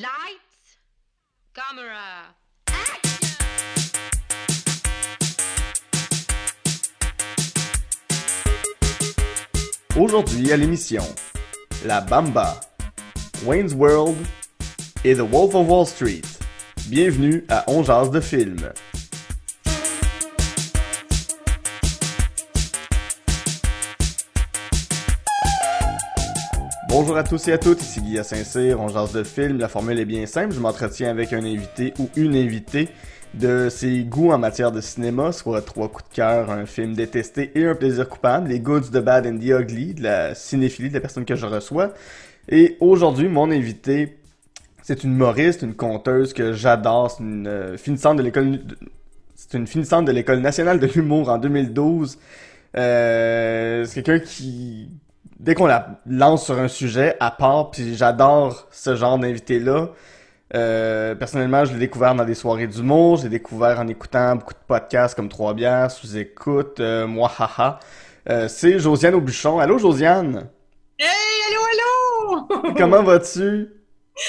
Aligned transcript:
Lights, 0.00 0.78
camera, 1.52 2.34
Aujourd'hui 9.98 10.52
à 10.52 10.56
l'émission, 10.56 11.02
La 11.84 12.00
Bamba, 12.00 12.60
Wayne's 13.44 13.74
World 13.74 14.16
et 15.04 15.14
The 15.16 15.20
Wolf 15.20 15.54
of 15.54 15.68
Wall 15.68 15.86
Street. 15.86 16.22
Bienvenue 16.86 17.44
à 17.50 17.64
On 17.66 17.82
Jase 17.82 18.10
de 18.10 18.20
film. 18.20 18.72
Bonjour 27.00 27.16
à 27.16 27.24
tous 27.24 27.48
et 27.48 27.52
à 27.54 27.56
toutes, 27.56 27.80
ici 27.80 28.02
Guy 28.02 28.22
Saint-Cyr, 28.22 28.78
on 28.78 28.88
jase 28.88 29.12
de 29.14 29.24
film, 29.24 29.56
la 29.56 29.68
formule 29.68 29.98
est 29.98 30.04
bien 30.04 30.26
simple, 30.26 30.52
je 30.52 30.60
m'entretiens 30.60 31.08
avec 31.08 31.32
un 31.32 31.42
invité 31.42 31.94
ou 31.98 32.10
une 32.14 32.36
invitée 32.36 32.90
de 33.32 33.70
ses 33.70 34.04
goûts 34.04 34.32
en 34.32 34.36
matière 34.36 34.70
de 34.70 34.82
cinéma, 34.82 35.32
soit 35.32 35.62
trois 35.62 35.88
coups 35.88 36.06
de 36.10 36.14
cœur, 36.16 36.50
un 36.50 36.66
film 36.66 36.92
détesté 36.92 37.52
et 37.54 37.64
un 37.64 37.74
plaisir 37.74 38.06
coupable, 38.06 38.50
les 38.50 38.60
goods, 38.60 38.90
the 38.92 38.98
bad 38.98 39.26
and 39.26 39.38
the 39.38 39.46
ugly, 39.46 39.94
de 39.94 40.02
la 40.02 40.34
cinéphilie 40.34 40.90
de 40.90 40.94
la 40.94 41.00
personne 41.00 41.24
que 41.24 41.36
je 41.36 41.46
reçois. 41.46 41.94
Et 42.50 42.76
aujourd'hui, 42.80 43.30
mon 43.30 43.50
invité, 43.50 44.18
c'est 44.82 45.02
une 45.02 45.12
humoriste, 45.12 45.62
une 45.62 45.74
conteuse 45.74 46.34
que 46.34 46.52
j'adore, 46.52 47.12
c'est 47.12 47.22
une 47.22 47.46
euh, 47.46 47.78
finissante 47.78 48.18
de 48.18 48.22
l'école 48.22 48.60
c'est 49.36 49.56
une 49.56 49.66
finissante 49.66 50.04
de 50.04 50.12
l'école 50.12 50.40
nationale 50.40 50.78
de 50.78 50.86
l'humour 50.86 51.30
en 51.30 51.38
2012. 51.38 52.18
Euh, 52.76 53.84
c'est 53.86 54.02
quelqu'un 54.02 54.22
qui 54.22 54.90
dès 55.40 55.54
qu'on 55.54 55.66
la 55.66 56.00
lance 56.06 56.44
sur 56.44 56.58
un 56.58 56.68
sujet 56.68 57.16
à 57.18 57.30
part, 57.30 57.70
puis 57.70 57.96
j'adore 57.96 58.68
ce 58.70 58.94
genre 58.94 59.18
d'invité-là. 59.18 59.88
Euh, 60.54 61.14
personnellement, 61.14 61.64
je 61.64 61.72
l'ai 61.72 61.78
découvert 61.78 62.14
dans 62.14 62.24
des 62.24 62.34
soirées 62.34 62.66
d'humour, 62.66 63.18
j'ai 63.18 63.28
découvert 63.28 63.80
en 63.80 63.88
écoutant 63.88 64.36
beaucoup 64.36 64.52
de 64.52 64.58
podcasts 64.66 65.14
comme 65.14 65.28
Trois 65.28 65.54
bières, 65.54 65.90
sous-écoute, 65.90 66.80
euh, 66.80 67.06
moi 67.06 67.30
haha. 67.38 67.78
Euh, 68.28 68.48
c'est 68.48 68.78
Josiane 68.78 69.14
Aubuchon. 69.14 69.58
Allô 69.58 69.78
Josiane? 69.78 70.48
Hey, 70.98 71.08
allô, 71.48 71.60
allô! 71.72 72.74
Comment 72.76 73.02
vas-tu? 73.02 73.70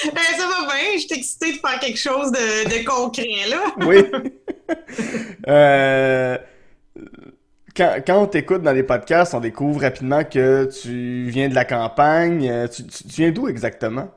Ben, 0.04 0.22
ça 0.38 0.46
va 0.46 0.72
bien, 0.72 0.94
je 0.94 1.00
suis 1.00 1.18
excitée 1.18 1.52
de 1.52 1.58
faire 1.58 1.78
quelque 1.78 1.98
chose 1.98 2.32
de, 2.32 2.64
de 2.70 2.84
concret, 2.86 3.50
là. 3.50 3.62
Oui. 3.84 4.06
quand, 7.76 7.96
quand 8.06 8.22
on 8.22 8.26
t'écoute 8.26 8.62
dans 8.62 8.72
les 8.72 8.82
podcasts, 8.82 9.34
on 9.34 9.40
découvre 9.40 9.80
rapidement 9.82 10.24
que 10.24 10.68
tu 10.82 11.26
viens 11.28 11.48
de 11.48 11.54
la 11.54 11.64
campagne. 11.64 12.48
Euh, 12.48 12.68
Tu, 12.68 12.86
tu- 12.86 13.04
tu 13.04 13.08
viens 13.22 13.30
d'où 13.30 13.48
exactement? 13.48 14.08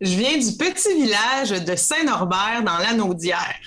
Je 0.00 0.16
viens 0.16 0.36
du 0.36 0.56
petit 0.56 0.94
village 0.94 1.50
de 1.64 1.76
Saint-Norbert 1.76 2.62
dans 2.64 2.78
l'Anaudière. 2.78 3.60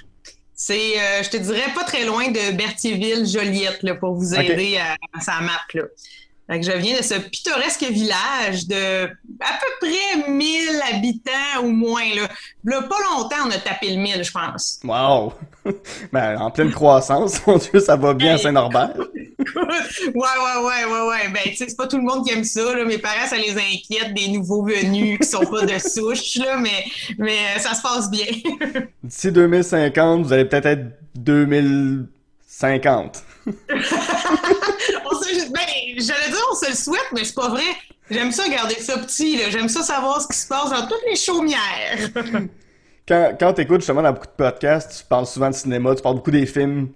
C'est, 0.54 1.00
euh, 1.00 1.24
je 1.24 1.30
te 1.30 1.38
dirais, 1.38 1.72
pas 1.76 1.84
très 1.84 2.04
loin 2.04 2.28
de 2.30 2.56
Berthierville-Joliette, 2.56 4.00
pour 4.00 4.16
vous 4.16 4.34
aider 4.54 4.78
à, 4.78 4.96
à 5.18 5.22
sa 5.22 5.40
map, 5.42 5.52
là. 5.74 5.84
Fait 6.50 6.62
que 6.62 6.66
je 6.66 6.72
viens 6.72 6.98
de 6.98 7.04
ce 7.04 7.16
pittoresque 7.16 7.84
village 7.84 8.68
de 8.68 9.06
à 9.06 9.60
peu 9.60 9.68
près 9.82 10.30
1000 10.30 10.82
habitants 10.94 11.64
ou 11.64 11.70
moins, 11.70 12.08
là. 12.16 12.30
Là, 12.64 12.82
pas 12.84 12.96
longtemps, 13.12 13.36
on 13.46 13.52
a 13.52 13.58
tapé 13.58 13.90
le 13.90 13.98
1000, 14.02 14.24
je 14.24 14.32
pense. 14.32 14.80
Wow! 14.84 15.34
ben, 16.14 16.40
en 16.40 16.50
pleine 16.50 16.72
croissance, 16.72 17.42
mon 17.48 17.58
Dieu, 17.58 17.82
ça 17.82 17.98
va 17.98 18.14
bien 18.14 18.36
à 18.36 18.38
Saint-Norbert. 18.38 18.94
ouais, 18.98 19.06
ouais, 20.14 20.16
ouais, 20.16 20.86
ouais, 20.86 21.02
ouais. 21.10 21.28
Ben, 21.34 21.42
tu 21.44 21.58
sais, 21.58 21.66
c'est 21.68 21.76
pas 21.76 21.88
tout 21.88 21.98
le 21.98 22.04
monde 22.04 22.26
qui 22.26 22.32
aime 22.34 22.46
ça, 22.46 22.74
là. 22.76 22.86
Mes 22.86 22.98
parents, 22.98 23.28
ça 23.28 23.36
les 23.36 23.52
inquiète 23.52 24.14
des 24.14 24.30
nouveaux 24.30 24.64
venus 24.64 25.20
qui 25.20 25.28
sont 25.28 25.46
pas 25.46 25.66
de 25.66 25.78
souche, 25.80 26.36
là, 26.36 26.56
mais, 26.58 26.86
mais 27.18 27.38
euh, 27.38 27.60
ça 27.60 27.74
se 27.74 27.82
passe 27.82 28.10
bien. 28.10 28.28
D'ici 29.04 29.34
2050, 29.34 30.24
vous 30.24 30.32
allez 30.32 30.46
peut-être 30.46 30.68
être 30.68 30.86
2050. 31.16 33.22
J'allais 36.02 36.30
dire, 36.30 36.46
on 36.52 36.56
se 36.56 36.70
le 36.70 36.76
souhaite, 36.76 37.08
mais 37.14 37.24
c'est 37.24 37.36
pas 37.36 37.50
vrai. 37.50 37.64
J'aime 38.10 38.32
ça 38.32 38.48
garder 38.48 38.76
ça 38.76 38.98
petit, 39.00 39.38
là. 39.38 39.50
J'aime 39.50 39.68
ça 39.70 39.82
savoir 39.84 40.22
ce 40.22 40.28
qui 40.28 40.38
se 40.38 40.48
passe 40.48 40.70
dans 40.70 40.88
toutes 40.88 41.04
les 41.10 41.16
chaumières. 41.16 42.10
Quand, 43.08 43.38
quand 43.40 43.54
t'écoutes 43.54 43.80
justement 43.80 44.02
dans 44.02 44.12
beaucoup 44.12 44.28
de 44.28 44.32
podcasts, 44.32 44.98
tu 45.00 45.06
parles 45.06 45.26
souvent 45.26 45.50
de 45.50 45.56
cinéma, 45.56 45.96
tu 45.96 46.02
parles 46.02 46.16
beaucoup 46.16 46.30
des 46.30 46.46
films 46.46 46.90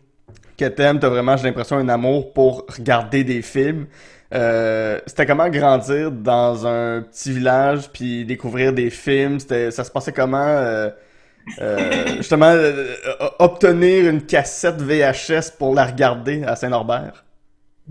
que 0.57 0.65
t'aimes, 0.65 0.99
t'as 0.99 1.07
vraiment, 1.07 1.37
j'ai 1.37 1.45
l'impression, 1.45 1.77
un 1.77 1.87
amour 1.87 2.33
pour 2.33 2.65
regarder 2.67 3.23
des 3.23 3.41
films. 3.41 3.87
Euh, 4.33 4.99
c'était 5.07 5.25
comment 5.25 5.49
grandir 5.49 6.11
dans 6.11 6.67
un 6.67 7.01
petit 7.01 7.31
village 7.31 7.89
puis 7.91 8.25
découvrir 8.25 8.73
des 8.73 8.89
films? 8.89 9.39
C'était, 9.39 9.71
ça 9.71 9.85
se 9.85 9.91
passait 9.91 10.11
comment? 10.11 10.37
euh, 10.37 10.89
euh, 11.61 12.07
justement, 12.17 12.53
obtenir 13.39 14.09
une 14.09 14.25
cassette 14.25 14.81
VHS 14.81 15.57
pour 15.57 15.73
la 15.73 15.85
regarder 15.85 16.43
à 16.43 16.55
Saint-Norbert? 16.55 17.23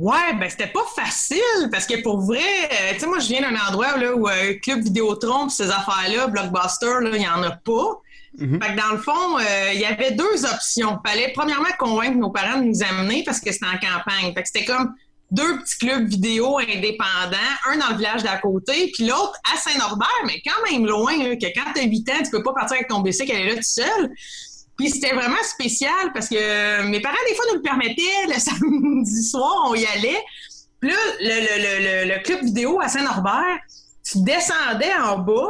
Ouais, 0.01 0.33
ben 0.41 0.49
c'était 0.49 0.67
pas 0.67 0.85
facile 0.97 1.69
parce 1.71 1.85
que 1.85 2.01
pour 2.03 2.23
vrai, 2.23 2.39
euh, 2.39 2.95
tu 2.95 3.01
sais, 3.01 3.07
moi 3.07 3.19
je 3.19 3.29
viens 3.29 3.43
d'un 3.43 3.55
endroit 3.69 3.99
là, 3.99 4.15
où 4.15 4.27
euh, 4.27 4.55
Club 4.63 4.83
Vidéotron 4.83 5.49
pis 5.49 5.55
ces 5.57 5.71
affaires-là, 5.71 6.29
Blockbuster, 6.29 7.03
là, 7.03 7.11
il 7.13 7.21
y 7.21 7.29
en 7.29 7.43
a 7.43 7.51
pas. 7.51 8.01
Mhm. 8.39 8.63
Fait 8.63 8.73
que 8.73 8.81
dans 8.81 8.93
le 8.93 8.99
fond, 8.99 9.39
euh, 9.39 9.73
il 9.75 9.81
y 9.81 9.85
avait 9.85 10.13
deux 10.13 10.47
options. 10.47 10.99
Fallait 11.07 11.33
premièrement 11.37 11.69
convaincre 11.79 12.17
nos 12.17 12.31
parents 12.31 12.59
de 12.59 12.65
nous 12.65 12.83
amener 12.83 13.25
parce 13.25 13.41
que 13.41 13.53
c'était 13.53 13.67
en 13.67 13.79
campagne. 13.79 14.33
Fait 14.33 14.43
que 14.43 14.49
c'était 14.51 14.65
comme 14.65 14.95
deux 15.31 15.59
petits 15.59 15.79
clubs 15.79 16.09
vidéo 16.09 16.59
indépendants, 16.59 17.37
un 17.67 17.77
dans 17.77 17.91
le 17.91 17.97
village 17.97 18.23
d'à 18.23 18.39
côté, 18.39 18.91
puis 18.95 19.07
l'autre 19.07 19.39
à 19.53 19.59
Saint-Norbert, 19.59 20.09
mais 20.27 20.41
quand 20.45 20.73
même 20.73 20.87
loin, 20.87 21.17
là, 21.19 21.37
que 21.37 21.47
quand 21.55 21.73
t'as 21.75 21.85
8 21.85 22.11
ans, 22.11 22.23
tu 22.25 22.31
peux 22.31 22.43
pas 22.43 22.55
partir 22.55 22.77
avec 22.77 22.89
ton 22.89 23.01
bicycle, 23.01 23.33
elle 23.33 23.49
est 23.49 23.51
là 23.51 23.57
tout 23.57 23.63
seul. 23.63 24.11
Puis 24.81 24.89
c'était 24.89 25.13
vraiment 25.13 25.43
spécial 25.43 26.11
parce 26.15 26.27
que 26.27 26.83
mes 26.85 27.01
parents, 27.01 27.17
des 27.29 27.35
fois, 27.35 27.45
nous 27.51 27.57
le 27.57 27.63
permettaient. 27.63 28.27
Le 28.29 28.35
samedi 28.39 29.23
soir, 29.23 29.67
on 29.69 29.75
y 29.75 29.85
allait. 29.85 30.25
Puis 30.81 30.89
là, 30.89 30.97
le, 31.21 31.29
le, 31.29 32.07
le, 32.07 32.15
le, 32.15 32.23
club 32.23 32.43
vidéo 32.43 32.81
à 32.81 32.89
Saint-Norbert, 32.89 33.59
tu 34.03 34.23
descendais 34.23 34.95
en 34.95 35.19
bas. 35.19 35.49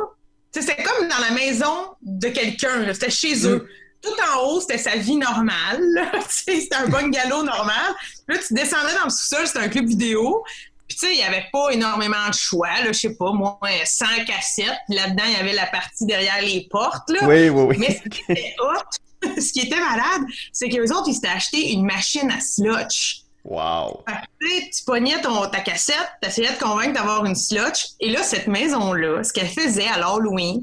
Tu 0.52 0.60
sais, 0.60 0.66
C'était 0.66 0.82
comme 0.82 1.06
dans 1.06 1.18
la 1.18 1.30
maison 1.30 1.94
de 2.02 2.28
quelqu'un. 2.28 2.92
C'était 2.92 3.10
chez 3.10 3.46
eux. 3.46 3.68
Tout 4.02 4.10
en 4.34 4.48
haut, 4.48 4.60
c'était 4.60 4.78
sa 4.78 4.96
vie 4.96 5.16
normale. 5.16 6.10
C'était 6.28 6.74
un 6.74 6.88
bungalow 6.88 7.44
normal. 7.44 7.94
Puis 8.26 8.36
là, 8.36 8.42
tu 8.44 8.54
descendais 8.54 8.94
dans 8.94 9.04
le 9.04 9.10
sous-sol, 9.10 9.46
c'était 9.46 9.58
un 9.58 9.68
club 9.68 9.86
vidéo. 9.86 10.42
Puis 10.88 10.96
tu 10.96 11.06
sais, 11.06 11.12
il 11.12 11.18
n'y 11.18 11.22
avait 11.22 11.46
pas 11.52 11.68
énormément 11.70 12.26
de 12.28 12.34
choix. 12.34 12.70
Je 12.86 12.92
sais 12.92 13.14
pas, 13.14 13.30
moi, 13.32 13.58
100 13.84 14.06
cassettes. 14.26 14.78
Puis 14.88 14.96
là-dedans, 14.96 15.24
il 15.26 15.32
y 15.32 15.36
avait 15.36 15.52
la 15.52 15.66
partie 15.66 16.06
derrière 16.06 16.40
les 16.40 16.66
portes. 16.70 17.10
Là. 17.10 17.28
Oui, 17.28 17.50
oui, 17.50 17.62
oui. 17.62 17.76
Mais 17.78 18.00
ce 18.02 18.08
qui 18.08 18.22
était 18.26 18.56
hot, 18.60 18.98
ce 19.40 19.52
qui 19.52 19.60
était 19.60 19.78
malade, 19.78 20.22
c'est 20.52 20.68
qu'eux 20.68 20.92
autres, 20.92 21.08
ils 21.08 21.14
s'étaient 21.14 21.28
acheté 21.28 21.72
une 21.72 21.84
machine 21.84 22.30
à 22.30 22.40
slotch. 22.40 23.24
Wow. 23.42 24.04
Fait 24.06 24.68
que, 24.68 24.76
tu 24.76 24.84
pognais 24.84 25.20
ton, 25.22 25.48
ta 25.48 25.60
cassette, 25.60 25.96
t'essayais 26.20 26.52
de 26.52 26.58
convaincre 26.58 26.92
d'avoir 26.92 27.24
une 27.24 27.34
slotch. 27.34 27.86
Et 27.98 28.10
là, 28.10 28.22
cette 28.22 28.46
maison-là, 28.46 29.24
ce 29.24 29.32
qu'elle 29.32 29.48
faisait 29.48 29.88
à 29.88 29.98
l'Halloween, 29.98 30.62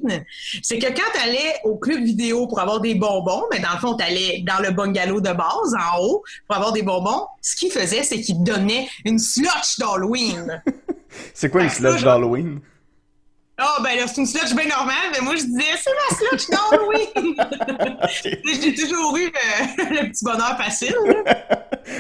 c'est 0.62 0.78
que 0.78 0.88
quand 0.88 1.12
t'allais 1.14 1.56
au 1.64 1.78
club 1.78 2.04
vidéo 2.04 2.46
pour 2.48 2.60
avoir 2.60 2.80
des 2.80 2.94
bonbons, 2.94 3.44
mais 3.52 3.60
dans 3.60 3.74
le 3.74 3.80
fond, 3.80 3.96
t'allais 3.96 4.44
dans 4.46 4.60
le 4.62 4.72
bungalow 4.72 5.22
de 5.22 5.32
base, 5.32 5.76
en 5.76 6.02
haut, 6.02 6.24
pour 6.48 6.56
avoir 6.56 6.72
des 6.72 6.84
bonbons, 6.84 7.26
ce 7.42 7.56
qu'il 7.56 7.72
faisait, 7.72 8.04
c'est 8.04 8.22
qu'il 8.22 8.38
te 8.38 8.44
donnait 8.44 8.88
une 9.06 9.18
slotch 9.18 9.80
d'Halloween. 9.80 10.62
C'est 11.34 11.50
quoi 11.50 11.64
une 11.64 11.70
Fait 11.70 11.82
ça, 11.82 11.94
d'Halloween? 11.94 12.60
Ah, 13.60 13.80
ben 13.84 13.98
là, 13.98 14.06
c'est 14.06 14.22
une 14.22 14.28
slotch 14.28 14.54
bien 14.54 14.68
normale, 14.68 15.10
mais 15.14 15.20
moi, 15.20 15.36
je 15.36 15.42
disais, 15.46 15.64
c'est 15.82 15.90
ma 15.90 16.16
slotch 16.16 16.48
d'Halloween! 16.48 17.36
J'ai 18.62 18.76
toujours 18.76 19.18
eu 19.18 19.26
euh, 19.26 19.84
le 20.04 20.10
petit 20.12 20.24
bonheur 20.24 20.56
facile. 20.58 20.96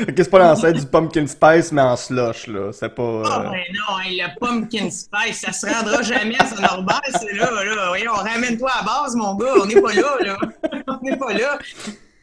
Ok, 0.02 0.14
c'est 0.16 0.30
pas 0.30 0.38
l'ancêtre 0.38 0.80
du 0.80 0.86
pumpkin 0.86 1.26
spice, 1.26 1.72
mais 1.72 1.82
en 1.82 1.96
slush, 1.96 2.46
là. 2.46 2.72
C'est 2.72 2.94
pas. 2.94 3.24
Ah, 3.26 3.40
euh, 3.40 3.50
ben 3.50 3.64
non, 3.74 3.98
hein, 3.98 4.04
le 4.08 4.40
pumpkin 4.40 4.92
spice, 4.92 5.40
ça 5.40 5.52
se 5.52 5.66
rendra 5.66 6.04
jamais 6.04 6.36
à 6.40 6.46
son 6.46 6.62
Norbert, 6.62 7.02
c'est 7.20 7.34
là, 7.34 7.50
là. 7.50 7.88
Voyons, 7.88 8.14
ramène-toi 8.14 8.70
à 8.80 8.84
base, 8.84 9.16
mon 9.16 9.34
gars, 9.34 9.54
on 9.60 9.66
n'est 9.66 9.82
pas 9.82 9.94
là, 9.94 10.18
là. 10.20 10.38
on 10.88 11.00
n'est 11.04 11.18
pas 11.18 11.34
là. 11.34 11.58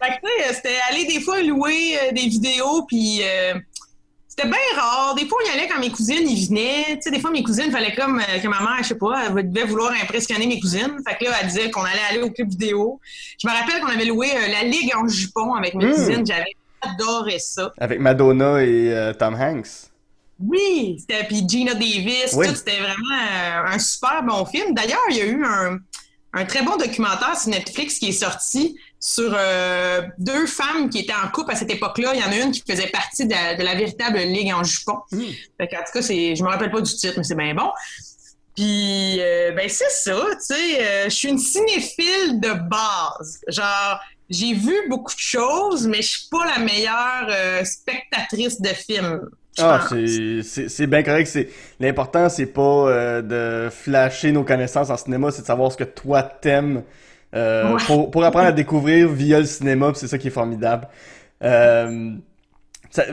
Fait 0.01 0.11
que, 0.11 0.27
tu 0.27 0.45
sais, 0.45 0.55
c'était 0.55 0.79
aller 0.91 1.07
des 1.07 1.21
fois 1.21 1.43
louer 1.43 1.97
euh, 1.99 2.13
des 2.13 2.29
vidéos, 2.29 2.85
puis 2.87 3.21
euh, 3.23 3.55
c'était 4.37 4.49
bien 4.49 4.59
rare. 4.77 5.15
Des 5.15 5.27
fois, 5.27 5.39
on 5.45 5.49
y 5.49 5.51
allait 5.59 5.69
quand 5.69 5.79
mes 5.79 5.91
cousines, 5.91 6.29
ils 6.29 6.49
venaient. 6.49 6.85
Tu 6.97 7.03
sais, 7.03 7.11
des 7.11 7.21
fois, 7.21 7.31
mes 7.31 7.43
cousines, 7.43 7.67
il 7.67 7.73
fallait 7.73 7.95
comme 7.95 8.19
euh, 8.19 8.39
que 8.41 8.49
ma 8.49 8.61
mère, 8.61 8.79
je 8.83 8.89
sais 8.89 8.95
pas, 8.97 9.27
elle 9.29 9.51
devait 9.53 9.67
vouloir 9.67 9.93
impressionner 10.03 10.47
mes 10.47 10.59
cousines. 10.61 10.97
Fait 11.07 11.17
que 11.17 11.25
là, 11.31 11.37
elle 11.41 11.49
disait 11.49 11.71
qu'on 11.71 11.83
allait 11.83 12.01
aller 12.11 12.21
au 12.23 12.31
club 12.31 12.49
vidéo. 12.49 13.01
Je 13.41 13.47
me 13.49 13.53
rappelle 13.53 13.81
qu'on 13.81 13.89
avait 13.93 14.05
loué 14.07 14.31
euh, 14.35 14.49
la 14.49 14.65
Ligue 14.65 14.93
en 14.97 15.07
jupon 15.09 15.55
avec 15.55 15.75
mes 15.75 15.87
Mm. 15.87 15.93
cousines. 15.93 16.27
J'avais 16.27 16.57
adoré 16.83 17.39
ça. 17.39 17.73
Avec 17.79 18.01
Madonna 18.01 18.63
et 18.63 18.93
euh, 18.93 19.13
Tom 19.13 19.35
Hanks. 19.35 19.69
Oui, 20.41 20.97
c'était 20.99 21.25
puis 21.25 21.45
Gina 21.49 21.75
Davis, 21.75 22.33
Oui. 22.35 22.49
tout, 22.49 22.55
c'était 22.57 22.79
vraiment 22.79 23.67
un 23.67 23.79
super 23.79 24.23
bon 24.25 24.45
film. 24.45 24.75
D'ailleurs, 24.75 25.01
il 25.11 25.17
y 25.17 25.21
a 25.21 25.27
eu 25.27 25.45
un, 25.45 25.79
un 26.33 26.45
très 26.45 26.63
bon 26.63 26.77
documentaire 26.77 27.39
sur 27.39 27.51
Netflix 27.51 27.99
qui 28.01 28.09
est 28.09 28.13
sorti 28.13 28.77
sur 29.05 29.35
euh, 29.37 30.01
deux 30.17 30.47
femmes 30.47 30.89
qui 30.89 31.01
étaient 31.01 31.13
en 31.13 31.29
couple 31.29 31.53
à 31.53 31.57
cette 31.57 31.71
époque-là. 31.71 32.13
Il 32.15 32.21
y 32.21 32.25
en 32.25 32.33
a 32.33 32.37
une 32.43 32.53
qui 32.53 32.63
faisait 32.67 32.87
partie 32.87 33.27
de 33.27 33.33
la, 33.33 33.55
de 33.55 33.63
la 33.63 33.75
véritable 33.75 34.17
ligue 34.17 34.51
en 34.55 34.65
jupon. 34.65 34.97
Mm. 35.13 35.25
Fait 35.59 35.69
qu'en 35.69 35.85
tout 35.85 35.93
cas, 35.93 36.01
c'est, 36.01 36.35
je 36.35 36.43
me 36.43 36.49
rappelle 36.49 36.71
pas 36.71 36.81
du 36.81 36.91
titre, 36.91 37.13
mais 37.19 37.23
c'est 37.23 37.35
bien 37.35 37.55
bon. 37.55 37.71
Puis, 38.57 39.17
euh, 39.21 39.53
ben 39.53 39.69
c'est 39.69 39.91
ça, 39.91 40.17
tu 40.31 40.55
sais, 40.55 40.81
euh, 40.81 41.05
je 41.05 41.15
suis 41.15 41.29
une 41.29 41.39
cinéphile 41.39 42.41
de 42.41 42.55
base. 42.55 43.41
Genre, 43.47 44.01
j'ai 44.31 44.55
vu 44.55 44.75
beaucoup 44.89 45.15
de 45.15 45.21
choses, 45.21 45.87
mais 45.87 46.01
je 46.01 46.09
suis 46.09 46.29
pas 46.31 46.47
la 46.47 46.65
meilleure 46.65 47.67
spectatrice 47.67 48.59
de 48.59 48.69
films. 48.69 49.21
Ah, 49.59 49.87
c'est 49.87 50.87
bien 50.87 51.03
correct. 51.03 51.27
C'est 51.27 51.51
l'important, 51.79 52.31
c'est 52.31 52.47
pas 52.47 53.21
de 53.21 53.69
flasher 53.71 54.33
nos 54.33 54.45
connaissances 54.45 54.89
en 54.89 54.97
cinéma, 54.97 55.31
c'est 55.31 55.43
de 55.43 55.47
savoir 55.47 55.71
ce 55.71 55.77
que 55.77 55.85
toi 55.85 56.23
t'aimes 56.23 56.85
pour, 57.87 58.11
pour 58.11 58.25
apprendre 58.25 58.47
à 58.47 58.53
découvrir 58.53 59.09
via 59.09 59.41
le 59.41 59.47
cinéma. 59.47 59.93
C'est 59.95 60.09
ça 60.09 60.19
qui 60.19 60.29
est 60.29 60.31
formidable. 60.31 60.89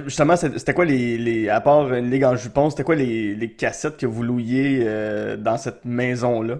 justement, 0.06 0.36
c'était 0.36 0.74
quoi 0.74 0.86
les, 0.86 1.18
les, 1.18 1.50
à 1.50 1.62
part 1.62 1.94
une 1.94 2.10
ligue 2.10 2.24
en 2.24 2.36
jupon, 2.36 2.70
c'était 2.70 2.84
quoi 2.84 2.96
les, 2.96 3.36
les 3.36 3.52
cassettes 3.52 3.98
que 3.98 4.06
vous 4.06 4.24
louiez 4.24 4.86
dans 5.38 5.58
cette 5.58 5.86
maison-là? 5.86 6.58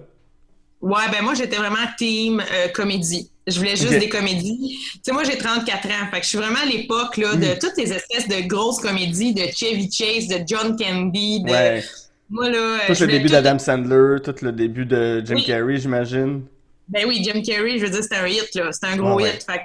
Ouais, 0.82 1.08
ben 1.12 1.22
moi, 1.22 1.34
j'étais 1.34 1.56
vraiment 1.56 1.78
team 1.96 2.40
euh, 2.40 2.68
comédie. 2.74 3.30
Je 3.46 3.56
voulais 3.56 3.76
juste 3.76 3.98
des 3.98 4.08
comédies. 4.08 4.76
Tu 4.94 5.00
sais, 5.04 5.12
moi, 5.12 5.22
j'ai 5.22 5.38
34 5.38 5.86
ans. 5.86 5.90
Fait 6.10 6.18
que 6.18 6.24
je 6.24 6.28
suis 6.28 6.38
vraiment 6.38 6.58
à 6.60 6.66
l'époque 6.66 7.16
là, 7.16 7.36
de 7.36 7.54
hmm. 7.54 7.58
toutes 7.60 7.76
les 7.78 7.92
espèces 7.92 8.26
de 8.26 8.46
grosses 8.48 8.80
comédies 8.80 9.32
de 9.32 9.42
Chevy 9.42 9.88
Chase, 9.90 10.26
de 10.26 10.44
John 10.44 10.76
Candy, 10.76 11.42
de... 11.44 11.50
Ouais. 11.50 11.84
Moi, 12.28 12.50
là... 12.50 12.78
Tout 12.88 13.00
le 13.00 13.06
début 13.06 13.28
d'Adam 13.28 13.58
Sandler, 13.58 14.16
tout 14.24 14.34
le 14.42 14.50
début 14.50 14.84
de 14.84 15.22
Jim 15.24 15.36
Carrey, 15.46 15.76
j'imagine. 15.76 16.42
Ben 16.92 17.06
oui, 17.08 17.22
Jim 17.24 17.40
Carrey, 17.42 17.78
je 17.78 17.84
veux 17.86 17.90
dire, 17.90 18.02
c'était 18.02 18.16
un 18.16 18.26
hit, 18.26 18.54
là. 18.54 18.70
C'était 18.70 18.88
un 18.88 18.96
gros 18.96 19.18
hit. 19.18 19.44
Fait 19.44 19.62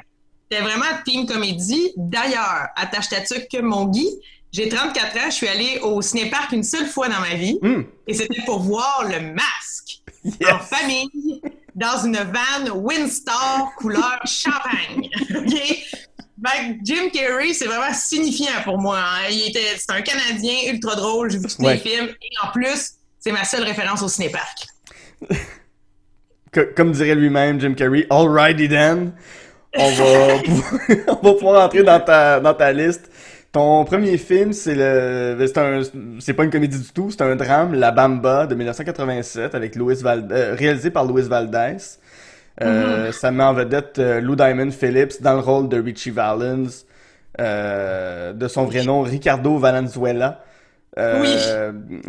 c'était 0.49 0.63
vraiment 0.63 0.85
team 1.05 1.25
comédie. 1.25 1.91
D'ailleurs, 1.97 2.67
attache 2.77 3.09
ta 3.09 3.19
que 3.19 3.61
mon 3.61 3.85
Guy, 3.85 4.07
j'ai 4.53 4.69
34 4.69 5.17
ans, 5.17 5.19
je 5.25 5.31
suis 5.31 5.47
allée 5.47 5.79
au 5.81 6.01
cinépark 6.01 6.53
une 6.53 6.63
seule 6.63 6.87
fois 6.87 7.09
dans 7.09 7.19
ma 7.19 7.33
vie. 7.33 7.59
Hmm. 7.61 7.83
Et 8.07 8.13
c'était 8.13 8.41
pour 8.45 8.59
voir 8.61 9.05
le 9.09 9.33
masque 9.33 10.01
en 10.49 10.59
famille 10.59 11.41
dans 11.75 12.05
une 12.05 12.17
van 12.17 12.71
Windstar 12.73 13.73
couleur 13.77 14.19
champagne. 14.25 15.09
OK? 15.35 15.85
Ben, 16.37 16.77
Jim 16.83 17.09
Carrey, 17.11 17.53
c'est 17.53 17.65
vraiment 17.65 17.93
signifiant 17.93 18.61
pour 18.63 18.77
moi. 18.77 18.99
Hein. 18.99 19.29
Il 19.29 19.49
était, 19.49 19.75
c'est 19.77 19.91
un 19.91 20.01
Canadien 20.01 20.71
ultra 20.71 20.95
drôle. 20.95 21.29
J'ai 21.29 21.39
vu 21.39 21.47
tous 21.47 21.61
les 21.61 21.77
films. 21.77 22.07
Et 22.21 22.47
en 22.47 22.51
plus, 22.51 22.93
c'est 23.19 23.31
ma 23.31 23.43
seule 23.43 23.63
référence 23.63 24.01
au 24.01 24.07
cinépark. 24.07 24.65
Comme 26.75 26.91
dirait 26.91 27.15
lui-même 27.15 27.59
Jim 27.59 27.73
Carrey, 27.73 28.05
Alrighty 28.09 28.69
then. 28.69 29.11
On 29.77 29.91
va, 29.91 30.05
on 31.07 31.15
va 31.15 31.33
pouvoir 31.33 31.65
entrer 31.65 31.83
dans 31.83 31.99
ta, 31.99 32.39
dans 32.39 32.53
ta 32.53 32.71
liste. 32.71 33.11
Ton 33.51 33.85
premier 33.85 34.17
film, 34.17 34.53
c'est 34.53 34.75
le, 34.75 35.45
c'est 35.47 35.57
un, 35.57 35.81
c'est 36.19 36.33
pas 36.33 36.43
une 36.43 36.51
comédie 36.51 36.79
du 36.79 36.91
tout, 36.91 37.11
c'est 37.11 37.21
un 37.21 37.35
drame, 37.35 37.73
La 37.73 37.91
Bamba 37.91 38.45
de 38.45 38.55
1987 38.55 39.55
avec 39.55 39.75
Louis 39.75 39.95
Vald... 39.95 40.31
Euh, 40.31 40.53
réalisé 40.53 40.91
par 40.91 41.05
Louis 41.05 41.23
Valdez. 41.23 41.77
Euh, 42.61 43.09
mm-hmm. 43.09 43.11
Ça 43.13 43.31
met 43.31 43.43
en 43.43 43.53
vedette 43.53 43.99
euh, 43.99 44.19
Lou 44.19 44.35
Diamond 44.35 44.71
Phillips 44.71 45.21
dans 45.21 45.33
le 45.33 45.39
rôle 45.39 45.69
de 45.69 45.79
Richie 45.79 46.11
Valens, 46.11 46.85
de 47.39 48.47
son 48.47 48.65
vrai 48.65 48.83
nom 48.83 49.01
Ricardo 49.01 49.57
Valenzuela. 49.57 50.43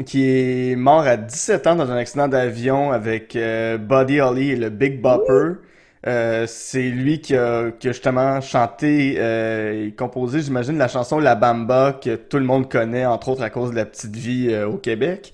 Qui 0.06 0.24
est 0.24 0.76
mort 0.76 1.06
à 1.06 1.16
17 1.16 1.66
ans 1.66 1.76
dans 1.76 1.90
un 1.90 1.96
accident 1.96 2.28
d'avion 2.28 2.92
avec 2.92 3.36
Buddy 3.36 4.20
Holly 4.20 4.50
et 4.52 4.56
le 4.56 4.70
Big 4.70 5.00
Bopper. 5.00 5.58
Euh, 6.06 6.46
c'est 6.46 6.88
lui 6.90 7.20
qui 7.20 7.34
a, 7.34 7.72
qui 7.72 7.88
a, 7.88 7.92
justement 7.92 8.40
chanté 8.40 9.16
euh, 9.18 9.88
et 9.88 9.92
composé, 9.92 10.42
j'imagine, 10.42 10.78
la 10.78 10.86
chanson 10.86 11.18
La 11.18 11.34
Bamba 11.34 11.92
que 11.92 12.14
tout 12.14 12.38
le 12.38 12.44
monde 12.44 12.70
connaît, 12.70 13.04
entre 13.04 13.30
autres 13.30 13.42
à 13.42 13.50
cause 13.50 13.70
de 13.70 13.76
la 13.76 13.84
petite 13.84 14.14
vie 14.14 14.48
euh, 14.50 14.68
au 14.68 14.76
Québec. 14.76 15.32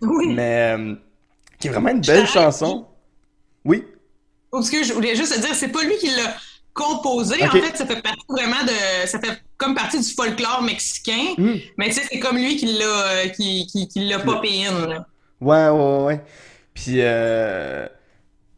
Oui. 0.00 0.32
Mais 0.32 0.74
qui 1.58 1.68
est 1.68 1.70
vraiment 1.70 1.90
une 1.90 2.00
belle 2.00 2.26
chanson. 2.26 2.86
Oui. 3.64 3.84
Parce 4.50 4.70
que 4.70 4.82
je 4.82 4.92
voulais 4.92 5.14
juste 5.14 5.34
te 5.34 5.40
dire, 5.40 5.54
c'est 5.54 5.68
pas 5.68 5.82
lui 5.84 5.96
qui 5.96 6.08
l'a 6.08 6.34
composé. 6.72 7.42
En 7.44 7.50
fait, 7.50 7.76
ça 7.76 7.86
fait 7.86 8.02
partie 8.02 8.24
vraiment 8.28 8.62
de. 8.64 9.06
Ça 9.06 9.18
fait 9.18 9.42
comme 9.58 9.74
partie 9.74 10.00
du 10.00 10.08
folklore 10.12 10.62
mexicain. 10.62 11.34
Hmm. 11.38 11.54
Mais 11.76 11.88
tu 11.88 11.94
sais, 11.94 12.02
c'est 12.10 12.18
comme 12.18 12.36
lui 12.36 12.56
qui 12.56 12.66
l'a 12.78 13.28
qui, 13.28 13.66
qui, 13.66 13.88
qui 13.88 14.00
l'a 14.00 14.18
popé 14.18 14.66
in. 14.66 15.04
Ouais, 15.40 15.68
ouais, 15.68 16.04
ouais. 16.04 16.20
Puis 16.74 17.00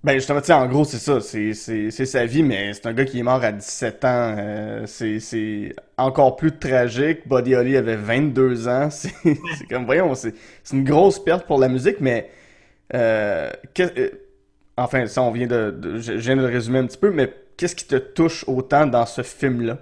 ben 0.04 0.14
justement, 0.14 0.40
tu 0.40 0.46
sais, 0.46 0.52
en 0.52 0.66
gros, 0.68 0.84
c'est 0.84 0.98
ça, 0.98 1.20
c'est 1.20 2.06
sa 2.06 2.24
vie, 2.24 2.44
mais 2.44 2.72
c'est 2.72 2.86
un 2.86 2.92
gars 2.92 3.04
qui 3.04 3.18
est 3.18 3.22
mort 3.24 3.42
à 3.42 3.50
17 3.50 4.04
ans. 4.04 4.36
Euh, 4.38 4.86
c'est 4.86 5.74
encore 5.96 6.36
plus 6.36 6.56
tragique. 6.56 7.26
Buddy 7.26 7.56
Holly 7.56 7.76
avait 7.76 7.96
22 7.96 8.68
ans. 8.68 8.88
C'est 8.90 9.12
comme, 9.68 9.86
voyons, 9.86 10.14
c'est 10.14 10.34
une 10.72 10.84
grosse 10.84 11.22
perte 11.22 11.46
pour 11.46 11.58
la 11.58 11.68
musique, 11.68 11.96
mais... 12.00 12.30
Euh, 12.94 13.50
euh, 13.80 14.08
enfin, 14.76 15.06
ça, 15.06 15.22
on 15.22 15.30
vient 15.32 15.46
de, 15.46 15.98
Je 15.98 16.12
viens 16.12 16.36
de 16.36 16.42
le 16.42 16.46
résumer 16.46 16.78
un 16.78 16.86
petit 16.86 16.96
peu, 16.96 17.10
mais 17.10 17.32
qu'est-ce 17.56 17.74
qui 17.74 17.86
te 17.86 17.96
touche 17.96 18.44
autant 18.46 18.86
dans 18.86 19.04
ce 19.04 19.22
film-là? 19.22 19.78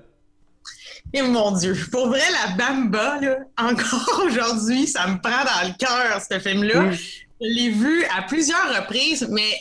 Et 1.12 1.22
mon 1.22 1.52
Dieu, 1.52 1.76
pour 1.90 2.08
vrai, 2.08 2.22
la 2.32 2.56
Bamba, 2.56 3.20
là, 3.20 3.38
encore 3.58 4.22
aujourd'hui, 4.26 4.86
ça 4.86 5.06
me 5.06 5.20
prend 5.20 5.44
dans 5.44 5.68
le 5.68 5.74
cœur, 5.78 6.20
ce 6.20 6.38
film-là. 6.38 6.82
Mm. 6.82 6.92
Je 6.92 7.46
l'ai 7.46 7.70
vu 7.70 8.04
à 8.16 8.22
plusieurs 8.22 8.74
reprises, 8.74 9.26
mais 9.30 9.52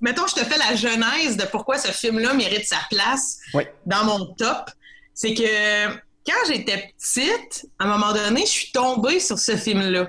mettons, 0.00 0.26
je 0.26 0.34
te 0.34 0.44
fais 0.44 0.58
la 0.58 0.74
genèse 0.74 1.36
de 1.36 1.44
pourquoi 1.44 1.78
ce 1.78 1.92
film-là 1.92 2.34
mérite 2.34 2.66
sa 2.66 2.80
place 2.90 3.38
dans 3.86 4.04
mon 4.04 4.26
top. 4.34 4.70
C'est 5.14 5.34
que 5.34 5.88
quand 6.26 6.46
j'étais 6.48 6.92
petite, 6.98 7.66
à 7.78 7.84
un 7.84 7.98
moment 7.98 8.12
donné, 8.12 8.42
je 8.42 8.50
suis 8.50 8.72
tombée 8.72 9.20
sur 9.20 9.38
ce 9.38 9.56
film-là. 9.56 10.08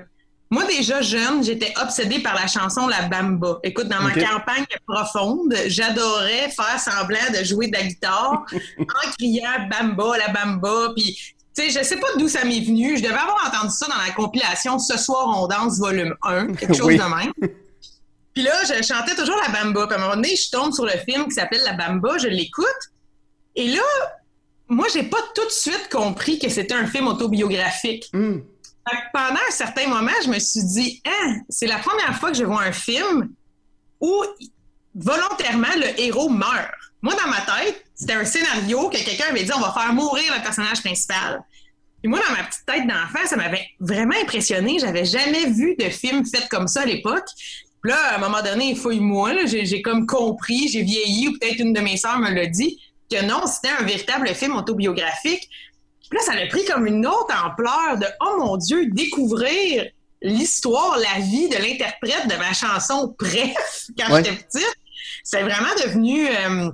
Moi, 0.54 0.66
déjà 0.66 1.02
jeune, 1.02 1.42
j'étais 1.42 1.74
obsédée 1.82 2.20
par 2.20 2.36
la 2.36 2.46
chanson 2.46 2.86
La 2.86 3.08
Bamba. 3.08 3.58
Écoute, 3.64 3.88
dans 3.88 4.00
ma 4.00 4.12
campagne 4.12 4.64
profonde, 4.86 5.52
j'adorais 5.66 6.48
faire 6.50 6.78
semblant 6.78 7.32
de 7.36 7.42
jouer 7.42 7.66
de 7.66 7.72
la 7.72 7.82
guitare 7.82 8.44
en 8.78 9.10
criant 9.18 9.68
Bamba, 9.68 10.16
la 10.16 10.28
Bamba. 10.28 10.92
Puis, 10.94 11.12
tu 11.12 11.44
sais, 11.54 11.70
je 11.70 11.84
sais 11.84 11.96
pas 11.96 12.06
d'où 12.18 12.28
ça 12.28 12.44
m'est 12.44 12.60
venu. 12.60 12.96
Je 12.96 13.02
devais 13.02 13.14
avoir 13.14 13.52
entendu 13.52 13.74
ça 13.76 13.88
dans 13.88 14.00
la 14.06 14.12
compilation 14.12 14.78
Ce 14.78 14.96
soir 14.96 15.26
on 15.42 15.48
danse, 15.48 15.80
volume 15.80 16.14
1, 16.22 16.52
quelque 16.54 16.74
chose 16.74 16.92
de 16.92 16.98
même. 16.98 17.32
Puis 18.32 18.44
là, 18.44 18.52
je 18.62 18.80
chantais 18.84 19.16
toujours 19.16 19.40
la 19.44 19.48
bamba. 19.48 19.88
Puis 19.88 19.96
à 19.96 19.98
un 19.98 20.02
moment 20.02 20.14
donné, 20.14 20.36
je 20.36 20.52
tombe 20.52 20.72
sur 20.72 20.84
le 20.84 20.92
film 21.08 21.24
qui 21.24 21.32
s'appelle 21.32 21.62
La 21.64 21.72
Bamba, 21.72 22.16
je 22.18 22.28
l'écoute. 22.28 22.64
Et 23.56 23.66
là, 23.66 23.82
moi, 24.68 24.86
j'ai 24.94 25.02
pas 25.02 25.18
tout 25.34 25.46
de 25.46 25.50
suite 25.50 25.88
compris 25.90 26.38
que 26.38 26.48
c'était 26.48 26.74
un 26.74 26.86
film 26.86 27.08
autobiographique. 27.08 28.08
Hmm. 28.12 28.38
Pendant 29.12 29.40
un 29.48 29.50
certain 29.50 29.88
moment, 29.88 30.12
je 30.24 30.28
me 30.28 30.38
suis 30.38 30.62
dit, 30.64 31.02
hein, 31.06 31.36
c'est 31.48 31.66
la 31.66 31.78
première 31.78 32.16
fois 32.18 32.30
que 32.30 32.36
je 32.36 32.44
vois 32.44 32.62
un 32.62 32.72
film 32.72 33.30
où 34.00 34.24
volontairement 34.94 35.74
le 35.76 36.00
héros 36.00 36.28
meurt. 36.28 36.70
Moi, 37.02 37.14
dans 37.14 37.30
ma 37.30 37.40
tête, 37.40 37.84
c'était 37.94 38.14
un 38.14 38.24
scénario 38.24 38.88
que 38.88 39.02
quelqu'un 39.02 39.26
avait 39.30 39.44
dit, 39.44 39.52
on 39.54 39.60
va 39.60 39.72
faire 39.72 39.92
mourir 39.92 40.32
le 40.36 40.42
personnage 40.42 40.80
principal. 40.80 41.42
Et 42.02 42.08
moi, 42.08 42.20
dans 42.26 42.34
ma 42.34 42.44
petite 42.44 42.66
tête 42.66 42.86
d'enfant, 42.86 43.26
ça 43.26 43.36
m'avait 43.36 43.66
vraiment 43.80 44.14
impressionné. 44.22 44.78
J'avais 44.78 45.04
jamais 45.04 45.46
vu 45.46 45.74
de 45.78 45.88
film 45.88 46.24
fait 46.24 46.48
comme 46.48 46.68
ça 46.68 46.82
à 46.82 46.86
l'époque 46.86 47.28
là, 47.84 47.96
à 48.12 48.16
un 48.16 48.18
moment 48.18 48.42
donné, 48.42 48.70
il 48.70 48.76
fouille-moi, 48.76 49.46
j'ai 49.46 49.82
comme 49.82 50.06
compris, 50.06 50.68
j'ai 50.68 50.82
vieilli, 50.82 51.28
ou 51.28 51.32
peut-être 51.38 51.60
une 51.60 51.72
de 51.72 51.80
mes 51.80 51.96
sœurs 51.96 52.18
me 52.18 52.30
l'a 52.30 52.46
dit, 52.46 52.80
que 53.10 53.22
non, 53.24 53.46
c'était 53.46 53.74
un 53.78 53.84
véritable 53.84 54.28
film 54.28 54.56
autobiographique. 54.56 55.48
Puis 56.10 56.18
là, 56.18 56.24
ça 56.24 56.32
a 56.32 56.46
pris 56.46 56.64
comme 56.64 56.86
une 56.86 57.06
autre 57.06 57.34
ampleur 57.44 57.98
de 57.98 58.06
Oh 58.20 58.36
mon 58.38 58.56
Dieu, 58.56 58.86
découvrir 58.86 59.86
l'histoire, 60.22 60.98
la 60.98 61.20
vie 61.20 61.48
de 61.48 61.56
l'interprète 61.56 62.28
de 62.28 62.36
ma 62.36 62.52
chanson 62.52 63.14
Bref, 63.20 63.86
quand 63.98 64.16
j'étais 64.16 64.36
petite. 64.36 64.76
C'est 65.22 65.42
vraiment 65.42 65.74
devenu 65.84 66.28
euh, 66.28 66.70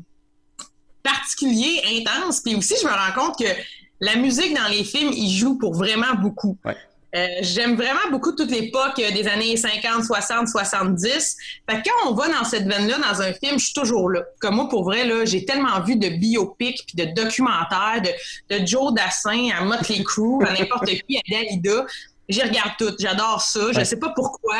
particulier, 1.02 1.82
intense. 1.96 2.40
Puis 2.40 2.54
aussi, 2.54 2.74
je 2.80 2.86
me 2.86 2.92
rends 2.92 3.26
compte 3.26 3.38
que 3.38 3.50
la 4.00 4.16
musique 4.16 4.54
dans 4.54 4.68
les 4.68 4.84
films, 4.84 5.12
il 5.12 5.30
joue 5.30 5.58
pour 5.58 5.74
vraiment 5.74 6.14
beaucoup. 6.14 6.56
Euh, 7.14 7.26
j'aime 7.40 7.74
vraiment 7.74 8.10
beaucoup 8.10 8.32
toute 8.32 8.50
l'époque 8.50 8.96
des 8.96 9.26
années 9.26 9.56
50, 9.56 10.04
60, 10.04 10.48
70. 10.48 11.36
Fait 11.68 11.82
que 11.82 11.88
quand 11.88 12.10
on 12.10 12.14
va 12.14 12.28
dans 12.28 12.44
cette 12.44 12.66
veine-là, 12.66 12.98
dans 12.98 13.20
un 13.20 13.32
film, 13.32 13.58
je 13.58 13.64
suis 13.64 13.74
toujours 13.74 14.10
là. 14.10 14.22
Comme 14.40 14.56
moi, 14.56 14.68
pour 14.68 14.84
vrai, 14.84 15.04
là, 15.04 15.24
j'ai 15.24 15.44
tellement 15.44 15.80
vu 15.80 15.96
de 15.96 16.08
biopics 16.08 16.84
puis 16.86 17.04
de 17.04 17.12
documentaires 17.12 18.00
de, 18.02 18.56
de 18.56 18.66
Joe 18.66 18.94
Dassin 18.94 19.50
à 19.58 19.64
Motley 19.64 20.02
Crue, 20.04 20.44
à 20.46 20.52
n'importe 20.52 20.86
qui, 20.86 21.18
à 21.18 21.22
Dalida. 21.28 21.84
J'y 22.28 22.42
regarde 22.42 22.72
tout. 22.78 22.94
J'adore 22.98 23.40
ça. 23.40 23.72
Je 23.72 23.82
sais 23.82 23.98
pas 23.98 24.12
pourquoi. 24.14 24.56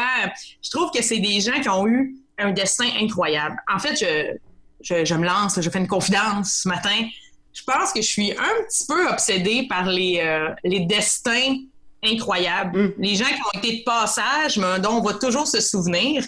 Je 0.62 0.71
trouve 0.71 0.90
que 0.90 1.02
c'est 1.02 1.21
des 1.21 1.40
gens 1.40 1.61
qui 1.61 1.69
ont 1.69 1.87
eu 1.87 2.16
un 2.37 2.50
destin 2.50 2.88
incroyable. 3.00 3.57
En 3.73 3.78
fait, 3.78 3.95
je, 3.95 4.37
je, 4.80 5.04
je 5.04 5.14
me 5.14 5.25
lance, 5.25 5.61
je 5.61 5.71
fais 5.71 5.78
une 5.78 5.87
confidence 5.87 6.62
ce 6.62 6.69
matin. 6.69 7.07
Je 7.52 7.62
pense 7.64 7.92
que 7.92 8.00
je 8.00 8.07
suis 8.07 8.33
un 8.33 8.64
petit 8.69 8.87
peu 8.87 9.09
obsédée 9.09 9.66
par 9.69 9.87
les, 9.87 10.21
euh, 10.21 10.50
les 10.64 10.80
destins 10.80 11.57
incroyable. 12.04 12.78
Mm. 12.78 12.92
Les 12.99 13.14
gens 13.14 13.26
qui 13.26 13.40
ont 13.54 13.59
été 13.59 13.78
de 13.78 13.85
passage, 13.85 14.59
mais 14.59 14.80
dont 14.80 14.95
on 14.95 15.02
va 15.02 15.14
toujours 15.14 15.47
se 15.47 15.61
souvenir. 15.61 16.25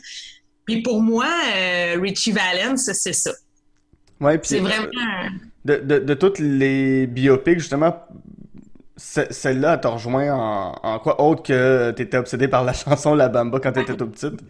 Puis 0.65 0.83
pour 0.83 1.03
moi, 1.03 1.27
euh, 1.55 1.99
Richie 2.01 2.33
Valens, 2.33 2.77
c'est 2.77 3.13
ça. 3.13 3.33
Ouais, 4.21 4.39
puis 4.39 4.49
c'est 4.49 4.61
vraiment. 4.61 4.89
De, 5.65 5.77
de, 5.77 5.99
de, 6.01 6.15
toutes 6.15 6.41
les 6.41 7.07
biopics, 7.07 7.61
justement, 7.61 7.95
celle-là 9.03 9.79
t'a 9.79 9.89
rejoint 9.89 10.33
en, 10.33 10.75
en, 10.83 10.99
quoi 11.01 11.21
autre 11.21 11.43
que 11.43 11.91
t'étais 11.91 12.17
obsédé 12.17 12.47
par 12.47 12.65
la 12.65 12.73
chanson 12.73 13.15
La 13.15 13.29
Bamba 13.29 13.59
quand 13.61 13.73
t'étais 13.73 13.97
toute 13.97 14.13
petite? 14.13 14.41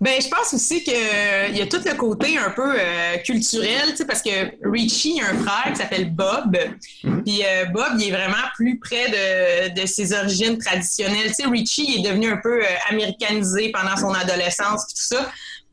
Ben, 0.00 0.20
je 0.20 0.28
pense 0.28 0.52
aussi 0.52 0.84
que 0.84 1.50
il 1.50 1.56
y 1.56 1.62
a 1.62 1.66
tout 1.66 1.80
le 1.84 1.94
côté 1.94 2.36
un 2.36 2.50
peu 2.50 2.74
euh, 2.78 3.16
culturel, 3.24 3.90
tu 3.90 3.96
sais, 3.96 4.04
parce 4.04 4.22
que 4.22 4.30
Richie 4.70 5.20
a 5.20 5.30
un 5.30 5.38
frère 5.38 5.72
qui 5.72 5.76
s'appelle 5.76 6.10
Bob. 6.10 6.56
Mm-hmm. 7.02 7.22
Puis 7.24 7.42
euh, 7.44 7.64
Bob, 7.72 7.92
il 7.98 8.08
est 8.08 8.10
vraiment 8.10 8.44
plus 8.54 8.78
près 8.78 9.08
de, 9.08 9.80
de 9.80 9.86
ses 9.86 10.12
origines 10.12 10.58
traditionnelles. 10.58 11.28
Tu 11.28 11.42
sais, 11.42 11.46
Richie 11.46 11.96
est 11.98 12.08
devenu 12.08 12.30
un 12.30 12.38
peu 12.42 12.62
euh, 12.62 12.66
américanisé 12.90 13.72
pendant 13.72 13.96
son 13.96 14.12
adolescence, 14.12 14.84
puis 14.86 14.96
tout 14.96 15.16
ça. 15.16 15.30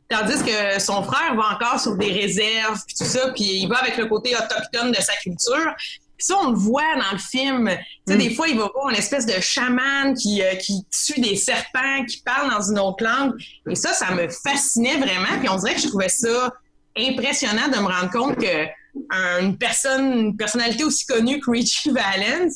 Tandis 0.09 0.41
que 0.43 0.81
son 0.81 1.03
frère 1.03 1.35
va 1.35 1.55
encore 1.55 1.79
sur 1.79 1.95
des 1.95 2.11
réserves, 2.11 2.81
puis 2.87 2.95
tout 2.97 3.05
ça, 3.05 3.31
puis 3.35 3.61
il 3.61 3.67
va 3.67 3.77
avec 3.77 3.97
le 3.97 4.07
côté 4.07 4.35
autochtone 4.35 4.91
de 4.91 5.01
sa 5.01 5.13
culture. 5.17 5.75
Puis 6.19 6.25
ça, 6.25 6.35
on 6.43 6.49
le 6.49 6.57
voit 6.57 6.95
dans 6.95 7.13
le 7.13 7.17
film. 7.17 7.69
Tu 8.05 8.11
sais, 8.11 8.19
des 8.19 8.29
mm. 8.29 8.33
fois, 8.35 8.49
il 8.49 8.57
va 8.57 8.69
voir 8.73 8.89
une 8.89 8.97
espèce 8.97 9.25
de 9.25 9.39
chaman 9.39 10.13
qui, 10.13 10.43
euh, 10.43 10.55
qui 10.55 10.85
tue 10.91 11.21
des 11.21 11.37
serpents, 11.37 12.03
qui 12.05 12.21
parle 12.21 12.51
dans 12.51 12.69
une 12.69 12.77
autre 12.77 13.05
langue. 13.05 13.33
Et 13.69 13.75
ça, 13.75 13.93
ça 13.93 14.11
me 14.11 14.27
fascinait 14.27 14.97
vraiment. 14.97 15.39
Puis 15.39 15.47
on 15.47 15.55
dirait 15.55 15.75
que 15.75 15.81
je 15.81 15.87
trouvais 15.87 16.09
ça 16.09 16.51
impressionnant 16.97 17.69
de 17.69 17.77
me 17.77 17.87
rendre 17.87 18.11
compte 18.11 18.35
que 18.35 18.67
une 19.39 19.57
personne, 19.57 20.11
une 20.19 20.35
personnalité 20.35 20.83
aussi 20.83 21.05
connue 21.05 21.39
que 21.39 21.51
Richie 21.51 21.89
Valens, 21.91 22.51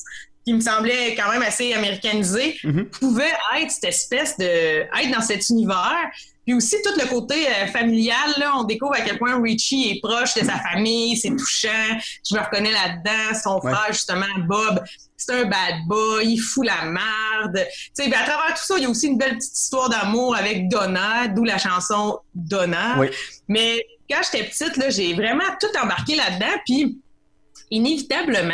qui 0.45 0.53
me 0.53 0.59
semblait 0.59 1.15
quand 1.15 1.31
même 1.31 1.41
assez 1.41 1.73
américanisé, 1.73 2.57
mm-hmm. 2.65 2.89
pouvait 2.89 3.31
être 3.61 3.71
cette 3.71 3.85
espèce 3.85 4.37
de... 4.37 4.43
être 4.45 5.11
dans 5.13 5.21
cet 5.21 5.47
univers 5.47 6.11
puis 6.45 6.53
aussi, 6.53 6.75
tout 6.83 6.99
le 6.99 7.07
côté 7.07 7.47
euh, 7.47 7.67
familial, 7.67 8.33
là, 8.37 8.53
on 8.57 8.63
découvre 8.63 8.93
à 8.93 9.01
quel 9.01 9.17
point 9.17 9.41
Richie 9.41 9.91
est 9.91 10.01
proche 10.01 10.33
de 10.35 10.45
sa 10.45 10.59
famille, 10.59 11.15
c'est 11.15 11.35
touchant. 11.35 11.97
Je 12.29 12.35
me 12.35 12.41
reconnais 12.41 12.71
là-dedans. 12.71 13.39
Son 13.41 13.61
frère, 13.61 13.87
justement, 13.89 14.25
Bob, 14.47 14.83
c'est 15.15 15.33
un 15.33 15.45
bad 15.45 15.75
boy, 15.87 16.25
il 16.25 16.37
fout 16.37 16.65
la 16.65 16.85
merde. 16.85 17.65
Tu 17.95 18.03
sais, 18.03 18.13
à 18.13 18.23
travers 18.25 18.55
tout 18.55 18.65
ça, 18.65 18.75
il 18.77 18.83
y 18.83 18.85
a 18.85 18.89
aussi 18.89 19.07
une 19.07 19.17
belle 19.17 19.37
petite 19.37 19.57
histoire 19.57 19.89
d'amour 19.89 20.35
avec 20.35 20.67
Donna, 20.67 21.27
d'où 21.29 21.45
la 21.45 21.57
chanson 21.57 22.19
Donna. 22.35 22.97
Mais 23.47 23.85
quand 24.09 24.19
j'étais 24.23 24.45
petite, 24.45 24.75
là, 24.77 24.89
j'ai 24.89 25.13
vraiment 25.13 25.45
tout 25.61 25.77
embarqué 25.81 26.15
là-dedans. 26.15 26.59
Puis, 26.65 26.99
inévitablement, 27.71 28.53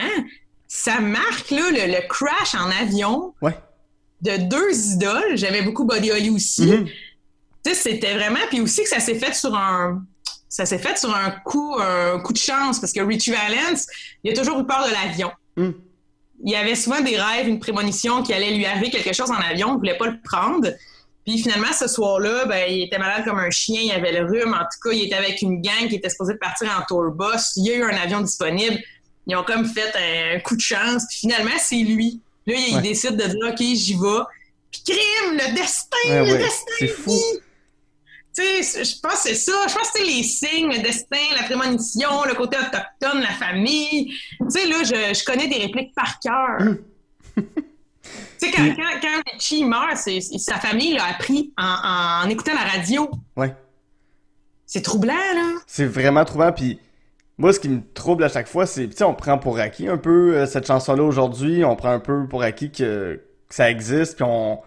ça 0.67 0.99
marque 0.99 1.49
là, 1.49 1.71
le, 1.71 2.07
crash 2.07 2.53
en 2.53 2.69
avion 2.69 3.33
de 4.21 4.37
deux 4.37 4.93
idoles. 4.93 5.35
J'avais 5.37 5.63
beaucoup 5.63 5.85
Body 5.85 6.11
Holly 6.11 6.29
aussi. 6.29 6.71
Mm-hmm 7.65 7.73
c'était 7.73 8.13
vraiment. 8.13 8.39
Puis 8.49 8.61
aussi 8.61 8.83
que 8.83 8.89
ça 8.89 8.99
s'est 8.99 9.15
fait 9.15 9.33
sur 9.33 9.55
un. 9.55 10.03
Ça 10.47 10.65
s'est 10.65 10.79
fait 10.79 10.97
sur 10.97 11.15
un 11.15 11.29
coup, 11.45 11.75
un 11.79 12.19
coup 12.21 12.33
de 12.33 12.37
chance, 12.39 12.79
parce 12.79 12.91
que 12.91 13.01
Richie 13.01 13.31
Valens, 13.31 13.85
il 14.23 14.31
a 14.31 14.35
toujours 14.35 14.59
eu 14.59 14.65
peur 14.65 14.83
de 14.87 14.91
l'avion. 14.91 15.31
Hmm. 15.55 15.73
Il 16.43 16.55
avait 16.55 16.73
souvent 16.73 17.01
des 17.01 17.17
rêves, 17.21 17.47
une 17.47 17.59
prémonition 17.59 18.23
qui 18.23 18.33
allait 18.33 18.55
lui 18.55 18.65
arriver 18.65 18.89
quelque 18.89 19.13
chose 19.13 19.29
en 19.29 19.35
avion, 19.35 19.75
il 19.75 19.77
voulait 19.77 19.97
pas 19.97 20.07
le 20.07 20.19
prendre. 20.23 20.69
Puis 21.23 21.37
finalement, 21.37 21.71
ce 21.71 21.87
soir-là, 21.87 22.45
ben, 22.45 22.65
il 22.67 22.83
était 22.83 22.97
malade 22.97 23.25
comme 23.25 23.37
un 23.37 23.51
chien, 23.51 23.79
il 23.79 23.91
avait 23.91 24.11
le 24.11 24.25
rhume. 24.25 24.55
En 24.55 24.63
tout 24.63 24.89
cas, 24.89 24.91
il 24.91 25.03
était 25.03 25.15
avec 25.15 25.39
une 25.43 25.61
gang 25.61 25.87
qui 25.87 25.95
était 25.95 26.09
supposée 26.09 26.33
partir 26.35 26.75
en 26.75 26.83
tour 26.85 27.11
bus. 27.11 27.51
Il 27.57 27.67
y 27.67 27.71
a 27.71 27.75
eu 27.75 27.83
un 27.83 27.95
avion 27.95 28.21
disponible. 28.21 28.79
Ils 29.27 29.35
ont 29.35 29.43
comme 29.43 29.65
fait 29.65 29.93
un 29.95 30.39
coup 30.39 30.55
de 30.55 30.61
chance. 30.61 31.03
Puis 31.09 31.19
finalement, 31.19 31.57
c'est 31.59 31.75
lui. 31.75 32.21
Là, 32.47 32.55
il 32.57 32.81
décide 32.81 33.17
de 33.17 33.25
dire, 33.25 33.49
OK, 33.49 33.59
j'y 33.59 33.93
vais. 33.93 34.23
Puis 34.71 34.81
crime, 34.83 35.33
le 35.33 35.53
destin, 35.53 36.23
le 36.23 36.37
destin. 36.39 36.73
C'est 36.79 36.87
fou 36.87 37.21
je 38.37 39.01
pense 39.01 39.13
que 39.13 39.29
c'est 39.29 39.35
ça. 39.35 39.51
Je 39.67 39.73
pense 39.73 39.91
que 39.91 39.99
c'est 39.99 40.05
les 40.05 40.23
signes, 40.23 40.71
le 40.71 40.81
destin, 40.81 41.17
la 41.35 41.43
prémonition, 41.43 42.23
le 42.27 42.33
côté 42.35 42.57
autochtone, 42.57 43.21
la 43.21 43.33
famille. 43.33 44.13
Tu 44.39 44.49
sais, 44.49 44.67
là, 44.67 44.83
je, 44.83 45.25
connais 45.25 45.47
des 45.47 45.57
répliques 45.57 45.93
par 45.95 46.19
cœur. 46.19 46.57
Hum. 46.59 46.77
tu 47.35 47.43
sais, 48.37 48.51
quand, 48.51 48.75
quand, 48.75 48.99
quand 49.01 49.31
Richie 49.33 49.63
meurt, 49.63 49.97
sa 49.97 50.55
famille 50.55 50.93
l'a 50.93 51.05
appris 51.05 51.53
en, 51.57 52.27
écoutant 52.29 52.53
la 52.53 52.69
radio. 52.69 53.09
Ouais. 53.35 53.53
C'est 54.65 54.81
troublant, 54.81 55.13
là. 55.13 55.59
C'est 55.65 55.85
vraiment 55.85 56.23
troublant, 56.25 56.51
puis 56.51 56.79
moi, 57.37 57.53
ce 57.53 57.59
qui 57.59 57.69
me 57.69 57.81
trouble 57.93 58.23
à 58.23 58.29
chaque 58.29 58.47
fois, 58.47 58.65
c'est, 58.65 58.87
tu 58.87 58.97
sais, 58.97 59.03
on 59.03 59.15
prend 59.15 59.37
pour 59.37 59.59
acquis 59.59 59.87
un 59.87 59.97
peu 59.97 60.35
euh, 60.35 60.45
cette 60.45 60.67
chanson-là 60.67 61.03
aujourd'hui, 61.03 61.63
on 61.63 61.75
prend 61.75 61.89
un 61.89 61.99
peu 61.99 62.27
pour 62.27 62.43
acquis 62.43 62.69
que, 62.71 63.21
que 63.47 63.55
ça 63.55 63.71
existe, 63.71 64.15
puis 64.15 64.25
on, 64.27 64.59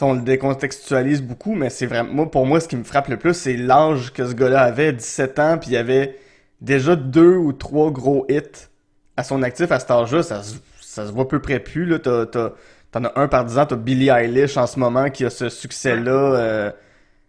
on 0.00 0.14
le 0.14 0.22
décontextualise 0.22 1.22
beaucoup, 1.22 1.54
mais 1.54 1.70
c'est 1.70 1.86
vraiment, 1.86 2.12
moi, 2.12 2.30
pour 2.30 2.46
moi, 2.46 2.60
ce 2.60 2.68
qui 2.68 2.76
me 2.76 2.84
frappe 2.84 3.08
le 3.08 3.16
plus, 3.16 3.34
c'est 3.34 3.56
l'âge 3.56 4.12
que 4.12 4.26
ce 4.26 4.34
gars-là 4.34 4.62
avait, 4.62 4.92
17 4.92 5.38
ans, 5.38 5.58
puis 5.58 5.70
il 5.70 5.74
y 5.74 5.76
avait 5.76 6.18
déjà 6.60 6.96
deux 6.96 7.36
ou 7.36 7.52
trois 7.52 7.90
gros 7.90 8.26
hits 8.28 8.68
à 9.16 9.22
son 9.22 9.42
actif 9.42 9.70
à 9.70 9.78
cet 9.78 9.90
âge-là. 9.90 10.22
Ça, 10.22 10.42
ça 10.80 11.06
se 11.06 11.12
voit 11.12 11.28
peu 11.28 11.40
près 11.40 11.60
plus, 11.60 11.86
là. 11.86 11.98
T'en 11.98 13.04
as 13.04 13.12
un 13.16 13.28
par 13.28 13.44
10 13.44 13.58
ans, 13.58 13.66
t'as 13.66 13.76
Billie 13.76 14.08
Eilish 14.08 14.56
en 14.56 14.66
ce 14.66 14.78
moment 14.78 15.10
qui 15.10 15.24
a 15.24 15.30
ce 15.30 15.48
succès-là 15.48 16.12
euh, 16.12 16.70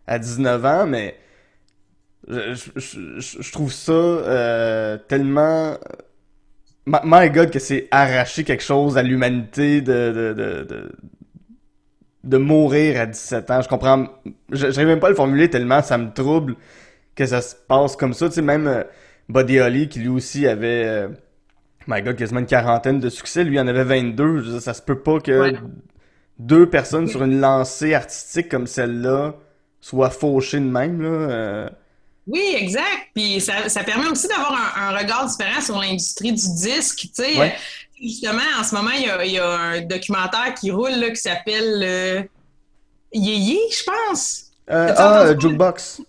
à 0.05 0.19
19 0.19 0.65
ans, 0.65 0.85
mais 0.85 1.17
je, 2.27 3.51
trouve 3.51 3.71
ça 3.71 3.91
euh, 3.91 4.97
tellement... 5.07 5.77
My 6.87 7.31
God, 7.31 7.49
que 7.49 7.57
c'est 7.57 7.87
arracher 7.89 8.43
quelque 8.43 8.61
chose 8.61 8.95
à 8.95 9.01
l'humanité 9.01 9.81
de, 9.81 10.11
de, 10.11 10.63
de 10.63 10.91
mourir 12.33 12.99
à 12.99 13.05
17 13.05 13.51
ans. 13.51 13.61
Je 13.61 13.67
comprends. 13.67 14.07
J'arrive 14.51 14.87
même 14.87 14.99
pas 14.99 15.07
à 15.07 15.09
le 15.11 15.15
formuler 15.15 15.49
tellement 15.49 15.81
ça 15.81 15.97
me 15.97 16.11
trouble 16.11 16.55
que 17.15 17.25
ça 17.25 17.41
se 17.41 17.55
passe 17.55 17.95
comme 17.95 18.13
ça. 18.13 18.27
Tu 18.27 18.35
sais, 18.35 18.41
même 18.41 18.67
euh, 18.67 18.83
Buddy 19.29 19.59
Holly, 19.59 19.87
qui 19.87 19.99
lui 19.99 20.09
aussi 20.09 20.47
avait, 20.47 20.83
euh, 20.85 21.07
my 21.87 22.01
god, 22.01 22.15
quasiment 22.15 22.41
une 22.41 22.45
quarantaine 22.45 22.99
de 22.99 23.09
succès, 23.09 23.43
lui 23.43 23.59
en 23.59 23.67
avait 23.67 23.83
22. 23.83 24.59
ça 24.59 24.73
se 24.73 24.81
peut 24.81 24.99
pas 24.99 25.19
que 25.19 25.53
deux 26.37 26.69
personnes 26.69 27.07
sur 27.07 27.23
une 27.23 27.39
lancée 27.39 27.93
artistique 27.93 28.49
comme 28.49 28.67
celle-là 28.67 29.35
soient 29.79 30.09
fauchées 30.09 30.59
de 30.59 30.65
même, 30.65 31.01
là. 31.01 31.09
Euh. 31.09 31.69
Oui, 32.27 32.55
exact. 32.57 33.11
Puis 33.13 33.39
ça, 33.39 33.69
ça 33.69 33.83
permet 33.83 34.07
aussi 34.07 34.27
d'avoir 34.27 34.73
un, 34.75 34.97
regard 34.97 35.27
différent 35.27 35.61
sur 35.61 35.79
l'industrie 35.79 36.31
du 36.31 36.55
disque. 36.55 37.01
Tu 37.01 37.23
sais, 37.23 37.55
Justement, 38.01 38.41
en 38.59 38.63
ce 38.63 38.75
moment, 38.75 38.91
il 38.91 39.31
y 39.31 39.39
a, 39.39 39.49
un 39.49 39.81
documentaire 39.81 40.53
qui 40.59 40.71
roule 40.71 40.91
là, 40.91 41.09
qui 41.11 41.15
s'appelle 41.15 41.81
euh, 41.83 42.23
Yéyé, 43.13 43.59
je 43.71 43.83
pense. 43.83 44.45
Euh, 44.69 44.93
ah, 44.97 45.37
Jukebox. 45.37 46.01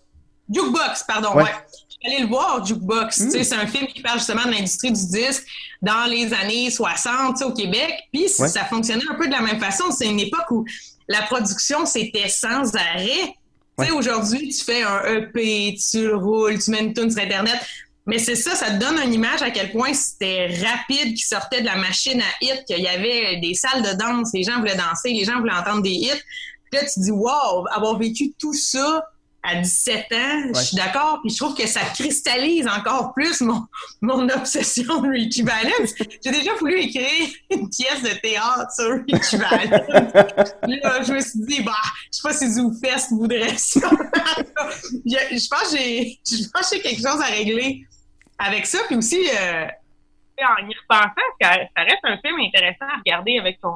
Jukebox, 0.50 1.05
pardon, 1.05 1.35
ouais. 1.35 1.45
Je 1.45 2.09
suis 2.09 2.14
allée 2.14 2.25
le 2.25 2.28
voir, 2.28 2.64
Jukebox. 2.64 3.21
Hmm. 3.21 3.31
C'est 3.31 3.55
un 3.55 3.66
film 3.66 3.87
qui 3.87 4.02
parle 4.02 4.19
justement 4.19 4.45
de 4.45 4.50
l'industrie 4.50 4.90
du 4.90 5.07
disque 5.07 5.47
dans 5.81 6.07
les 6.11 6.33
années 6.35 6.71
60 6.71 7.43
au 7.43 7.52
Québec. 7.52 7.93
Puis 8.12 8.28
ça 8.28 8.64
fonctionnait 8.64 9.05
un 9.09 9.14
peu 9.14 9.26
de 9.26 9.33
la 9.33 9.40
même 9.40 9.61
façon. 9.61 9.85
C'est 9.90 10.07
une 10.07 10.21
époque 10.21 10.50
où 10.50 10.64
la 11.09 11.23
production, 11.23 11.87
c'était 11.87 12.28
sans 12.28 12.75
arrêt. 12.75 13.35
sais, 13.78 13.90
Aujourd'hui, 13.93 14.49
tu 14.49 14.64
fais 14.64 14.83
un 14.83 15.05
EP, 15.05 15.76
tu 15.90 16.02
le 16.02 16.16
roules, 16.16 16.59
tu 16.59 16.71
mets 16.71 16.81
une 16.81 16.95
tune 16.95 17.11
sur 17.11 17.23
Internet. 17.23 17.59
Mais 18.06 18.18
c'est 18.18 18.36
ça, 18.36 18.54
ça 18.54 18.70
te 18.70 18.78
donne 18.78 18.98
une 19.04 19.12
image 19.12 19.42
à 19.42 19.50
quel 19.50 19.72
point 19.72 19.92
c'était 19.92 20.46
rapide 20.46 21.14
qui 21.14 21.22
sortait 21.22 21.60
de 21.60 21.66
la 21.66 21.76
machine 21.76 22.20
à 22.20 22.44
hit, 22.44 22.64
qu'il 22.64 22.78
y 22.78 22.86
avait 22.86 23.40
des 23.40 23.54
salles 23.54 23.82
de 23.82 23.98
danse, 23.98 24.30
les 24.32 24.44
gens 24.44 24.58
voulaient 24.58 24.76
danser, 24.76 25.10
les 25.12 25.25
gens 25.25 25.40
voulaient 25.40 25.52
entendre 25.52 25.82
des 25.82 25.90
hits. 25.90 26.22
Puis 26.70 26.80
là, 26.80 26.86
tu 26.86 26.94
te 26.94 27.00
dis, 27.00 27.10
wow, 27.10 27.66
avoir 27.72 27.98
vécu 27.98 28.32
tout 28.38 28.54
ça 28.54 29.04
à 29.42 29.56
17 29.56 30.06
ans, 30.12 30.52
je 30.54 30.60
suis 30.60 30.76
d'accord, 30.76 31.20
puis 31.22 31.32
je 31.32 31.36
trouve 31.36 31.54
que 31.54 31.66
ça 31.68 31.80
cristallise 31.94 32.66
encore 32.66 33.12
plus 33.14 33.40
mon, 33.40 33.64
mon 34.00 34.28
obsession 34.28 35.00
de 35.02 35.08
Richie 35.08 35.42
Valens. 35.42 35.94
J'ai 36.25 36.32
déjà 36.32 36.54
voulu 36.54 36.80
écrire 36.80 37.28
une 37.50 37.68
pièce 37.70 38.02
de 38.02 38.20
théâtre 38.20 38.72
sur 38.75 38.90
Richie 39.08 39.36
Valens. 39.36 39.84
là, 40.82 41.02
je 41.02 41.12
me 41.12 41.20
suis 41.20 41.40
dit, 41.40 41.62
bah, 41.62 41.72
je 42.12 42.18
sais 42.18 42.22
pas 42.22 42.34
si 42.34 42.52
ZooFest 42.52 43.10
voudrait 43.10 43.56
ça. 43.56 43.88
je, 45.06 45.48
pense 45.48 45.72
que 45.72 45.78
j'ai 45.78 46.80
quelque 46.82 47.00
chose 47.00 47.20
à 47.20 47.26
régler 47.26 47.86
avec 48.38 48.66
ça, 48.66 48.78
puis 48.87 48.97
aussi, 48.97 49.28
euh, 49.28 49.66
en 50.45 50.69
y 50.69 50.75
repensant, 50.75 51.14
ça 51.40 51.83
reste 51.83 52.05
un 52.05 52.19
film 52.19 52.38
intéressant 52.40 52.87
à 52.87 52.99
regarder 52.99 53.38
avec 53.38 53.59
son, 53.62 53.75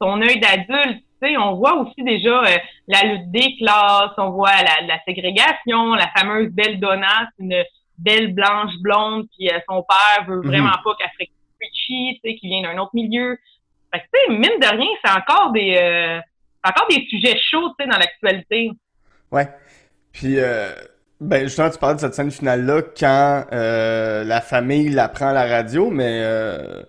son 0.00 0.20
œil 0.22 0.40
d'adulte. 0.40 1.02
Tu 1.22 1.28
sais, 1.28 1.36
on 1.36 1.54
voit 1.54 1.74
aussi 1.76 2.02
déjà 2.02 2.44
euh, 2.44 2.58
la 2.88 3.02
lutte 3.04 3.30
des 3.30 3.56
classes, 3.56 4.12
on 4.18 4.30
voit 4.30 4.50
la, 4.86 4.98
ségrégation, 5.06 5.94
la 5.94 6.08
fameuse 6.16 6.50
belle 6.50 6.80
Donna, 6.80 7.28
une 7.38 7.62
belle 7.98 8.34
blanche 8.34 8.72
blonde, 8.80 9.26
puis 9.36 9.48
euh, 9.48 9.58
son 9.68 9.84
père 9.84 10.26
veut 10.26 10.40
mhm. 10.40 10.46
vraiment 10.46 10.76
pas 10.82 10.94
qu'elle 10.98 11.10
fréquente 11.14 11.34
Richie, 11.60 12.20
tu 12.22 12.30
sais, 12.30 12.36
qui 12.36 12.48
vient 12.48 12.62
d'un 12.62 12.78
autre 12.78 12.90
milieu. 12.94 13.38
Fait 13.92 14.00
que, 14.00 14.04
tu 14.12 14.20
sais, 14.20 14.30
mine 14.32 14.60
de 14.60 14.76
rien, 14.76 14.88
c'est 15.02 15.12
encore 15.12 15.52
des, 15.52 15.76
euh, 15.76 16.20
encore 16.64 16.88
des 16.88 17.06
sujets 17.08 17.38
chauds, 17.50 17.70
tu 17.78 17.84
sais, 17.84 17.90
dans 17.90 17.98
l'actualité. 17.98 18.70
Ouais. 19.30 19.48
Puis, 20.12 20.36
ben, 21.24 21.44
justement, 21.44 21.70
tu 21.70 21.78
parlais 21.78 21.96
de 21.96 22.00
cette 22.00 22.14
scène 22.14 22.30
finale-là 22.30 22.82
quand 22.98 23.46
euh, 23.52 24.24
la 24.24 24.40
famille 24.40 24.90
la 24.90 25.08
prend 25.08 25.28
à 25.28 25.32
la 25.32 25.46
radio, 25.46 25.90
mais 25.90 26.20
euh, 26.22 26.82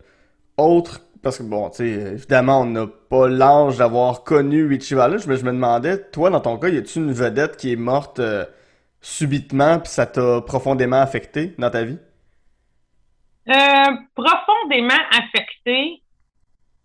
autre, 0.57 1.01
parce 1.23 1.37
que 1.37 1.43
bon, 1.43 1.69
tu 1.69 1.77
sais, 1.77 1.87
évidemment, 2.13 2.61
on 2.61 2.65
n'a 2.65 2.85
pas 2.87 3.29
l'âge 3.29 3.77
d'avoir 3.77 4.23
connu 4.23 4.67
Richie 4.67 4.93
Valens, 4.93 5.25
mais 5.27 5.37
je 5.37 5.45
me 5.45 5.51
demandais, 5.51 6.01
toi, 6.11 6.29
dans 6.29 6.41
ton 6.41 6.57
cas, 6.57 6.67
y 6.67 6.77
a-tu 6.77 6.99
une 6.99 7.13
vedette 7.13 7.55
qui 7.57 7.71
est 7.71 7.77
morte 7.77 8.19
euh, 8.19 8.45
subitement, 9.01 9.79
puis 9.79 9.89
ça 9.89 10.05
t'a 10.05 10.41
profondément 10.41 10.99
affecté 11.01 11.55
dans 11.57 11.69
ta 11.69 11.83
vie? 11.83 11.99
profondément 14.15 15.01
affecté. 15.11 16.01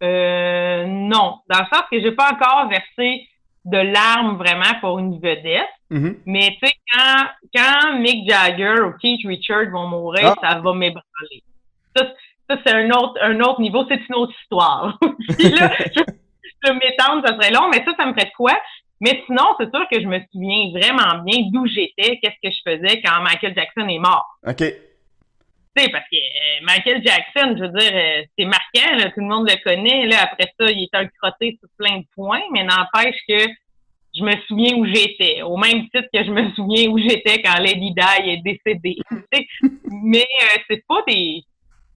Euh, 0.02 0.84
non, 0.86 1.38
dans 1.48 1.58
le 1.58 1.66
sens 1.72 1.82
que 1.90 2.00
j'ai 2.00 2.12
pas 2.12 2.32
encore 2.32 2.68
versé 2.68 3.26
de 3.64 3.78
larmes 3.78 4.36
vraiment 4.36 4.78
pour 4.80 4.98
une 4.98 5.18
vedette. 5.18 5.68
Mhm. 5.90 6.16
Mais 6.26 6.56
tu 6.62 6.66
sais, 6.68 6.72
quand, 6.92 7.24
quand 7.54 7.98
Mick 7.98 8.28
Jagger 8.30 8.80
ou 8.82 8.92
Keith 9.00 9.26
Richards 9.26 9.70
vont 9.70 9.88
mourir, 9.88 10.34
Ah. 10.40 10.48
ça 10.52 10.60
va 10.60 10.72
m'ébranler. 10.72 11.42
Ça, 11.96 12.06
ça 12.48 12.58
c'est 12.64 12.72
un 12.74 12.90
autre, 12.90 13.18
un 13.22 13.40
autre 13.40 13.60
niveau, 13.60 13.84
c'est 13.88 14.00
une 14.08 14.14
autre 14.14 14.32
histoire. 14.42 14.98
Puis 15.38 15.48
là, 15.50 15.72
je, 15.96 16.00
je 16.64 16.72
m'étendre, 16.72 17.26
ça 17.26 17.34
serait 17.34 17.50
long, 17.52 17.68
mais 17.70 17.84
ça, 17.84 17.92
ça 17.98 18.06
me 18.06 18.12
ferait 18.12 18.26
de 18.26 18.36
quoi? 18.36 18.56
Mais 19.00 19.22
sinon, 19.26 19.44
c'est 19.58 19.70
sûr 19.74 19.86
que 19.90 20.00
je 20.00 20.06
me 20.06 20.20
souviens 20.30 20.70
vraiment 20.78 21.22
bien 21.24 21.38
d'où 21.50 21.66
j'étais, 21.66 22.18
qu'est-ce 22.22 22.36
que 22.42 22.54
je 22.54 22.60
faisais 22.70 23.00
quand 23.02 23.22
Michael 23.22 23.54
Jackson 23.54 23.88
est 23.88 23.98
mort. 23.98 24.26
Ok. 24.46 24.58
Tu 25.76 25.82
sais, 25.84 25.88
parce 25.90 26.04
que 26.10 26.16
euh, 26.16 26.64
Michael 26.66 27.02
Jackson, 27.04 27.54
je 27.56 27.62
veux 27.62 27.78
dire, 27.78 27.92
euh, 27.94 28.22
c'est 28.38 28.44
marquant, 28.44 28.96
là, 28.96 29.04
tout 29.10 29.20
le 29.20 29.26
monde 29.26 29.48
le 29.48 29.56
connaît. 29.64 30.04
Là, 30.06 30.16
après 30.24 30.52
ça, 30.58 30.70
il 30.70 30.82
est 30.82 30.94
un 30.96 31.06
crotté 31.06 31.56
sur 31.60 31.68
plein 31.78 31.98
de 32.00 32.04
points, 32.14 32.42
mais 32.52 32.62
n'empêche 32.64 33.16
que 33.28 33.46
je 34.20 34.24
me 34.24 34.36
souviens 34.46 34.76
où 34.76 34.84
j'étais, 34.86 35.42
au 35.42 35.56
même 35.56 35.82
titre 35.88 36.08
que 36.12 36.22
je 36.24 36.30
me 36.30 36.50
souviens 36.52 36.88
où 36.90 36.98
j'étais 36.98 37.42
quand 37.42 37.58
Lady 37.58 37.92
Di 37.92 38.30
est 38.30 38.42
décédée. 38.42 38.96
sais. 39.32 39.46
mais 39.90 40.26
euh, 40.42 40.58
c'est 40.68 40.84
pas 40.86 41.02
des... 41.08 41.42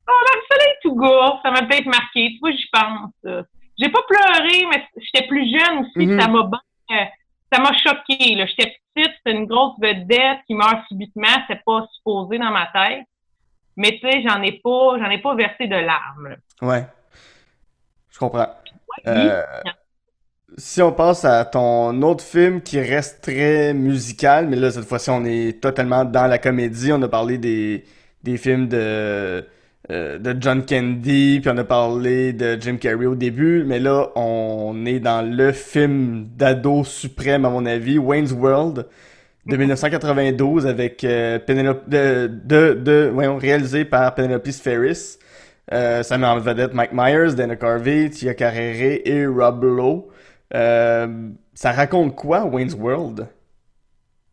Oh, 0.09 0.12
là, 0.26 0.31
le 0.35 0.43
soleil 0.50 0.75
tout 0.83 0.97
gars, 0.97 1.40
ça 1.43 1.50
m'a 1.50 1.62
peut-être 1.66 1.87
marqué. 1.87 2.31
Tu 2.33 2.38
vois, 2.40 2.50
j'y 2.50 2.66
pense. 2.73 3.45
J'ai 3.78 3.88
pas 3.88 4.02
pleuré, 4.09 4.66
mais 4.71 4.85
j'étais 4.99 5.26
plus 5.26 5.45
jeune 5.50 5.78
aussi, 5.81 6.07
Mhm. 6.07 6.21
ça 6.21 6.28
m'a 6.28 6.40
euh, 6.90 6.95
ça 7.52 7.61
m'a 7.61 7.73
choqué. 7.73 8.37
J'étais 8.47 8.76
petite, 8.95 9.12
c'était 9.16 9.37
une 9.37 9.47
grosse 9.47 9.78
vedette 9.81 10.40
qui 10.47 10.54
meurt 10.54 10.87
subitement, 10.88 11.26
c'est 11.49 11.62
pas 11.64 11.87
supposé 11.97 12.38
dans 12.38 12.50
ma 12.50 12.66
tête. 12.66 13.04
Mais 13.76 13.99
tu 13.99 14.09
sais, 14.09 14.23
j'en 14.23 14.40
ai 14.43 14.52
pas, 14.52 14.99
j'en 14.99 15.11
ai 15.11 15.19
pas 15.19 15.35
versé 15.35 15.66
de 15.66 15.75
larmes. 15.76 16.28
là. 16.28 16.37
Ouais. 16.69 16.85
Je 18.12 18.19
comprends. 18.19 18.47
Euh, 19.09 19.43
si 20.56 20.82
on 20.82 20.92
passe 20.92 21.25
à 21.25 21.44
ton 21.44 22.00
autre 22.02 22.23
film 22.23 22.61
qui 22.61 22.80
reste 22.80 23.23
très 23.23 23.75
musical, 23.75 24.49
mais 24.49 24.56
là, 24.56 24.70
cette 24.70 24.84
fois-ci, 24.84 25.11
on 25.11 25.25
est 25.25 25.61
totalement 25.61 26.04
dans 26.04 26.26
la 26.26 26.38
comédie. 26.38 26.92
On 26.92 27.02
a 27.02 27.08
parlé 27.08 27.38
des, 27.38 27.84
des 28.23 28.37
films 28.37 28.68
de, 28.68 29.44
euh, 29.90 30.18
de 30.18 30.37
John 30.40 30.64
Candy, 30.64 31.40
puis 31.40 31.50
on 31.52 31.58
a 31.58 31.64
parlé 31.64 32.32
de 32.32 32.56
Jim 32.61 32.76
Carrey 32.76 33.06
au 33.06 33.16
début, 33.16 33.64
mais 33.66 33.80
là, 33.80 34.11
on 34.16 34.87
est 34.87 35.00
dans 35.00 35.28
le 35.28 35.52
film 35.52 36.28
d'ado 36.37 36.84
suprême, 36.84 37.44
à 37.44 37.50
mon 37.50 37.66
avis, 37.66 37.99
Wayne's 37.99 38.32
World, 38.32 38.87
de 39.46 39.56
1992, 39.56 40.66
avec 40.66 41.02
euh, 41.04 41.38
Penelope, 41.38 41.88
de, 41.88 42.30
de, 42.44 42.75
de, 42.75 43.11
voyons, 43.12 43.37
réalisé 43.37 43.84
par 43.84 44.14
Penelope 44.14 44.50
Ferris. 44.52 45.18
Euh, 45.73 46.02
ça 46.02 46.16
met 46.16 46.26
en 46.26 46.38
vedette 46.38 46.75
Mike 46.75 46.92
Myers, 46.92 47.34
Dana 47.34 47.56
Carvey, 47.56 48.08
Tia 48.11 48.34
Carrere 48.34 49.00
et 49.04 49.26
Rob 49.26 49.64
Lowe. 49.64 50.08
Euh, 50.54 51.30
ça 51.52 51.73
raconte 51.73 52.14
quoi, 52.14 52.44
Wayne's 52.44 52.75
World? 52.75 53.28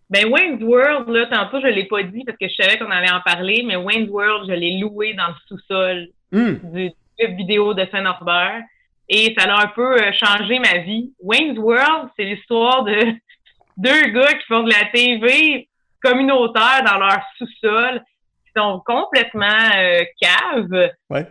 Ben 0.10 0.28
Wayne's 0.28 0.62
World, 0.62 1.10
là, 1.10 1.26
tantôt 1.28 1.62
je 1.62 1.68
l'ai 1.68 1.86
pas 1.86 2.04
dit 2.04 2.24
parce 2.26 2.38
que 2.38 2.48
je 2.48 2.56
savais 2.56 2.78
qu'on 2.78 2.92
allait 2.92 3.12
en 3.12 3.22
parler, 3.22 3.64
mais 3.66 3.78
Wayne's 3.78 4.10
World, 4.10 4.50
je 4.50 4.54
l'ai 4.54 4.78
loué 4.78 5.14
dans 5.14 5.28
le 5.28 5.34
sous-sol 5.48 6.10
Hmm, 6.32 6.56
du 6.64 6.92
club 7.20 7.36
vidéo 7.36 7.74
de 7.74 7.86
Saint-Norbert 7.92 8.62
et 9.10 9.36
ça 9.38 9.54
a 9.54 9.64
un 9.64 9.68
peu 9.68 10.02
euh, 10.02 10.14
changé 10.14 10.60
ma 10.60 10.78
vie. 10.78 11.12
Wayne's 11.20 11.58
World, 11.58 12.10
c'est 12.16 12.24
l'histoire 12.24 12.86
de 12.86 12.96
deux 13.78 14.08
gars 14.14 14.34
qui 14.34 14.46
font 14.48 14.64
de 14.64 14.72
la 14.72 14.86
TV 14.94 15.68
communautaire 16.02 16.84
dans 16.86 16.98
leur 16.98 17.20
sous-sol, 17.38 18.02
qui 18.46 18.52
sont 18.56 18.82
complètement 18.86 19.70
euh, 19.76 20.04
caves, 20.22 20.92
ouais. 21.10 21.28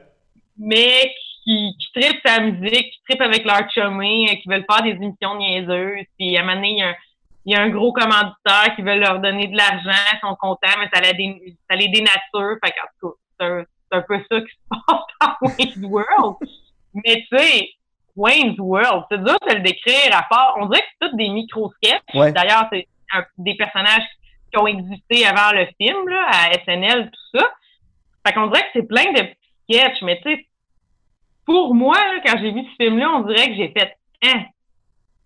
mais 0.59 1.11
qui, 1.51 1.77
qui 1.79 2.01
trippent 2.01 2.21
sa 2.25 2.41
musique, 2.41 2.93
qui 2.93 3.01
trippent 3.09 3.23
avec 3.23 3.45
leur 3.45 3.69
chumé, 3.71 4.29
euh, 4.31 4.37
qui 4.37 4.49
veulent 4.49 4.65
faire 4.71 4.83
des 4.83 4.91
émissions 4.91 5.37
niaiseuses. 5.37 6.07
Puis 6.19 6.37
à 6.37 6.41
un 6.41 6.45
moment 6.45 6.55
donné, 6.57 6.71
il 6.71 6.79
y 6.79 6.83
a 6.83 6.89
un, 6.89 6.95
il 7.47 7.53
y 7.53 7.57
a 7.57 7.63
un 7.63 7.71
gros 7.71 7.93
commanditaire 7.93 8.75
qui 8.77 8.83
veut 8.83 8.99
leur 8.99 9.19
donner 9.19 9.49
de 9.49 9.57
l'argent, 9.57 9.91
ils 10.13 10.19
sont 10.21 10.37
contents, 10.37 10.79
mais 10.79 10.89
ça, 10.93 11.01
la 11.01 11.13
dé- 11.13 11.57
ça 11.69 11.77
les 11.77 11.89
dénature. 11.89 12.57
Fait 12.63 12.73
qu'en 12.73 12.87
tout 13.01 13.09
cas, 13.39 13.65
c'est 13.91 13.97
un, 13.97 14.03
peu 14.03 14.19
ça 14.31 14.41
qui 14.41 14.53
se 14.53 14.69
passe 14.69 15.01
dans 15.21 15.49
Wayne's 15.49 15.77
World. 15.83 16.37
Mais 16.95 17.25
tu 17.29 17.37
sais, 17.37 17.71
Wayne's 18.15 18.59
World, 18.59 19.05
c'est 19.11 19.23
dur 19.23 19.39
de 19.49 19.55
le 19.55 19.61
décrire 19.61 20.17
à 20.17 20.23
part. 20.31 20.55
On 20.59 20.67
dirait 20.67 20.83
que 20.83 20.89
c'est 21.01 21.09
tous 21.09 21.17
des 21.17 21.29
micro-sketchs. 21.31 22.15
Ouais. 22.15 22.33
D'ailleurs, 22.33 22.69
c'est 22.73 22.87
des 23.39 23.55
personnages 23.57 24.07
qui 24.53 24.59
ont 24.59 24.67
existé 24.67 25.27
avant 25.27 25.57
le 25.57 25.67
film, 25.81 26.09
là, 26.09 26.27
à 26.29 26.53
SNL, 26.65 27.11
tout 27.11 27.39
ça. 27.39 27.51
Fait 28.27 28.35
qu'on 28.35 28.49
dirait 28.49 28.63
que 28.63 28.69
c'est 28.75 28.87
plein 28.87 29.13
de 29.13 29.21
petits 29.23 29.79
sketchs, 29.79 30.03
mais 30.03 30.21
tu 30.23 30.35
sais, 30.35 30.47
pour 31.51 31.75
moi, 31.75 31.95
là, 31.97 32.21
quand 32.25 32.39
j'ai 32.41 32.53
vu 32.53 32.63
ce 32.65 32.85
film-là, 32.85 33.11
on 33.17 33.23
dirait 33.23 33.49
que 33.49 33.57
j'ai 33.57 33.69
fait 33.77 33.97
Hein, 34.23 34.45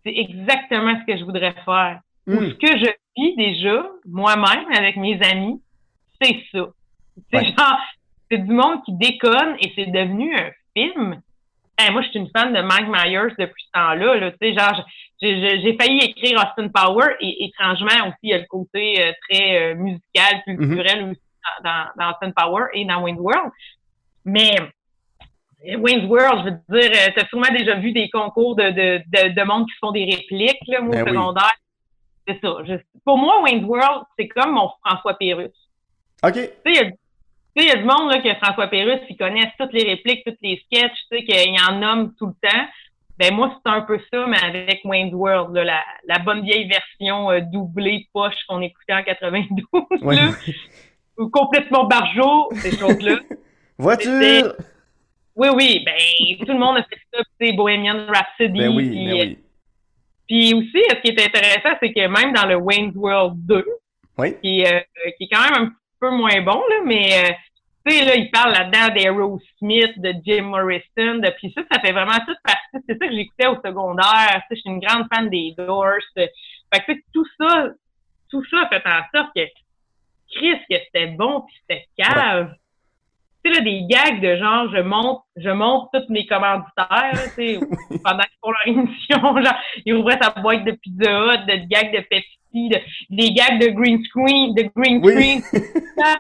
c'est 0.05 0.15
exactement 0.17 0.99
ce 1.01 1.05
que 1.13 1.19
je 1.19 1.25
voudrais 1.25 1.53
faire. 1.65 2.01
Ou 2.27 2.33
Hmm, 2.37 2.49
ce 2.51 2.55
que 2.55 2.79
je 2.79 2.91
vis 3.17 3.37
déjà, 3.37 3.87
moi-même, 4.07 4.67
avec 4.73 4.97
mes 4.97 5.21
amis, 5.23 5.61
c'est 6.21 6.37
ça. 6.53 6.67
C'est 7.33 7.39
Ouais. 7.39 7.45
genre, 7.59 7.79
c'est 8.31 8.39
du 8.39 8.53
monde 8.53 8.83
qui 8.85 8.93
déconne 8.93 9.57
et 9.61 9.73
c'est 9.75 9.87
devenu 9.91 10.35
un 10.37 10.51
film. 10.77 11.21
Hey, 11.77 11.91
moi, 11.91 12.03
je 12.03 12.09
suis 12.11 12.19
une 12.21 12.31
fan 12.31 12.53
de 12.53 12.61
Mike 12.63 12.87
Myers 12.89 13.35
depuis 13.39 13.65
ce 13.67 13.71
temps-là. 13.73 14.15
Là, 14.17 14.31
tu 14.31 14.37
sais, 14.41 14.55
genre, 14.55 14.85
j'ai- 15.21 15.77
failli 15.77 15.99
écrire 16.05 16.39
Austin 16.39 16.69
Power 16.69 17.17
et 17.21 17.45
étrangement 17.47 18.07
aussi, 18.09 18.17
il 18.23 18.31
y 18.31 18.35
a 18.35 18.39
le 18.39 18.47
côté 18.49 19.05
euh, 19.05 19.13
très 19.29 19.73
euh, 19.73 19.75
musical, 19.75 20.43
culturel 20.47 21.11
aussi 21.11 21.21
dans, 21.65 21.69
dans, 21.71 21.87
dans 21.99 22.11
Austin 22.13 22.31
Power 22.31 22.67
et 22.75 22.85
dans 22.85 23.03
Wayne's 23.03 23.19
World. 23.21 23.51
Mais 24.25 24.57
Wayne's 25.79 26.09
World, 26.09 26.45
je 26.69 26.75
veux 26.75 26.81
dire, 26.81 26.91
tu 27.15 27.21
as 27.21 27.27
sûrement 27.29 27.51
déjà 27.57 27.75
vu 27.77 27.93
des 27.93 28.09
concours 28.11 28.55
de, 28.57 28.65
de, 28.71 28.99
de, 29.07 29.35
de 29.35 29.43
monde 29.45 29.67
qui 29.67 29.75
font 29.81 29.93
des 29.93 30.05
répliques, 30.05 30.59
là, 30.69 30.81
moi, 30.81 30.97
Ben 30.97 31.03
au 31.03 31.05
oui. 31.07 31.11
secondaire. 31.17 31.53
C'est 32.27 32.41
ça. 32.41 32.57
Je- 32.65 32.75
pour 33.05 33.19
moi, 33.19 33.43
Wayne's 33.43 33.65
World, 33.67 34.05
c'est 34.19 34.29
comme 34.29 34.53
mon 34.53 34.69
François 34.85 35.15
Pérus. 35.15 35.51
Ok. 36.23 36.33
Tu 36.35 36.41
sais, 36.41 36.51
il 36.67 36.75
y 36.75 36.79
a- 36.79 36.85
tu 36.85 36.91
sais, 36.91 36.97
il 37.57 37.67
y 37.67 37.71
a 37.71 37.77
du 37.77 37.85
monde 37.85 38.11
là, 38.11 38.21
que 38.21 38.35
François 38.43 38.67
Pérus, 38.69 39.01
ils 39.09 39.17
connaissent 39.17 39.53
toutes 39.59 39.73
les 39.73 39.85
répliques, 39.85 40.25
tous 40.25 40.37
les 40.43 40.63
sketchs, 40.67 40.93
tu 41.11 41.19
sais, 41.19 41.25
qu'il 41.25 41.57
en 41.69 41.79
nomme 41.79 42.15
tout 42.19 42.27
le 42.27 42.49
temps. 42.49 42.65
Ben 43.17 43.33
moi, 43.33 43.55
c'est 43.65 43.71
un 43.71 43.83
peu 43.83 44.01
ça, 44.13 44.27
mais 44.27 44.43
avec 44.43 44.81
Wayne's 44.85 45.13
World, 45.15 45.55
là, 45.55 45.63
la, 45.65 45.81
la 46.09 46.19
bonne 46.19 46.43
vieille 46.43 46.67
version 46.69 47.31
euh, 47.31 47.41
doublée 47.43 48.09
poche 48.13 48.35
qu'on 48.49 48.61
écoutait 48.61 48.95
en 48.95 49.05
92, 49.05 50.03
Ouais. 50.03 50.17
là, 50.17 50.31
ou 51.19 51.29
complètement 51.29 51.85
barjot, 51.85 52.49
ces 52.57 52.77
choses-là. 52.77 53.19
Voiture! 53.79 54.55
Oui, 55.37 55.49
oui, 55.55 55.83
ben 55.85 55.95
tout 56.47 56.53
le 56.53 56.59
monde 56.59 56.77
a 56.79 56.83
fait 56.85 56.99
ça, 57.13 57.23
tu 57.41 57.47
sais, 57.47 57.53
Bohemian 57.53 58.07
Rhapsody. 58.07 58.59
Ben 58.61 58.69
oui, 58.77 58.89
puis, 58.91 59.05
ben 59.07 59.13
euh, 59.13 59.25
oui. 59.25 59.39
puis 60.29 60.55
aussi, 60.55 60.83
ce 60.91 60.95
qui 61.01 61.09
est 61.09 61.27
intéressant, 61.27 61.77
c'est 61.83 61.93
que 61.93 62.07
même 62.07 62.33
dans 62.33 62.47
le 62.47 62.57
Wayne's 62.57 62.95
World 62.95 63.35
2, 63.47 63.65
Oui. 64.19 64.37
qui, 64.41 64.61
est, 64.61 64.73
euh, 64.73 65.11
qui 65.19 65.25
est 65.25 65.29
quand 65.31 65.43
même 65.43 65.63
un 65.63 65.67
petit 65.67 65.77
peu 66.01 66.11
moins 66.11 66.41
bon, 66.43 66.63
là, 66.71 66.77
mais 66.85 67.11
euh, 67.15 67.33
tu 67.87 67.97
sais, 67.97 68.05
là, 68.05 68.15
il 68.17 68.31
parle 68.31 68.53
là-dedans 68.53 68.95
d'Aerosmith, 68.95 69.99
de 69.99 70.15
Jim 70.25 70.45
Morrison, 70.45 71.19
de, 71.19 71.31
puis 71.37 71.53
ça, 71.55 71.63
ça 71.71 71.81
fait 71.81 71.93
vraiment 71.93 72.19
toute 72.27 72.39
partie. 72.45 72.61
C'est 72.89 72.97
ça 72.99 73.07
que 73.09 73.15
j'écoutais 73.15 73.47
au 73.49 73.57
secondaire. 73.57 74.41
Tu 74.49 74.57
sais, 74.57 74.57
je 74.57 74.61
suis 74.61 74.71
une 74.71 74.81
grande 74.81 75.07
fan 75.13 75.29
des 75.29 75.53
Doors. 75.59 75.95
euh, 76.19 76.27
Fait 76.73 76.81
que 76.81 76.93
tu 76.93 76.95
sais, 76.95 77.05
tout 77.13 77.27
ça, 77.41 77.69
tout 78.31 78.45
ça 78.51 78.61
a 78.63 78.69
fait 78.69 78.87
en 78.89 79.03
sorte 79.19 79.33
que 79.37 79.43
Chris, 80.35 80.59
que 80.71 80.77
c'était 80.87 81.09
bon, 81.09 81.43
puis 81.43 81.57
c'était 81.61 81.87
cave. 81.99 82.55
Tu 83.45 83.53
sais, 83.53 83.59
là, 83.59 83.65
des 83.65 83.83
gags 83.87 84.21
de 84.23 84.37
genre, 84.37 84.69
je 84.75 84.81
monte, 84.81 85.23
je 85.37 85.51
monte 85.51 85.89
tous 85.93 86.09
mes 86.09 86.27
commanditaires, 86.27 86.87
là, 86.89 87.25
tu 87.37 87.57
sais, 87.57 87.59
pendant 88.05 88.23
qu'ils 88.23 88.39
font 88.43 88.51
leur 88.51 88.67
émission, 88.67 89.19
genre, 89.21 89.55
ils 89.85 89.95
ouvraient 89.95 90.19
sa 90.21 90.31
boîte 90.31 90.65
de 90.65 90.73
Pizza 90.73 91.11
Hut, 91.11 91.47
de 91.47 91.57
gags 91.69 91.93
de 91.93 92.01
Pepsi, 92.09 92.69
de, 92.71 92.79
des 93.11 93.33
gags 93.33 93.61
de 93.61 93.69
green 93.69 94.03
screen, 94.05 94.55
de 94.55 94.71
green 94.75 95.01
Oui. 95.05 95.41
screen. 95.43 95.63
Ah, 96.03 96.17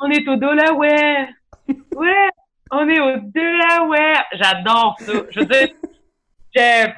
on 0.00 0.10
est 0.10 0.26
au 0.28 0.36
Delaware. 0.36 1.28
Ouais, 1.94 2.28
on 2.70 2.88
est 2.88 3.00
au 3.00 3.16
Delaware. 3.20 4.24
J'adore 4.32 4.96
ça. 5.00 5.12
Je 5.30 5.40
veux 5.40 5.46
dire, 5.46 5.68
je- 6.54 6.88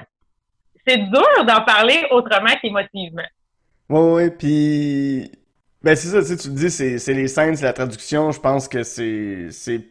c'est 0.86 0.98
dur 0.98 1.44
d'en 1.46 1.62
parler 1.62 2.06
autrement 2.10 2.54
qu'émotivement. 2.62 3.22
Ouais, 3.88 4.12
ouais, 4.12 4.30
puis... 4.30 5.30
Ben 5.82 5.96
c'est 5.96 6.08
ça, 6.08 6.20
tu 6.20 6.26
sais, 6.26 6.36
tu 6.36 6.48
le 6.48 6.54
dis, 6.54 6.70
c'est 6.70 6.98
c'est 6.98 7.14
les 7.14 7.26
scènes, 7.28 7.56
c'est 7.56 7.64
la 7.64 7.72
traduction, 7.72 8.32
je 8.32 8.40
pense 8.40 8.68
que 8.68 8.82
c'est 8.82 9.48
c'est 9.50 9.82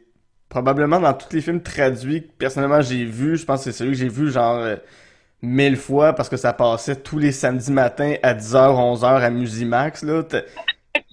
probablement 0.47 0.99
dans 0.99 1.13
tous 1.13 1.34
les 1.34 1.41
films 1.41 1.62
traduits 1.63 2.23
que 2.23 2.32
personnellement 2.38 2.82
j'ai 2.82 3.06
vu, 3.06 3.38
je 3.38 3.45
pense 3.45 3.63
que 3.63 3.71
c'est 3.71 3.78
celui 3.78 3.91
que 3.93 3.97
j'ai 3.97 4.10
vu 4.10 4.32
genre 4.32 4.58
euh, 4.58 4.75
mille 5.41 5.78
fois 5.78 6.13
parce 6.13 6.30
que 6.30 6.38
ça 6.38 6.54
passait 6.54 6.95
tous 6.97 7.17
les 7.17 7.32
samedis 7.32 7.71
matins 7.71 8.15
à 8.23 8.36
10h, 8.36 8.99
11h 8.99 9.06
à 9.06 9.30
Musimax, 9.32 10.04
là. 10.04 10.23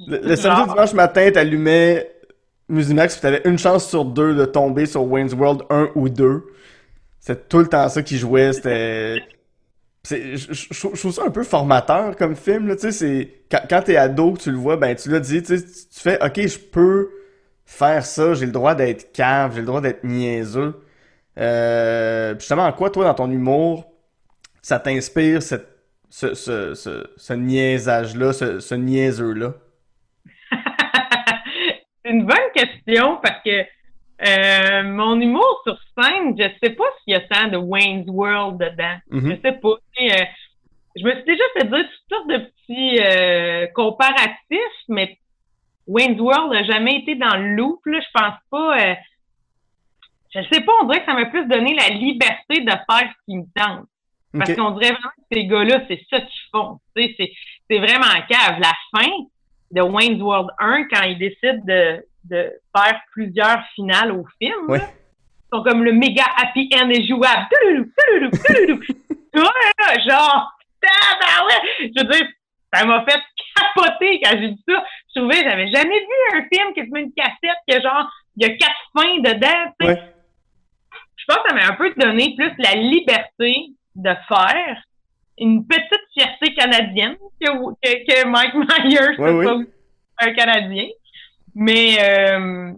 Le, 0.06 0.18
le 0.22 0.36
samedi 0.36 0.62
dimanche 0.68 0.92
matin, 0.94 1.30
t'allumais 1.32 2.10
Musimax 2.68 3.14
puis 3.14 3.22
t'avais 3.22 3.42
une 3.44 3.58
chance 3.58 3.88
sur 3.88 4.04
deux 4.04 4.34
de 4.34 4.44
tomber 4.44 4.86
sur 4.86 5.04
Wayne's 5.04 5.32
World 5.34 5.62
1 5.70 5.90
ou 5.94 6.08
2. 6.08 6.44
C'était 7.20 7.42
tout 7.48 7.58
le 7.60 7.66
temps 7.68 7.88
ça 7.88 8.02
qui 8.02 8.18
jouait, 8.18 8.52
c'était... 8.52 9.22
Je, 10.08 10.96
trouve 10.98 11.12
ça 11.12 11.24
un 11.24 11.30
peu 11.30 11.42
formateur 11.42 12.16
comme 12.16 12.36
film, 12.36 12.68
là, 12.68 12.76
tu 12.76 12.92
sais. 12.92 13.42
Quand, 13.50 13.60
quand 13.68 13.82
t'es 13.82 13.96
ado, 13.96 14.32
que 14.32 14.42
tu 14.42 14.50
le 14.50 14.56
vois, 14.56 14.76
ben 14.76 14.94
tu 14.94 15.10
l'as 15.10 15.20
dit, 15.20 15.42
tu 15.42 15.56
tu 15.60 16.00
fais, 16.00 16.22
ok, 16.24 16.46
je 16.46 16.58
peux 16.58 17.10
faire 17.64 18.04
ça, 18.04 18.34
j'ai 18.34 18.46
le 18.46 18.52
droit 18.52 18.74
d'être 18.74 19.12
cave, 19.12 19.54
j'ai 19.54 19.60
le 19.60 19.66
droit 19.66 19.80
d'être 19.80 20.04
niaiseux. 20.04 20.80
Euh, 21.38 22.34
justement, 22.38 22.66
en 22.66 22.72
quoi, 22.72 22.90
toi, 22.90 23.04
dans 23.04 23.14
ton 23.14 23.30
humour, 23.30 23.92
ça 24.62 24.78
t'inspire 24.78 25.42
ce, 25.42 25.56
ce, 26.10 26.74
ce 27.16 27.32
niaisage-là, 27.32 28.32
ce, 28.32 28.60
ce 28.60 28.74
niaiseux-là? 28.74 29.54
C'est 32.04 32.12
une 32.12 32.24
bonne 32.24 32.36
question 32.54 33.18
parce 33.20 33.42
que 33.44 33.64
euh, 34.26 34.82
mon 34.84 35.20
humour 35.20 35.62
sur 35.64 35.78
scène, 35.98 36.34
je 36.38 36.44
sais 36.62 36.74
pas 36.74 36.84
s'il 37.04 37.12
y 37.12 37.16
a 37.16 37.20
tant 37.20 37.48
de 37.48 37.56
Wayne's 37.56 38.06
World 38.08 38.58
dedans. 38.58 38.96
Mhm. 39.10 39.30
Je 39.36 39.40
sais 39.48 39.56
pas. 39.56 39.68
Euh, 39.68 40.24
je 40.96 41.04
me 41.04 41.12
suis 41.12 41.24
déjà 41.24 41.44
fait 41.54 41.66
dire 41.66 41.84
toutes 41.84 42.16
sortes 42.16 42.28
de 42.28 42.38
petits 42.38 42.98
euh, 43.02 43.66
comparatifs, 43.74 44.82
mais 44.88 45.18
Wayne's 45.86 46.18
World 46.20 46.52
n'a 46.52 46.64
jamais 46.64 46.96
été 47.00 47.14
dans 47.14 47.36
le 47.36 47.54
loop. 47.54 47.80
Là. 47.84 48.00
Je 48.00 48.18
pense 48.18 48.38
pas. 48.50 48.78
euh, 48.80 48.94
je 50.34 50.40
sais 50.52 50.60
pas, 50.62 50.72
on 50.82 50.86
dirait 50.86 51.00
que 51.00 51.06
ça 51.06 51.14
m'a 51.14 51.26
plus 51.26 51.46
donné 51.46 51.74
la 51.74 51.88
liberté 51.88 52.60
de 52.60 52.70
faire 52.70 53.10
ce 53.10 53.24
qui 53.26 53.36
me 53.36 53.44
tente. 53.54 53.86
Parce 54.36 54.54
qu'on 54.54 54.72
dirait 54.72 54.92
vraiment 54.92 55.08
que 55.16 55.24
ces 55.32 55.46
gars-là, 55.46 55.82
c'est 55.88 56.00
ça 56.10 56.20
qu'ils 56.20 56.50
font. 56.52 56.78
Tu 56.94 57.02
sais, 57.02 57.14
c'est, 57.18 57.32
c'est 57.70 57.78
vraiment 57.78 58.04
cave. 58.28 58.60
La 58.60 58.72
fin 58.94 59.08
de 59.70 59.80
Wayne's 59.80 60.20
World 60.20 60.50
1, 60.58 60.88
quand 60.88 61.02
ils 61.04 61.18
décident 61.18 61.64
de, 61.64 62.04
de 62.30 62.52
faire 62.76 63.00
plusieurs 63.12 63.62
finales 63.74 64.12
au 64.12 64.24
film, 64.40 64.68
Ouais. 64.68 64.80
ils 64.80 65.56
sont 65.56 65.62
comme 65.62 65.84
le 65.84 65.92
méga 65.92 66.24
happy 66.42 66.68
end 66.74 66.88
est 66.90 67.06
jouable. 67.06 67.46
Touloulou, 67.50 67.90
touloulou, 67.96 68.30
touloulou. 68.44 68.80
Ouais, 69.34 70.00
genre! 70.08 70.52
Je 71.80 72.02
veux 72.02 72.08
dire, 72.10 72.26
ça 72.72 72.84
m'a 72.84 73.04
fait 73.04 73.20
capoter 73.56 74.20
quand 74.22 74.30
j'ai 74.38 74.48
dit 74.50 74.62
ça. 74.68 74.84
Je 75.14 75.20
trouvais, 75.20 75.42
j'avais 75.42 75.70
jamais 75.70 75.98
vu 75.98 76.36
un 76.38 76.42
film 76.52 76.74
qui 76.74 76.80
se 76.84 76.90
met 76.90 77.02
une 77.02 77.12
cassette 77.12 77.58
que 77.68 77.80
genre, 77.82 78.10
il 78.36 78.46
y 78.46 78.50
a 78.50 78.56
quatre 78.56 78.90
fins 78.96 79.18
dedans, 79.20 79.72
tu 79.80 79.86
sais 79.86 79.92
Ouais. 79.92 80.02
je 81.16 81.24
pense 81.26 81.38
que 81.38 81.48
ça 81.48 81.54
m'a 81.54 81.66
un 81.72 81.76
peu 81.76 81.92
donné 81.96 82.34
plus 82.36 82.52
la 82.58 82.74
liberté 82.74 83.54
de 83.94 84.10
faire 84.28 84.82
une 85.38 85.66
petite 85.66 86.06
fierté 86.14 86.54
canadienne 86.54 87.16
que, 87.40 87.46
que, 87.82 88.06
que 88.06 88.26
Mike 88.26 88.54
Myers, 88.54 88.98
Ouais, 88.98 89.16
c'est 89.18 89.32
oui. 89.32 89.44
pas 89.44 90.26
un 90.26 90.32
Canadien. 90.34 90.86
Mais 91.58 91.96
euh, 92.00 92.70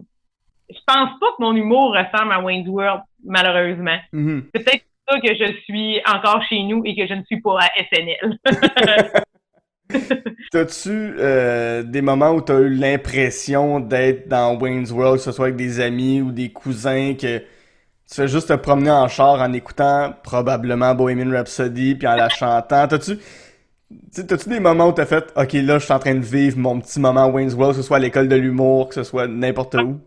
je 0.69 0.79
pense 0.87 1.19
pas 1.19 1.27
que 1.37 1.41
mon 1.41 1.53
humour 1.53 1.93
ressemble 1.93 2.31
à 2.31 2.39
Wayne's 2.39 2.69
World, 2.69 3.01
malheureusement. 3.25 3.97
Mhm. 4.13 4.45
C'est 4.55 4.63
peut-être 4.63 4.85
ça 5.07 5.19
que 5.19 5.35
je 5.35 5.53
suis 5.65 5.99
encore 6.07 6.41
chez 6.47 6.63
nous 6.63 6.81
et 6.85 6.95
que 6.95 7.05
je 7.05 7.13
ne 7.13 7.23
suis 7.23 7.41
pas 7.41 7.59
à 7.59 7.67
SNL. 7.91 8.39
T'as-tu 10.51 10.91
euh, 11.17 11.83
des 11.83 12.01
moments 12.01 12.31
où 12.31 12.41
t'as 12.41 12.59
eu 12.59 12.69
l'impression 12.69 13.81
d'être 13.81 14.29
dans 14.29 14.57
Wayne's 14.57 14.91
World, 14.91 15.17
que 15.17 15.23
ce 15.23 15.31
soit 15.33 15.47
avec 15.47 15.57
des 15.57 15.81
amis 15.81 16.21
ou 16.21 16.31
des 16.31 16.51
cousins, 16.51 17.15
que 17.15 17.39
tu 17.39 18.15
fais 18.15 18.27
juste 18.29 18.47
te 18.47 18.53
promener 18.53 18.91
en 18.91 19.09
char 19.09 19.41
en 19.41 19.51
écoutant 19.51 20.13
probablement 20.23 20.95
Bohemian 20.95 21.31
Rhapsody 21.31 21.95
puis 21.95 22.07
en 22.07 22.15
la 22.15 22.29
chantant? 22.29 22.87
T'as-tu 22.87 23.17
t'as-tu 24.13 24.49
des 24.49 24.59
moments 24.59 24.87
où 24.87 24.91
t'as 24.91 25.05
fait 25.05 25.31
OK, 25.35 25.53
là, 25.53 25.79
je 25.79 25.85
suis 25.85 25.93
en 25.93 25.99
train 25.99 26.15
de 26.15 26.25
vivre 26.25 26.57
mon 26.57 26.79
petit 26.79 26.99
moment 26.99 27.27
Wayne's 27.27 27.53
World, 27.53 27.75
que 27.75 27.81
ce 27.81 27.87
soit 27.87 27.97
à 27.97 27.99
l'école 27.99 28.27
de 28.27 28.35
l'humour, 28.35 28.89
que 28.89 28.95
ce 28.95 29.03
soit 29.03 29.27
n'importe 29.27 29.75
où? 29.75 29.99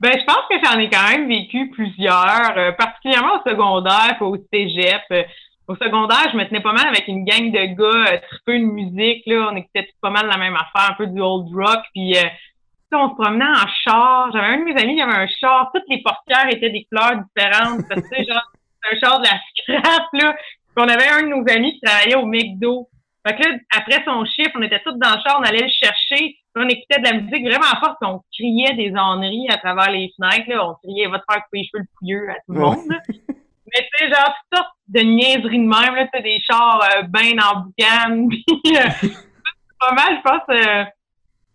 Ben, 0.00 0.12
je 0.12 0.24
pense 0.24 0.44
que 0.48 0.56
j'en 0.64 0.78
ai 0.78 0.88
quand 0.88 1.08
même 1.08 1.28
vécu 1.28 1.70
plusieurs, 1.70 2.56
euh, 2.56 2.72
particulièrement 2.72 3.40
au 3.44 3.48
secondaire 3.48 4.14
puis 4.16 4.26
au 4.26 4.36
cégep. 4.52 5.02
Euh, 5.10 5.22
au 5.68 5.76
secondaire, 5.76 6.30
je 6.32 6.36
me 6.36 6.44
tenais 6.48 6.62
pas 6.62 6.72
mal 6.72 6.86
avec 6.88 7.06
une 7.08 7.24
gang 7.24 7.52
de 7.52 7.74
gars 7.76 8.12
euh, 8.12 8.18
tripeux 8.30 8.58
de 8.58 8.64
musique. 8.64 9.22
Là, 9.26 9.50
on 9.52 9.56
écoutait 9.56 9.88
pas 10.00 10.08
mal 10.08 10.26
la 10.26 10.38
même 10.38 10.54
affaire, 10.54 10.90
un 10.90 10.94
peu 10.94 11.06
du 11.06 11.20
old 11.20 11.54
rock. 11.54 11.80
Puis, 11.94 12.16
euh, 12.16 12.22
on 12.92 13.10
se 13.10 13.14
promenait 13.16 13.44
en 13.44 13.66
char. 13.84 14.30
J'avais 14.32 14.46
un 14.46 14.60
de 14.60 14.64
mes 14.64 14.80
amis 14.80 14.94
qui 14.94 15.02
avait 15.02 15.12
un 15.12 15.26
char. 15.26 15.70
Toutes 15.74 15.84
les 15.90 16.02
portières 16.02 16.48
étaient 16.48 16.70
des 16.70 16.86
couleurs 16.90 17.22
différentes. 17.22 17.82
Parce 17.86 18.00
que, 18.00 18.16
genre, 18.16 18.50
un 18.90 18.98
char 18.98 19.20
de 19.20 19.26
la 19.26 19.82
scrap, 19.82 20.06
là. 20.14 20.36
Puis 20.78 20.86
on 20.86 20.94
avait 20.94 21.08
un 21.08 21.22
de 21.22 21.28
nos 21.28 21.44
amis 21.48 21.74
qui 21.74 21.80
travaillait 21.80 22.14
au 22.14 22.26
McDo. 22.26 22.88
Fait 23.26 23.34
que 23.34 23.42
là, 23.42 23.56
après 23.76 24.00
son 24.04 24.24
chiffre, 24.24 24.52
on 24.54 24.62
était 24.62 24.80
tous 24.84 24.92
dans 24.92 25.10
le 25.10 25.20
char, 25.26 25.40
on 25.40 25.42
allait 25.42 25.64
le 25.64 25.68
chercher. 25.68 26.36
Puis 26.54 26.64
on 26.64 26.68
écoutait 26.68 27.00
de 27.00 27.04
la 27.04 27.14
musique 27.14 27.44
vraiment 27.44 27.80
forte, 27.80 27.96
puis 28.00 28.08
on 28.08 28.22
criait 28.32 28.74
des 28.74 28.92
enneries 28.96 29.48
à 29.50 29.56
travers 29.56 29.90
les 29.90 30.12
fenêtres. 30.16 30.48
Là. 30.48 30.68
On 30.68 30.74
criait 30.74 31.08
Va 31.08 31.18
te 31.18 31.24
faire 31.28 31.42
couper 31.42 31.58
les 31.58 31.64
cheveux 31.64 31.82
le 31.82 31.88
pouilleux 31.98 32.30
à 32.30 32.34
tout 32.34 32.52
le 32.52 32.60
monde. 32.60 32.78
là. 32.88 32.98
Mais 33.08 33.82
tu 33.82 34.04
sais, 34.04 34.08
genre, 34.08 34.24
toutes 34.24 34.58
sortes 34.58 34.74
de 34.86 35.00
niaiseries 35.00 35.58
de 35.58 35.68
même, 35.68 35.94
là, 35.96 36.06
tu 36.14 36.22
des 36.22 36.40
chars 36.48 36.80
euh, 36.96 37.02
ben 37.02 37.38
en 37.42 37.60
boucan. 37.60 38.28
Puis 38.28 38.76
euh, 38.76 38.88
c'est 39.00 39.12
pas 39.80 39.94
mal, 39.94 40.16
je 40.16 40.22
pense, 40.22 40.42
euh, 40.50 40.84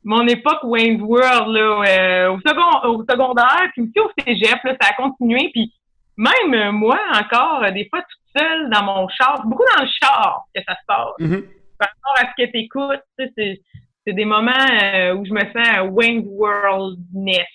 mon 0.03 0.27
époque 0.27 0.63
Wayne's 0.63 1.01
World, 1.01 1.47
là, 1.47 1.83
euh, 1.87 2.33
au, 2.33 2.39
second, 2.45 2.89
au 2.89 3.05
secondaire, 3.09 3.69
puis 3.71 3.83
aussi 3.83 3.99
au 3.99 4.11
cégep, 4.19 4.59
là, 4.63 4.75
ça 4.81 4.89
a 4.89 4.93
continué. 4.93 5.49
Puis 5.53 5.73
même 6.17 6.53
euh, 6.53 6.71
moi, 6.71 6.99
encore, 7.13 7.63
des 7.71 7.87
fois, 7.89 8.01
toute 8.01 8.22
seule 8.35 8.69
dans 8.69 8.83
mon 8.83 9.07
char, 9.09 9.37
c'est 9.37 9.49
beaucoup 9.49 9.65
dans 9.75 9.83
le 9.83 9.89
char 10.01 10.43
que 10.53 10.61
ça 10.67 10.73
se 10.75 10.85
passe 10.87 11.07
Mhm. 11.19 11.43
par 11.79 11.89
rapport 11.89 12.25
à 12.25 12.31
ce 12.31 12.43
que 12.43 12.51
tu 12.51 12.57
écoutes, 12.57 13.01
c'est, 13.37 13.59
des 14.05 14.25
moments 14.25 14.51
euh, 14.51 15.15
où 15.15 15.25
je 15.25 15.31
me 15.31 15.39
sens 15.53 15.89
Wayne's 15.91 16.25
World-ness. 16.27 17.47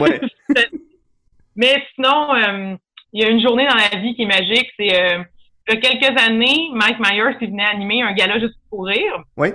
Ouais. 0.00 0.20
Mais 1.56 1.84
sinon, 1.94 2.34
euh, 2.34 2.74
il 3.12 3.22
y 3.22 3.24
a 3.24 3.28
une 3.28 3.40
journée 3.40 3.66
dans 3.68 3.74
la 3.76 3.98
vie 4.00 4.14
qui 4.14 4.22
est 4.22 4.26
magique. 4.26 4.68
C'est 4.78 4.94
euh, 5.00 5.22
il 5.68 5.74
y 5.74 5.76
a 5.76 5.80
quelques 5.80 6.20
années, 6.20 6.70
Mike 6.72 6.98
Myers 6.98 7.36
il 7.40 7.50
venait 7.50 7.64
animer 7.64 8.02
un 8.02 8.12
gala 8.12 8.40
juste 8.40 8.56
pour 8.70 8.86
rire. 8.86 9.22
Que 9.36 9.52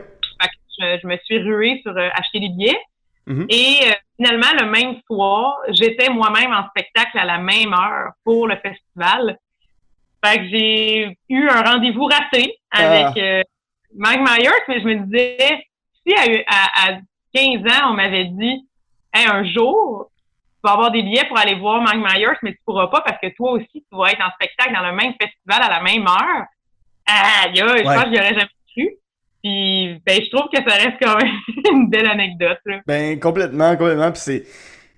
je, 0.79 0.99
je 1.01 1.07
me 1.07 1.17
suis 1.25 1.39
ruée 1.39 1.81
sur 1.83 1.97
acheter 1.97 2.39
des 2.39 2.49
billets. 2.49 2.79
Mhm. 3.25 3.47
Et 3.49 3.79
euh, 3.87 3.91
finalement, 4.15 4.53
le 4.61 4.69
même 4.69 5.01
soir, 5.07 5.57
j'étais 5.69 6.09
moi-même 6.09 6.53
en 6.53 6.67
spectacle 6.69 7.17
à 7.17 7.25
la 7.25 7.39
même 7.39 7.73
heure 7.73 8.11
pour 8.23 8.47
le 8.47 8.55
festival. 8.57 9.37
Fait 10.25 10.37
que 10.39 10.49
j'ai 10.49 11.17
eu 11.29 11.47
un 11.49 11.61
rendez-vous 11.61 12.05
raté 12.05 12.55
avec 12.71 13.07
Ah. 13.07 13.13
euh, 13.17 13.41
Mike 13.95 14.21
Myers, 14.21 14.63
mais 14.67 14.79
je 14.81 14.85
me 14.85 14.95
disais, 15.05 15.63
si 16.05 16.13
à, 16.15 16.23
à, 16.47 16.91
à 16.93 16.97
15 17.33 17.61
ans, 17.71 17.91
on 17.91 17.93
m'avait 17.93 18.25
dit, 18.25 18.67
hey, 19.13 19.25
un 19.27 19.43
jour, 19.45 20.09
tu 20.55 20.59
vas 20.63 20.73
avoir 20.73 20.91
des 20.91 21.03
billets 21.03 21.25
pour 21.27 21.37
aller 21.37 21.55
voir 21.55 21.81
Mike 21.81 22.03
Myers, 22.03 22.37
mais 22.41 22.51
tu 22.53 22.59
pourras 22.65 22.87
pas 22.87 23.01
parce 23.01 23.19
que 23.21 23.27
toi 23.35 23.51
aussi, 23.51 23.67
tu 23.73 23.85
vas 23.91 24.11
être 24.11 24.21
en 24.25 24.31
spectacle 24.31 24.73
dans 24.73 24.85
le 24.89 24.93
même 24.95 25.13
festival 25.21 25.61
à 25.63 25.69
la 25.69 25.81
même 25.81 26.05
heure. 26.07 26.45
Aïe, 27.05 27.45
aïe, 27.45 27.55
je 27.55 27.63
Ouais. 27.63 27.83
pense 27.83 28.03
que 28.05 28.09
j'y 28.11 28.17
aurais 28.19 28.33
jamais 28.33 28.49
cru. 28.73 28.89
Puis, 29.43 30.01
ben, 30.05 30.19
je 30.23 30.29
trouve 30.35 30.49
que 30.51 30.57
ça 30.69 30.75
reste 30.77 30.97
quand 31.01 31.15
même 31.17 31.31
une 31.71 31.89
belle 31.89 32.07
anecdote, 32.09 32.59
là. 32.65 32.79
Ben, 32.87 33.19
complètement, 33.19 33.71
complètement. 33.77 34.11
Puis 34.11 34.19
c'est, 34.21 34.43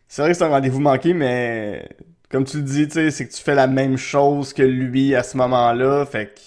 c'est 0.07 0.21
vrai 0.21 0.31
que 0.31 0.37
c'est 0.37 0.43
un 0.45 0.49
rendez-vous 0.49 0.79
manqué, 0.79 1.13
mais 1.13 1.87
comme 2.29 2.45
tu 2.45 2.57
le 2.57 2.63
dis, 2.63 2.87
tu 2.87 2.93
sais, 2.93 3.11
c'est 3.11 3.27
que 3.27 3.33
tu 3.33 3.41
fais 3.41 3.55
la 3.55 3.67
même 3.67 3.97
chose 3.97 4.53
que 4.53 4.61
lui 4.63 5.15
à 5.15 5.23
ce 5.23 5.37
moment-là. 5.37 6.05
Fait 6.05 6.33
que. 6.33 6.39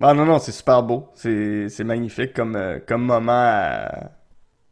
Ah 0.00 0.12
non, 0.12 0.24
non, 0.24 0.38
c'est 0.40 0.52
super 0.52 0.82
beau. 0.82 1.08
C'est, 1.14 1.84
magnifique 1.84 2.32
comme, 2.32 2.56
euh, 2.56 2.80
comme 2.80 3.04
moment 3.04 3.32
à, 3.32 4.10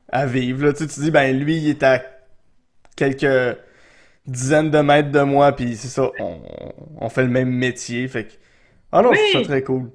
à 0.09 0.27
vivre. 0.27 0.67
Là. 0.67 0.73
Tu 0.73 0.81
sais, 0.81 0.87
tu 0.89 1.01
dis, 1.01 1.11
ben, 1.13 1.39
lui, 1.39 1.57
il 1.59 1.69
est 1.69 1.83
à 1.85 2.03
quelques 2.97 3.57
dizaines 4.27 4.71
de 4.71 4.79
mètres 4.79 5.11
de 5.11 5.21
moi, 5.21 5.53
puis 5.53 5.77
c'est 5.77 5.89
ça, 5.89 6.11
on, 6.19 6.41
on 7.01 7.09
fait 7.09 7.23
le 7.23 7.29
même 7.29 7.51
métier. 7.51 8.09
Fait 8.09 8.27
que. 8.27 8.33
Ah 8.91 9.03
non, 9.03 9.11
Oui. 9.11 9.19
c'est 9.33 9.39
ça 9.39 9.45
très 9.45 9.63
cool. 9.63 9.91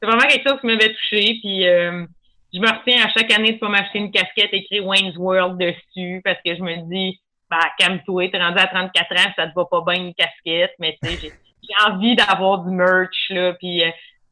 C'est 0.00 0.06
vraiment 0.06 0.26
quelque 0.28 0.48
chose 0.48 0.60
qui 0.60 0.66
m'avait 0.66 0.92
touché. 0.94 1.38
Puis 1.42 1.68
euh, 1.68 2.06
je 2.52 2.58
me 2.60 2.68
retiens 2.68 3.04
à 3.04 3.08
chaque 3.10 3.30
année 3.32 3.52
de 3.54 3.58
pas 3.58 3.68
m'acheter 3.68 3.98
une 3.98 4.10
casquette 4.10 4.50
écrit 4.52 4.80
Wayne's 4.80 5.16
World 5.16 5.58
dessus 5.58 6.20
parce 6.24 6.38
que 6.44 6.54
je 6.54 6.62
me 6.62 6.88
dis, 6.88 7.20
bah, 7.60 7.68
calme-toi, 7.78 8.28
t'es 8.30 8.38
rendu 8.42 8.58
à 8.58 8.66
34 8.66 9.12
ans, 9.12 9.32
ça 9.36 9.46
te 9.46 9.52
va 9.54 9.64
pas 9.70 9.82
bien 9.86 10.02
une 10.06 10.14
casquette, 10.14 10.72
mais 10.78 10.96
tu 11.02 11.08
sais, 11.10 11.18
j'ai 11.22 11.32
j'ai 11.66 11.90
envie 11.92 12.14
d'avoir 12.14 12.58
du 12.58 12.70
merch, 12.74 13.30
là. 13.30 13.54
Puis, 13.54 13.82
euh, 13.82 13.86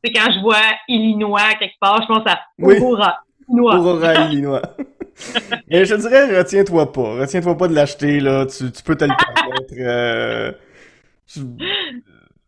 tu 0.05 0.13
sais, 0.13 0.13
quand 0.13 0.31
je 0.33 0.41
vois 0.41 0.57
Illinois 0.89 1.55
quelque 1.59 1.79
part, 1.81 2.03
je 2.03 2.07
pense 2.07 2.27
à 2.31 2.41
Oui. 2.59 2.79
Aurora. 2.79 3.21
Illinois. 3.49 3.75
Aurora 3.77 4.15
Illinois. 4.27 4.63
Mais 5.71 5.85
je 5.87 5.95
te 5.95 6.01
dirais, 6.01 6.39
retiens-toi 6.39 6.93
pas. 6.93 7.15
Retiens-toi 7.21 7.57
pas 7.57 7.69
de 7.69 7.75
l'acheter, 7.75 8.21
là. 8.21 8.45
Tu, 8.47 8.71
tu 8.71 8.83
peux 8.83 8.97
te 8.97 9.05
le 9.05 9.13
permettre. 9.17 9.75
euh, 9.79 10.53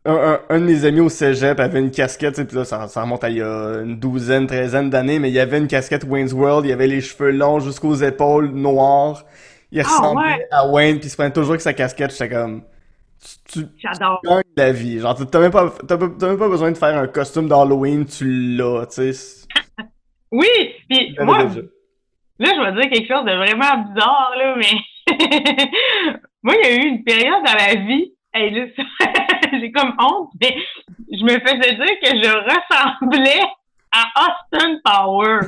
un, 0.04 0.12
un- 0.14 0.40
un 0.50 0.60
de 0.60 0.64
mes 0.64 0.84
amis 0.84 1.00
au 1.00 1.08
cégep 1.08 1.58
avait 1.60 1.78
une 1.80 1.90
casquette, 1.90 2.42
puis 2.46 2.56
là, 2.56 2.64
ça, 2.64 2.86
ça 2.88 3.00
remonte 3.02 3.24
à 3.24 3.30
il 3.30 3.36
y 3.38 3.42
a 3.42 3.80
une 3.82 3.98
douzaine, 3.98 4.46
treizaine 4.46 4.90
d'années, 4.90 5.18
mais 5.18 5.30
il 5.30 5.34
y 5.34 5.40
avait 5.40 5.58
une 5.58 5.66
casquette 5.68 6.04
Wayne's 6.04 6.32
World, 6.34 6.66
il 6.66 6.72
avait 6.72 6.86
les 6.86 7.00
cheveux 7.00 7.30
longs 7.30 7.60
jusqu'aux 7.60 7.94
épaules, 7.94 8.50
noirs. 8.50 9.24
Il 9.74 9.82
ressemblait 9.82 10.22
ouais. 10.36 10.46
à 10.52 10.66
Wayne, 10.68 10.98
puis 10.98 11.08
il 11.08 11.10
se 11.10 11.16
prenait 11.16 11.32
toujours 11.32 11.50
avec 11.50 11.60
sa 11.60 11.74
casquette. 11.74 12.12
J'étais 12.12 12.28
comme... 12.30 12.62
Tu, 13.46 13.62
tu 13.62 13.68
J'adore. 13.78 14.20
gagnes 14.22 14.42
la 14.56 14.70
vie. 14.72 15.00
Genre, 15.00 15.16
t'as 15.30 15.40
même 15.40 15.50
pas, 15.50 15.72
t'as 15.88 15.96
pas- 15.96 16.08
t'as 16.18 16.28
même 16.28 16.38
pas 16.38 16.48
besoin 16.48 16.70
de 16.70 16.76
faire 16.76 16.96
un 16.96 17.06
costume 17.08 17.48
d'Halloween, 17.48 18.04
tu 18.06 18.56
l'as, 18.56 18.86
tu 18.86 19.12
sais. 19.12 19.46
Oui, 20.30 20.48
puis 20.88 21.14
moi. 21.20 21.38
Là, 21.38 21.48
je 22.40 22.60
vais 22.64 22.72
dire 22.82 22.90
quelque 22.90 23.06
chose 23.14 23.24
de 23.24 23.32
vraiment 23.36 23.84
bizarre, 23.84 24.32
là, 24.36 24.56
mais 24.56 25.06
moi, 26.42 26.54
il 26.56 26.68
y 26.68 26.72
a 26.72 26.74
eu 26.76 26.88
une 26.88 27.04
période 27.04 27.42
dans 27.44 27.54
la 27.54 27.74
vie, 27.76 28.12
hey, 28.34 28.50
là, 28.50 28.66
ça- 28.76 29.12
j'ai 29.60 29.70
comme 29.72 29.94
honte, 30.00 30.30
mais 30.40 30.56
je 31.12 31.24
me 31.24 31.38
faisais 31.38 31.74
dire 31.76 32.00
que 32.02 32.08
je 32.22 32.30
ressemblais 32.50 33.42
à 33.92 34.04
Austin 34.22 34.78
Power. 34.84 35.38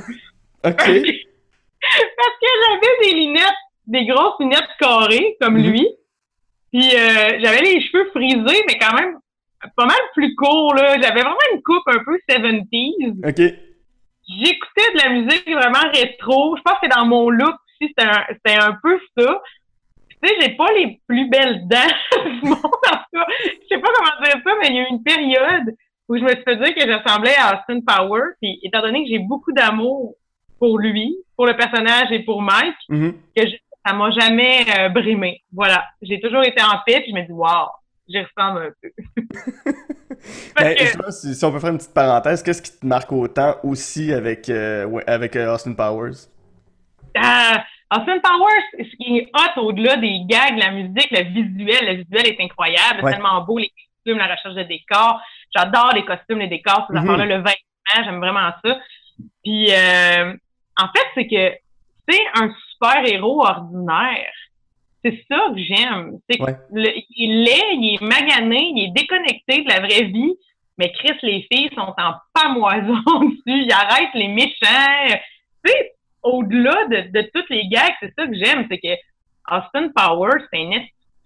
Ok. 0.63 0.73
Parce 0.73 2.35
que 2.41 2.47
j'avais 2.63 3.11
des 3.11 3.13
lunettes, 3.19 3.61
des 3.87 4.05
grosses 4.05 4.35
lunettes 4.39 4.69
carrées, 4.79 5.35
comme 5.41 5.55
Mhm. 5.57 5.71
lui. 5.71 5.87
Puis 6.71 6.89
euh, 6.95 7.39
j'avais 7.41 7.61
les 7.61 7.81
cheveux 7.81 8.09
frisés, 8.11 8.63
mais 8.67 8.77
quand 8.79 8.93
même 8.95 9.17
pas 9.75 9.85
mal 9.85 9.97
plus 10.13 10.35
courts, 10.35 10.75
là. 10.75 11.01
J'avais 11.01 11.21
vraiment 11.21 11.35
une 11.53 11.61
coupe 11.63 11.87
un 11.87 12.03
peu 12.03 12.17
70s. 12.29 13.27
OK. 13.27 13.53
J'écoutais 14.29 14.91
de 14.93 14.97
la 15.03 15.09
musique 15.09 15.49
vraiment 15.51 15.89
rétro. 15.93 16.57
Je 16.57 16.61
pense 16.61 16.79
que 16.81 16.93
dans 16.93 17.05
mon 17.05 17.29
look 17.29 17.55
aussi, 17.81 17.93
c'était 17.97 18.57
un, 18.57 18.77
peu 18.83 18.99
ça. 19.17 19.41
Tu 20.09 20.27
sais, 20.27 20.35
j'ai 20.41 20.49
pas 20.55 20.71
les 20.73 20.99
plus 21.07 21.29
belles 21.29 21.67
dents 21.67 21.77
du 22.25 22.41
monde, 22.49 22.59
en 22.63 22.97
tout 22.97 23.05
cas. 23.13 23.25
Je 23.39 23.67
sais 23.69 23.79
pas 23.81 23.87
comment 23.95 24.23
dire 24.23 24.41
ça, 24.45 24.51
mais 24.61 24.67
il 24.69 24.75
y 24.75 24.79
a 24.79 24.83
eu 24.83 24.87
une 24.91 25.03
période 25.03 25.75
où 26.09 26.17
je 26.17 26.23
me 26.23 26.29
suis 26.29 26.43
fait 26.43 26.55
dire 26.57 26.75
que 26.75 26.81
je 26.81 26.97
ressemblais 26.97 27.35
à 27.37 27.55
Austin 27.59 27.79
Power. 27.85 28.21
Puis, 28.41 28.59
étant 28.63 28.81
donné 28.81 29.03
que 29.03 29.09
j'ai 29.09 29.19
beaucoup 29.19 29.51
d'amour 29.53 30.15
pour 30.59 30.77
lui, 30.79 31.15
pour 31.35 31.45
le 31.45 31.55
personnage 31.55 32.11
et 32.11 32.19
pour 32.19 32.41
Mike, 32.41 32.75
Mhm. 32.89 33.13
que 33.35 33.47
je- 33.47 33.55
ça 33.87 33.93
m'a 33.93 34.11
jamais 34.11 34.65
euh, 34.77 34.89
brimé. 34.89 35.41
Voilà. 35.53 35.85
J'ai 36.01 36.19
toujours 36.19 36.43
été 36.43 36.61
en 36.61 36.77
paix, 36.85 36.99
puis 37.01 37.11
je 37.11 37.15
me 37.15 37.25
dis, 37.25 37.31
wow, 37.31 37.69
j'y 38.09 38.19
ressemble 38.19 38.65
un 38.67 38.71
peu. 38.81 38.91
Ben, 40.59 40.75
que- 40.75 41.11
si, 41.11 41.35
si 41.35 41.45
on 41.45 41.51
peut 41.51 41.59
faire 41.59 41.69
une 41.69 41.77
petite 41.77 41.93
parenthèse, 41.93 42.41
qu'est-ce 42.41 42.61
qui 42.61 42.77
te 42.79 42.85
marque 42.85 43.11
autant 43.11 43.55
aussi 43.63 44.11
avec, 44.11 44.49
euh, 44.49 44.99
avec 45.05 45.35
euh, 45.35 45.53
Austin 45.53 45.73
Powers? 45.73 46.27
Ah, 47.15 47.63
Austin 47.91 48.19
Powers, 48.19 48.63
ce 48.91 48.95
qui 48.97 49.17
est 49.19 49.29
hot 49.33 49.61
au-delà 49.61 49.95
des 49.97 50.21
gags, 50.25 50.57
la 50.57 50.71
musique, 50.71 51.11
le 51.11 51.23
visuel, 51.23 51.85
le 51.97 52.03
visuel 52.03 52.27
est 52.27 52.41
incroyable, 52.43 53.03
Ouais. 53.03 53.11
tellement 53.11 53.41
beau, 53.41 53.59
les 53.59 53.69
costumes, 53.69 54.17
la 54.17 54.27
recherche 54.33 54.55
de 54.55 54.63
décors. 54.63 55.21
J'adore 55.55 55.91
les 55.93 56.03
costumes, 56.03 56.39
les 56.39 56.47
décors, 56.47 56.85
ces 56.87 56.93
Mhm. 56.93 57.03
affaires-là, 57.03 57.25
le 57.25 57.35
vêtement, 57.35 58.03
j'aime 58.03 58.19
vraiment 58.19 58.51
ça. 58.65 58.79
Puis, 59.43 59.69
en 59.71 60.87
fait, 60.95 61.05
c'est 61.15 61.27
que 61.27 61.57
c'est 62.09 62.21
un 62.35 62.49
super-héros 62.81 63.41
ordinaire. 63.45 64.31
C'est 65.03 65.23
ça 65.29 65.47
que 65.53 65.57
j'aime. 65.61 66.17
C'est 66.29 66.41
Ouais. 66.41 66.55
il 66.71 66.85
est 66.87 67.45
laid, 67.45 67.75
il 67.75 67.95
est 67.95 68.01
magané, 68.01 68.71
il 68.75 68.85
est 68.85 68.91
déconnecté 68.91 69.63
de 69.63 69.69
la 69.69 69.79
vraie 69.79 70.03
vie. 70.03 70.33
Mais 70.77 70.91
Chris, 70.91 71.17
les 71.23 71.47
filles 71.51 71.69
sont 71.75 71.93
en 71.97 72.13
pamoison 72.33 73.01
dessus. 73.21 73.41
Ils 73.45 73.71
arrêtent 73.71 74.13
les 74.13 74.27
méchants. 74.27 75.17
Tu 75.65 75.71
sais, 75.71 75.93
au-delà 76.23 76.85
de, 76.87 77.11
de 77.11 77.29
toutes 77.33 77.49
les 77.49 77.67
gags, 77.67 77.93
c'est 77.99 78.13
ça 78.17 78.27
que 78.27 78.33
j'aime. 78.35 78.67
C'est 78.69 78.79
que 78.79 78.93
Austin 79.49 79.89
Powers, 79.95 80.43
c'est 80.51 80.61
un 80.65 80.81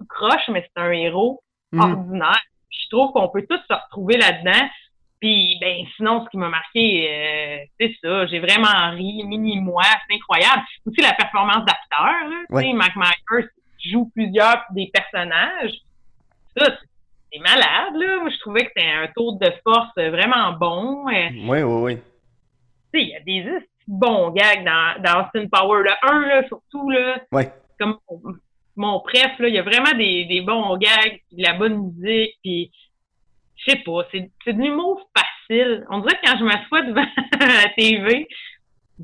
croche, 0.07 0.47
mais 0.49 0.63
c'est 0.63 0.81
un 0.81 0.91
héros 0.91 1.41
Mhm. 1.73 1.81
ordinaire. 1.81 2.41
Je 2.69 2.89
trouve 2.89 3.11
qu'on 3.13 3.29
peut 3.29 3.45
tous 3.49 3.59
se 3.69 3.73
retrouver 3.73 4.17
là-dedans. 4.17 4.67
Puis, 5.21 5.57
ben, 5.61 5.85
sinon, 5.95 6.25
ce 6.25 6.29
qui 6.31 6.37
m'a 6.37 6.49
marqué, 6.49 7.07
euh, 7.09 7.57
c'est 7.79 7.93
ça. 8.03 8.25
J'ai 8.25 8.39
vraiment 8.39 8.89
ri, 8.91 9.23
mini-moi. 9.23 9.83
C'est 10.09 10.15
incroyable. 10.15 10.63
Aussi, 10.87 10.99
la 11.01 11.13
performance 11.13 11.63
d'acteur, 11.63 12.27
là. 12.29 12.37
Tu 12.49 12.55
Ouais. 12.55 12.63
sais, 12.63 12.73
Mike 12.73 12.95
Myers 12.95 13.47
joue 13.91 14.09
plusieurs 14.15 14.63
des 14.71 14.89
personnages. 14.91 15.73
Ça, 16.57 16.65
c'est- 16.65 17.39
malade, 17.39 17.93
là. 17.95 18.17
Moi, 18.19 18.29
je 18.31 18.39
trouvais 18.39 18.65
que 18.65 18.71
c'était 18.75 18.89
un 18.89 19.07
tour 19.15 19.37
de 19.39 19.51
force 19.63 19.93
vraiment 19.95 20.53
bon. 20.53 21.07
Euh, 21.07 21.29
Oui, 21.47 21.61
oui, 21.61 21.81
oui. 21.83 21.95
tu 22.93 22.99
sais, 22.99 23.05
il 23.05 23.09
y 23.09 23.15
a 23.15 23.19
des 23.21 23.65
bons 23.87 24.31
gags 24.31 24.65
dans, 24.65 25.01
dans 25.01 25.23
Austin 25.25 25.47
Power. 25.51 25.83
Le 25.83 25.91
1, 26.11 26.27
là, 26.27 26.47
surtout, 26.47 26.89
là. 26.89 27.17
Ouais. 27.31 27.49
Comme 27.79 27.97
mon, 28.09 28.21
mon 28.75 28.99
préf, 29.01 29.37
là, 29.39 29.47
il 29.47 29.53
y 29.55 29.59
a 29.59 29.63
vraiment 29.63 29.91
des, 29.97 30.25
des 30.25 30.41
bons 30.41 30.75
gags, 30.77 31.19
puis 31.27 31.37
de 31.37 31.43
la 31.43 31.53
bonne 31.53 31.77
musique, 31.93 32.35
puis 32.43 32.71
je 33.65 33.71
sais 33.71 33.77
pas, 33.85 34.05
c'est, 34.11 34.29
de 34.53 34.61
l'humour 34.61 35.09
facile. 35.15 35.85
On 35.89 35.99
dirait 35.99 36.15
que 36.15 36.29
quand 36.29 36.37
je 36.39 36.43
m'assois 36.43 36.81
devant 36.83 37.05
la 37.39 37.69
TV, 37.77 38.27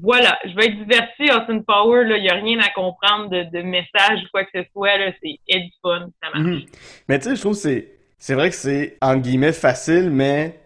voilà, 0.01 0.37
je 0.45 0.55
vais 0.55 0.67
être 0.67 0.77
diverti, 0.77 1.23
Austin 1.23 1.61
Power, 1.61 2.05
il 2.07 2.21
n'y 2.21 2.29
a 2.29 2.35
rien 2.35 2.59
à 2.59 2.69
comprendre 2.69 3.29
de, 3.29 3.43
de 3.43 3.61
message 3.63 4.23
ou 4.23 4.27
quoi 4.31 4.43
que 4.43 4.51
ce 4.53 4.69
soit, 4.71 4.89
c'est 5.21 5.59
du 5.59 5.71
fun, 5.81 6.07
ça 6.21 6.29
marche. 6.29 6.47
Mhm. 6.47 6.65
Mais 7.07 7.19
tu 7.19 7.29
sais, 7.29 7.35
je 7.35 7.41
trouve 7.41 7.61
que 7.61 7.85
c'est 8.17 8.33
vrai 8.33 8.49
que 8.49 8.55
c'est 8.55 8.97
en 9.01 9.17
guillemets 9.17 9.53
facile, 9.53 10.09
mais 10.09 10.59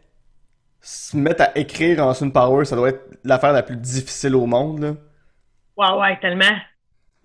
se 0.81 1.15
mettre 1.15 1.43
à 1.43 1.57
écrire 1.57 2.03
en 2.03 2.09
Austin 2.09 2.29
Powers, 2.29 2.65
ça 2.65 2.75
doit 2.75 2.89
être 2.89 3.03
l'affaire 3.23 3.53
la 3.53 3.63
plus 3.63 3.77
difficile 3.77 4.35
au 4.35 4.45
monde. 4.45 4.81
Là. 4.81 4.95
Ouais, 5.77 5.99
ouais, 5.99 6.19
tellement. 6.19 6.57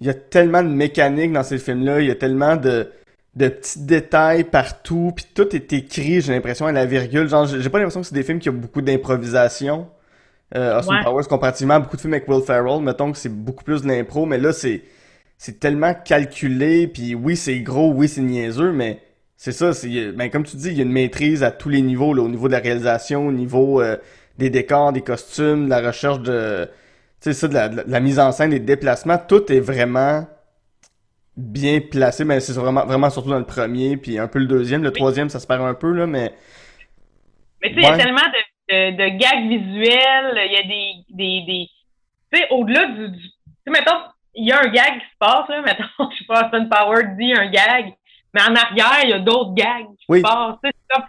Il 0.01 0.07
y 0.07 0.11
a 0.11 0.15
tellement 0.15 0.63
de 0.63 0.69
mécanique 0.69 1.33
dans 1.33 1.43
ces 1.43 1.59
films-là, 1.59 2.01
il 2.01 2.09
y 2.09 2.11
a 2.11 2.17
tellement 2.17 2.57
de, 2.57 2.93
de 3.37 3.49
petits 3.49 3.81
détails 3.81 4.45
partout, 4.45 5.13
puis 5.15 5.27
tout 5.35 5.55
est 5.55 5.73
écrit, 5.75 6.23
j'ai 6.23 6.33
l'impression, 6.33 6.67
à 6.67 6.73
la 6.73 6.87
virgule. 6.87 7.29
Genre, 7.29 7.47
j'ai 7.47 7.69
pas 7.69 7.79
l'impression 7.79 8.01
que 8.01 8.07
c'est 8.07 8.15
des 8.15 8.23
films 8.23 8.39
qui 8.39 8.49
ont 8.49 8.55
beaucoup 8.55 8.81
d'improvisation. 8.81 9.89
Euh, 10.55 10.79
Austin 10.79 10.97
Ouais. 10.97 11.05
Powers, 11.05 11.29
comparativement 11.29 11.75
à 11.75 11.81
beaucoup 11.81 11.97
de 11.97 12.01
films 12.01 12.15
avec 12.15 12.29
Will 12.29 12.43
Ferrell, 12.43 12.81
mettons 12.81 13.13
que 13.13 13.19
c'est 13.19 13.29
beaucoup 13.29 13.65
plus 13.65 13.83
de 13.83 13.89
l'impro, 13.89 14.27
mais 14.27 14.39
là, 14.39 14.53
c'est 14.53 14.83
c'est 15.39 15.61
tellement 15.61 15.93
calculé, 15.93 16.89
puis 16.89 17.15
oui, 17.15 17.37
c'est 17.37 17.61
gros, 17.61 17.93
oui, 17.93 18.09
c'est 18.09 18.23
niaiseux, 18.23 18.73
mais 18.73 19.03
c'est 19.37 19.53
ça, 19.53 19.75
c'est 19.75 20.13
ben, 20.13 20.31
comme 20.31 20.45
tu 20.45 20.57
dis, 20.57 20.69
il 20.69 20.77
y 20.79 20.81
a 20.81 20.85
une 20.85 20.93
maîtrise 20.93 21.43
à 21.43 21.51
tous 21.51 21.69
les 21.69 21.83
niveaux, 21.83 22.15
là, 22.15 22.23
au 22.23 22.29
niveau 22.29 22.47
de 22.49 22.53
la 22.53 22.61
réalisation, 22.61 23.27
au 23.27 23.33
niveau 23.33 23.83
euh, 23.83 23.97
des 24.39 24.49
décors, 24.49 24.93
des 24.93 25.03
costumes, 25.03 25.67
de 25.67 25.71
la 25.71 25.81
recherche 25.81 26.21
de 26.21 26.69
tu 27.21 27.33
sais 27.33 27.35
ça, 27.35 27.49
de 27.49 27.55
la, 27.55 27.69
de 27.69 27.83
la 27.87 28.01
mise 28.01 28.19
en 28.19 28.33
scène, 28.33 28.51
des 28.51 28.61
déplacements, 28.61 29.19
tout 29.19 29.53
est 29.53 29.61
vraiment 29.61 30.27
bien 31.37 31.81
placé, 31.81 32.25
mais 32.25 32.41
c'est 32.41 32.53
vraiment, 32.55 32.85
vraiment 32.87 33.11
surtout 33.11 33.31
dans 33.31 33.39
le 33.39 33.45
premier, 33.45 33.97
puis 33.97 34.19
un 34.19 34.29
peu 34.29 34.39
le 34.39 34.47
deuxième, 34.47 34.83
le 34.83 34.91
troisième, 34.93 35.29
ça 35.29 35.39
se 35.41 35.47
perd 35.47 35.63
un 35.63 35.75
peu, 35.75 35.93
là, 35.93 36.07
mais 36.07 36.33
Mais 37.63 37.69
tu 37.71 37.75
sais, 37.75 37.81
il 37.81 37.83
y 37.83 37.87
a 37.87 37.97
tellement 37.99 38.21
de, 38.21 38.91
de, 38.91 38.97
de 38.97 39.09
gags 39.19 39.49
visuels, 39.49 40.41
il 40.47 40.53
y 40.53 40.57
a 40.57 40.63
des. 40.63 40.93
des, 41.11 41.47
des 41.47 41.69
tu 42.33 42.39
sais, 42.39 42.47
au-delà 42.51 42.87
du. 42.87 43.09
du 43.11 43.23
tu 43.23 43.29
sais, 43.67 43.71
mettons, 43.71 43.99
il 44.35 44.47
y 44.49 44.53
a 44.53 44.61
un 44.61 44.69
gag 44.69 44.95
qui 44.95 45.07
se 45.07 45.19
passe, 45.19 45.49
là, 45.49 45.63
mettons, 45.67 46.11
je 46.11 46.19
sais 46.19 46.25
pas, 46.27 46.45
Austin 46.45 46.67
Power 46.67 47.03
dit 47.19 47.33
un 47.35 47.47
gag, 47.47 47.93
mais 48.35 48.43
en 48.43 48.55
arrière, 48.55 49.01
il 49.05 49.11
y 49.11 49.15
a 49.15 49.19
d'autres 49.19 49.55
gags 49.55 49.87
qui 49.99 50.05
Oui. 50.09 50.19
se 50.19 50.23
passent. 50.23 50.57
Tu 50.63 50.71
sais, 50.71 50.77
C'est 50.89 50.95
comme 50.97 51.07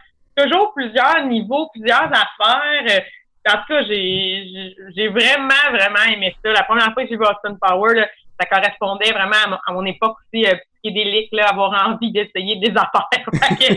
toujours 0.50 0.74
plusieurs 0.74 1.26
niveaux, 1.26 1.70
plusieurs 1.74 2.12
affaires. 2.12 2.84
Euh, 2.90 3.00
En 3.50 3.58
tout 3.60 3.68
cas, 3.70 3.82
j'ai 3.84 5.08
vraiment, 5.08 5.72
vraiment 5.72 6.04
aimé 6.13 6.36
ça. 6.44 6.52
La 6.52 6.63
première 6.63 6.92
fois 6.94 7.04
que 7.04 7.10
j'ai 7.10 7.16
vu 7.16 7.24
Austin 7.24 7.56
Power, 7.62 7.96
là, 7.96 8.08
ça 8.39 8.45
correspondait 8.45 9.12
vraiment 9.12 9.36
à 9.45 9.50
mon, 9.50 9.58
à 9.67 9.73
mon 9.73 9.86
époque 9.86 10.15
aussi 10.32 10.45
euh, 10.45 10.56
psychédélique, 10.82 11.30
là, 11.32 11.50
avoir 11.50 11.88
envie 11.88 12.12
d'essayer 12.12 12.58
des 12.60 12.71
affaires. 12.76 13.08
Fait 13.34 13.56
que 13.56 13.73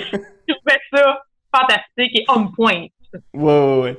je 0.48 0.54
trouvais 0.54 0.80
ça 0.92 1.22
fantastique 1.54 2.18
et 2.18 2.24
on 2.28 2.48
point. 2.48 2.86
ouais, 3.14 3.20
ouais, 3.34 3.80
ouais. 3.80 3.96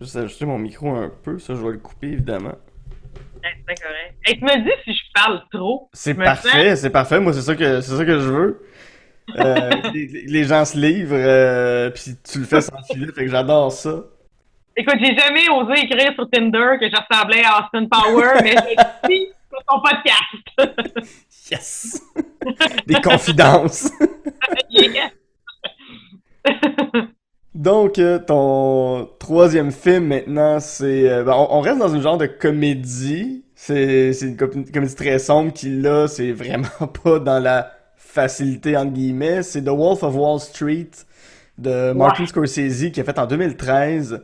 Juste 0.00 0.16
ajuster 0.16 0.44
mon 0.46 0.58
micro 0.58 0.90
un 0.94 1.10
peu, 1.22 1.38
ça, 1.38 1.54
je 1.54 1.60
vais 1.60 1.72
le 1.72 1.78
couper, 1.78 2.08
évidemment. 2.08 2.54
Ouais, 3.42 3.50
C'est 3.68 3.82
correct. 3.82 4.14
Hey, 4.26 4.38
tu 4.38 4.44
me 4.44 4.64
dis 4.64 4.70
si 4.84 4.94
je 4.94 5.02
parle 5.14 5.42
trop. 5.52 5.88
C'est 5.92 6.14
parfait, 6.14 6.76
c'est 6.76 6.90
parfait. 6.90 7.20
Moi, 7.20 7.32
c'est 7.32 7.42
ça 7.42 7.54
que 7.54 7.80
c'est 7.80 7.96
ça 7.96 8.04
que 8.04 8.18
je 8.18 8.28
veux. 8.30 8.66
Euh, 9.38 9.70
les, 9.94 10.06
les 10.06 10.44
gens 10.44 10.64
se 10.64 10.76
livrent, 10.78 11.14
euh, 11.14 11.90
puis 11.90 12.16
tu 12.30 12.38
le 12.40 12.44
fais 12.44 12.60
sans 12.60 12.82
filet, 12.90 13.06
fait 13.12 13.24
que 13.24 13.30
j'adore 13.30 13.70
ça. 13.72 14.04
Écoute, 14.76 14.96
j'ai 15.00 15.16
jamais 15.16 15.48
osé 15.50 15.84
écrire 15.84 16.12
sur 16.14 16.28
Tinder 16.30 16.76
que 16.80 16.88
je 16.88 16.96
ressemblais 16.96 17.44
à 17.44 17.60
Austin 17.62 17.86
Power, 17.86 18.32
mais 18.42 18.56
je 18.56 19.08
dis 19.08 19.26
sur 19.48 19.62
ton 19.68 19.80
podcast. 19.80 21.08
Yes! 21.50 22.02
Des 22.86 22.94
confidences. 23.02 23.90
Donc, 27.54 27.98
euh, 27.98 28.18
ton 28.18 29.10
troisième 29.18 29.70
film 29.70 30.06
maintenant, 30.06 30.58
c'est. 30.58 31.10
euh, 31.10 31.22
ben, 31.22 31.34
on, 31.50 31.60
reste 31.60 31.78
dans 31.78 31.94
une 31.94 32.00
genre 32.00 32.16
de 32.16 32.24
comédie. 32.26 33.44
C'est 33.54 34.10
une, 34.22 34.36
com- 34.38 34.50
une 34.54 34.70
comédie 34.70 34.94
très 34.94 35.18
sombre 35.18 35.52
qui, 35.52 35.68
là, 35.68 36.08
c'est 36.08 36.32
vraiment 36.32 36.66
pas 37.04 37.18
dans 37.18 37.38
la 37.38 37.70
facilité, 37.96 38.74
entre 38.76 38.92
guillemets. 38.92 39.42
C'est 39.42 39.62
The 39.62 39.68
Wolf 39.68 40.02
of 40.02 40.14
Wall 40.16 40.40
Street 40.40 40.90
de 41.58 41.92
Martin 41.92 42.22
Ouais. 42.22 42.28
Scorsese 42.28 42.90
qui 42.90 43.00
a 43.00 43.04
fait 43.04 43.18
en 43.18 43.26
2013. 43.26 44.22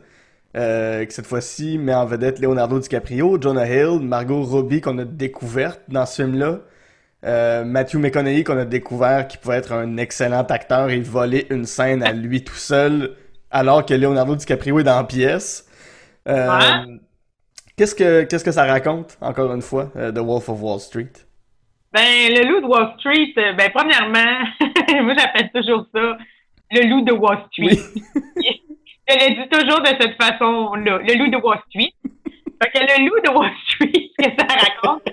Euh, 0.55 1.05
qui 1.05 1.13
cette 1.13 1.27
fois-ci 1.27 1.77
met 1.77 1.93
en 1.93 2.05
vedette 2.05 2.39
Leonardo 2.39 2.79
DiCaprio, 2.79 3.37
Jonah 3.41 3.67
Hill, 3.67 3.99
Margot 4.01 4.43
Robbie 4.43 4.81
qu'on 4.81 4.97
a 4.97 5.05
découverte 5.05 5.81
dans 5.87 6.05
ce 6.05 6.23
film-là. 6.23 6.59
Euh, 7.23 7.63
Matthew 7.63 7.95
McConaughey 7.97 8.43
qu'on 8.43 8.57
a 8.57 8.65
découvert 8.65 9.27
qui 9.27 9.37
pouvait 9.37 9.57
être 9.57 9.73
un 9.73 9.97
excellent 9.97 10.43
acteur 10.43 10.89
et 10.89 10.99
voler 10.99 11.47
une 11.51 11.65
scène 11.65 12.01
à 12.03 12.11
lui 12.13 12.43
tout 12.43 12.55
seul 12.55 13.15
alors 13.51 13.85
que 13.85 13.93
Leonardo 13.93 14.35
DiCaprio 14.35 14.79
est 14.79 14.83
dans 14.83 14.97
la 14.97 15.03
pièce. 15.03 15.67
Euh, 16.27 16.47
Ouais. 16.47 16.99
Qu'est-ce 17.77 17.95
que 17.95 18.23
qu'est-ce 18.23 18.43
que 18.43 18.51
ça 18.51 18.65
raconte 18.65 19.17
encore 19.21 19.51
une 19.53 19.61
fois 19.61 19.91
euh, 19.95 20.11
The 20.11 20.19
Wolf 20.19 20.49
of 20.49 20.61
Wall 20.61 20.79
Street? 20.79 21.11
Ben, 21.93 22.29
le 22.29 22.47
loup 22.47 22.61
de 22.61 22.67
Wall 22.67 22.93
Street, 22.99 23.33
ben, 23.35 23.71
premièrement, 23.73 24.45
moi, 25.03 25.15
j'appelle 25.17 25.49
toujours 25.53 25.85
ça 25.93 26.17
le 26.71 26.89
loup 26.89 27.01
de 27.03 27.11
Wall 27.11 27.39
Street. 27.51 27.79
Oui. 28.35 28.60
Je 29.11 29.27
le 29.29 29.35
dis 29.43 29.49
toujours 29.49 29.81
de 29.81 29.87
cette 29.99 30.21
façon-là, 30.21 30.99
le 30.99 31.13
loup 31.15 31.29
de 31.29 31.37
Wall 31.37 31.59
Street. 31.69 31.93
Fait 32.63 32.69
que 32.71 32.79
le 32.79 33.05
loup 33.07 33.19
de 33.25 33.29
Wall 33.29 33.51
Street, 33.67 34.11
ce 34.19 34.27
que 34.29 34.35
ça 34.37 34.47
raconte, 34.47 35.03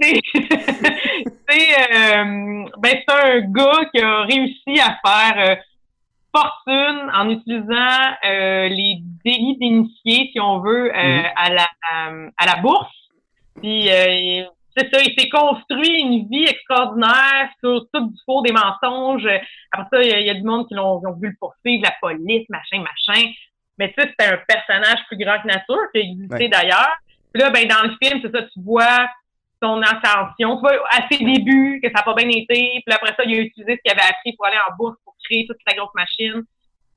c'est, 0.00 0.20
euh, 2.14 2.64
ben, 2.78 2.96
un 3.08 3.40
gars 3.40 3.84
qui 3.94 4.00
a 4.00 4.20
réussi 4.22 4.80
à 4.80 4.98
faire 5.04 5.34
euh, 5.38 5.56
fortune 6.34 7.10
en 7.14 7.30
utilisant 7.30 8.14
euh, 8.24 8.68
les 8.68 8.98
délits 9.24 9.56
d'initiés, 9.58 10.30
si 10.32 10.40
on 10.40 10.60
veut, 10.60 10.90
Mhm. 10.92 11.24
à, 11.36 11.50
la, 11.50 11.68
à, 11.90 12.10
à 12.36 12.46
la 12.46 12.56
bourse. 12.62 12.90
Puis, 13.60 13.88
c'est 14.76 14.92
ça, 14.92 15.00
il 15.02 15.14
s'est 15.18 15.28
construit 15.28 16.00
une 16.00 16.28
vie 16.28 16.44
extraordinaire 16.44 17.50
sur 17.60 17.86
tout 17.92 18.08
du 18.08 18.16
faux, 18.24 18.42
des 18.42 18.52
mensonges. 18.52 19.28
Après 19.70 19.86
ça, 19.92 20.02
il 20.02 20.26
y, 20.26 20.30
a 20.30 20.34
du 20.34 20.42
monde 20.42 20.66
qui 20.68 20.74
l'ont 20.74 21.00
vu 21.20 21.28
le 21.28 21.36
poursuivre, 21.38 21.84
la 21.84 21.94
police, 22.00 22.48
machin, 22.48 22.78
machin. 22.82 23.30
Mais 23.78 23.92
tu 23.92 24.00
sais, 24.00 24.08
c'était 24.08 24.32
un 24.32 24.38
personnage 24.46 24.98
plus 25.08 25.16
grand 25.16 25.40
que 25.40 25.46
nature, 25.46 25.90
qui 25.94 26.00
existait 26.00 26.48
d'ailleurs. 26.48 26.96
Puis 27.32 27.42
là, 27.42 27.50
ben, 27.50 27.66
dans 27.66 27.82
le 27.82 27.96
film, 28.02 28.20
c'est 28.22 28.32
ça, 28.32 28.42
tu 28.42 28.60
vois 28.62 29.08
son 29.62 29.80
ascension. 29.82 30.56
Tu 30.56 30.60
vois, 30.60 30.74
à 30.90 31.08
ses 31.10 31.18
débuts, 31.18 31.80
que 31.82 31.88
ça 31.88 31.98
n'a 31.98 32.02
pas 32.02 32.14
bien 32.14 32.28
été. 32.28 32.82
Puis 32.84 32.94
après 32.94 33.14
ça, 33.16 33.24
il 33.24 33.34
a 33.34 33.40
utilisé 33.40 33.76
ce 33.76 33.82
qu'il 33.82 33.92
avait 33.92 34.08
appris 34.08 34.34
pour 34.36 34.46
aller 34.46 34.58
en 34.68 34.76
bourse, 34.76 34.96
pour 35.04 35.14
créer 35.24 35.46
toute 35.46 35.58
sa 35.66 35.74
grosse 35.74 35.94
machine. 35.94 36.42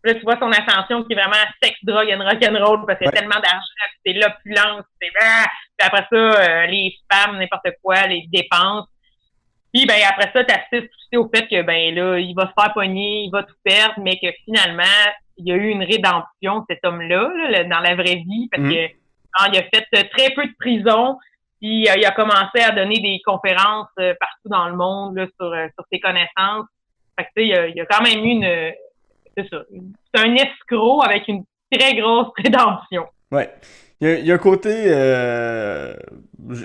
Puis 0.02 0.14
là, 0.14 0.20
tu 0.20 0.22
vois 0.22 0.38
son 0.40 0.52
ascension 0.52 1.04
qui 1.04 1.14
est 1.14 1.16
vraiment 1.16 1.36
sex, 1.62 1.78
drug 1.84 2.10
and 2.12 2.24
rock'n'roll 2.24 2.86
parce 2.86 2.98
qu'il 3.00 3.06
y 3.06 3.10
a 3.10 3.12
tellement 3.12 3.40
d'argent, 3.42 3.86
c'est 4.06 4.14
l'opulence, 4.14 4.86
c'est... 5.02 5.12
Ah! 5.22 5.46
Puis 5.78 5.88
après 5.88 6.06
ça, 6.10 6.16
euh, 6.16 6.66
les 6.68 6.96
spams, 7.02 7.38
n'importe 7.38 7.68
quoi, 7.84 8.08
les 8.08 8.28
dépenses. 8.32 8.88
Puis 9.74 9.86
ben 9.86 9.98
après 10.10 10.32
ça, 10.32 10.44
tu 10.44 10.54
assistes 10.54 10.92
aussi 10.94 11.18
au 11.18 11.30
fait 11.34 11.48
que 11.48 11.62
ben 11.62 11.94
là, 11.94 12.18
il 12.18 12.34
va 12.34 12.44
se 12.44 12.62
faire 12.62 12.74
pogner, 12.74 13.24
il 13.24 13.30
va 13.30 13.44
tout 13.44 13.56
perdre, 13.64 13.96
mais 13.98 14.18
que 14.18 14.28
finalement, 14.46 14.84
il 15.38 15.48
y 15.48 15.52
a 15.52 15.56
eu 15.56 15.68
une 15.68 15.84
rédemption, 15.84 16.64
cet 16.70 16.80
homme-là, 16.86 17.64
dans 17.66 17.80
la 17.80 17.96
vraie 17.96 18.24
vie, 18.26 18.48
parce 18.50 18.64
mm. 18.64 18.70
que 18.70 18.90
il 19.52 19.60
a 19.60 19.64
fait 19.64 19.86
très 20.12 20.30
peu 20.34 20.46
de 20.46 20.56
prison, 20.58 21.18
puis 21.60 21.90
euh, 21.90 21.96
il 21.98 22.06
a 22.06 22.12
commencé 22.12 22.62
à 22.64 22.72
donner 22.72 23.02
des 23.02 23.20
conférences 23.26 23.90
euh, 24.00 24.14
partout 24.18 24.48
dans 24.48 24.70
le 24.70 24.78
monde 24.78 25.18
sur, 25.38 25.54
sur 25.76 25.86
ses 25.92 26.00
connaissances. 26.00 26.68
Fait 27.20 27.26
que, 27.26 27.42
il, 27.42 27.54
a, 27.54 27.68
il 27.68 27.82
a 27.82 27.86
quand 27.86 28.02
même 28.02 28.24
eu 28.24 28.30
une... 28.30 28.74
C'est 29.36 29.50
ça. 29.50 29.64
C'est 30.14 30.26
un 30.26 30.36
escroc 30.36 31.02
avec 31.02 31.28
une 31.28 31.44
très 31.70 31.96
grosse 31.96 32.32
rédemption. 32.38 33.08
Ouais. 33.30 33.54
Il 34.02 34.26
y, 34.26 34.32
a, 34.32 34.36
un 34.36 34.38
côté. 34.38 34.74
Euh, 34.88 35.94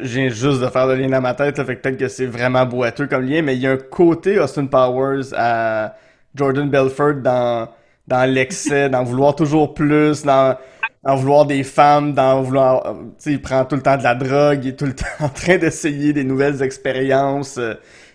J'ai 0.02 0.30
juste 0.30 0.60
de 0.60 0.66
faire 0.66 0.86
le 0.88 0.96
lien 0.96 1.08
dans 1.08 1.20
ma 1.20 1.34
tête, 1.34 1.56
fait 1.56 1.76
que 1.76 1.80
peut-être 1.80 1.96
que 1.96 2.08
c'est 2.08 2.26
vraiment 2.26 2.66
boiteux 2.66 3.06
comme 3.06 3.24
lien, 3.24 3.42
mais 3.42 3.54
il 3.54 3.62
y 3.62 3.66
a 3.68 3.72
un 3.72 3.76
côté 3.76 4.38
Austin 4.38 4.66
Powers 4.66 5.32
à 5.36 5.94
Jordan 6.34 6.68
Belfort 6.68 7.14
dans, 7.22 7.68
dans 8.08 8.28
l'excès, 8.28 8.88
dans 8.88 9.04
vouloir 9.04 9.36
toujours 9.36 9.74
plus, 9.74 10.24
dans, 10.24 10.56
dans 11.04 11.14
vouloir 11.14 11.46
des 11.46 11.62
femmes, 11.62 12.14
dans 12.14 12.42
vouloir. 12.42 12.82
Tu 12.94 12.98
sais, 13.18 13.32
il 13.32 13.40
prend 13.40 13.64
tout 13.64 13.76
le 13.76 13.82
temps 13.82 13.96
de 13.96 14.02
la 14.02 14.16
drogue, 14.16 14.64
il 14.64 14.70
est 14.70 14.76
tout 14.76 14.86
le 14.86 14.94
temps 14.96 15.06
en 15.20 15.28
train 15.28 15.56
d'essayer 15.56 16.12
des 16.12 16.24
nouvelles 16.24 16.62
expériences. 16.62 17.60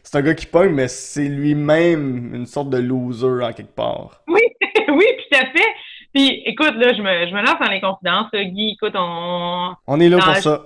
C'est 0.03 0.17
un 0.17 0.21
gars 0.21 0.35
qui 0.35 0.45
pogne, 0.45 0.71
mais 0.73 0.87
c'est 0.87 1.27
lui-même 1.27 2.35
une 2.35 2.45
sorte 2.45 2.69
de 2.69 2.77
loser 2.77 3.43
en 3.43 3.53
quelque 3.53 3.73
part. 3.73 4.21
Oui, 4.27 4.41
oui, 4.89 5.05
tout 5.17 5.37
à 5.37 5.45
fait. 5.45 5.74
Puis, 6.15 6.43
écoute, 6.45 6.75
là, 6.75 6.93
je 6.93 7.01
me, 7.01 7.27
je 7.27 7.33
me 7.35 7.41
lance 7.41 7.59
dans 7.59 7.69
les 7.69 7.81
confidences. 7.81 8.31
Guy, 8.31 8.71
écoute, 8.71 8.93
on... 8.95 9.75
On 9.85 9.99
est 9.99 10.07
là 10.07 10.17
pour 10.17 10.35
ça. 10.37 10.63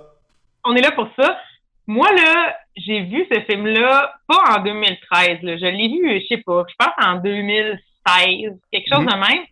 On 0.64 0.76
est 0.76 0.80
là 0.80 0.92
pour 0.92 1.08
ça. 1.18 1.40
Moi, 1.88 2.08
là, 2.12 2.56
j'ai 2.76 3.00
vu 3.00 3.26
ce 3.28 3.40
film-là, 3.40 4.14
pas 4.28 4.56
en 4.56 4.62
2013, 4.62 5.42
là. 5.42 5.56
Je 5.56 5.66
l'ai 5.66 5.88
vu, 5.88 6.20
je 6.20 6.26
sais 6.28 6.42
pas, 6.42 6.64
je 6.68 6.74
pense 6.78 6.94
en 7.04 7.16
2016, 7.16 8.60
quelque 8.70 8.94
chose 8.94 9.04
mhm. 9.04 9.06
de 9.06 9.28
même. 9.28 9.44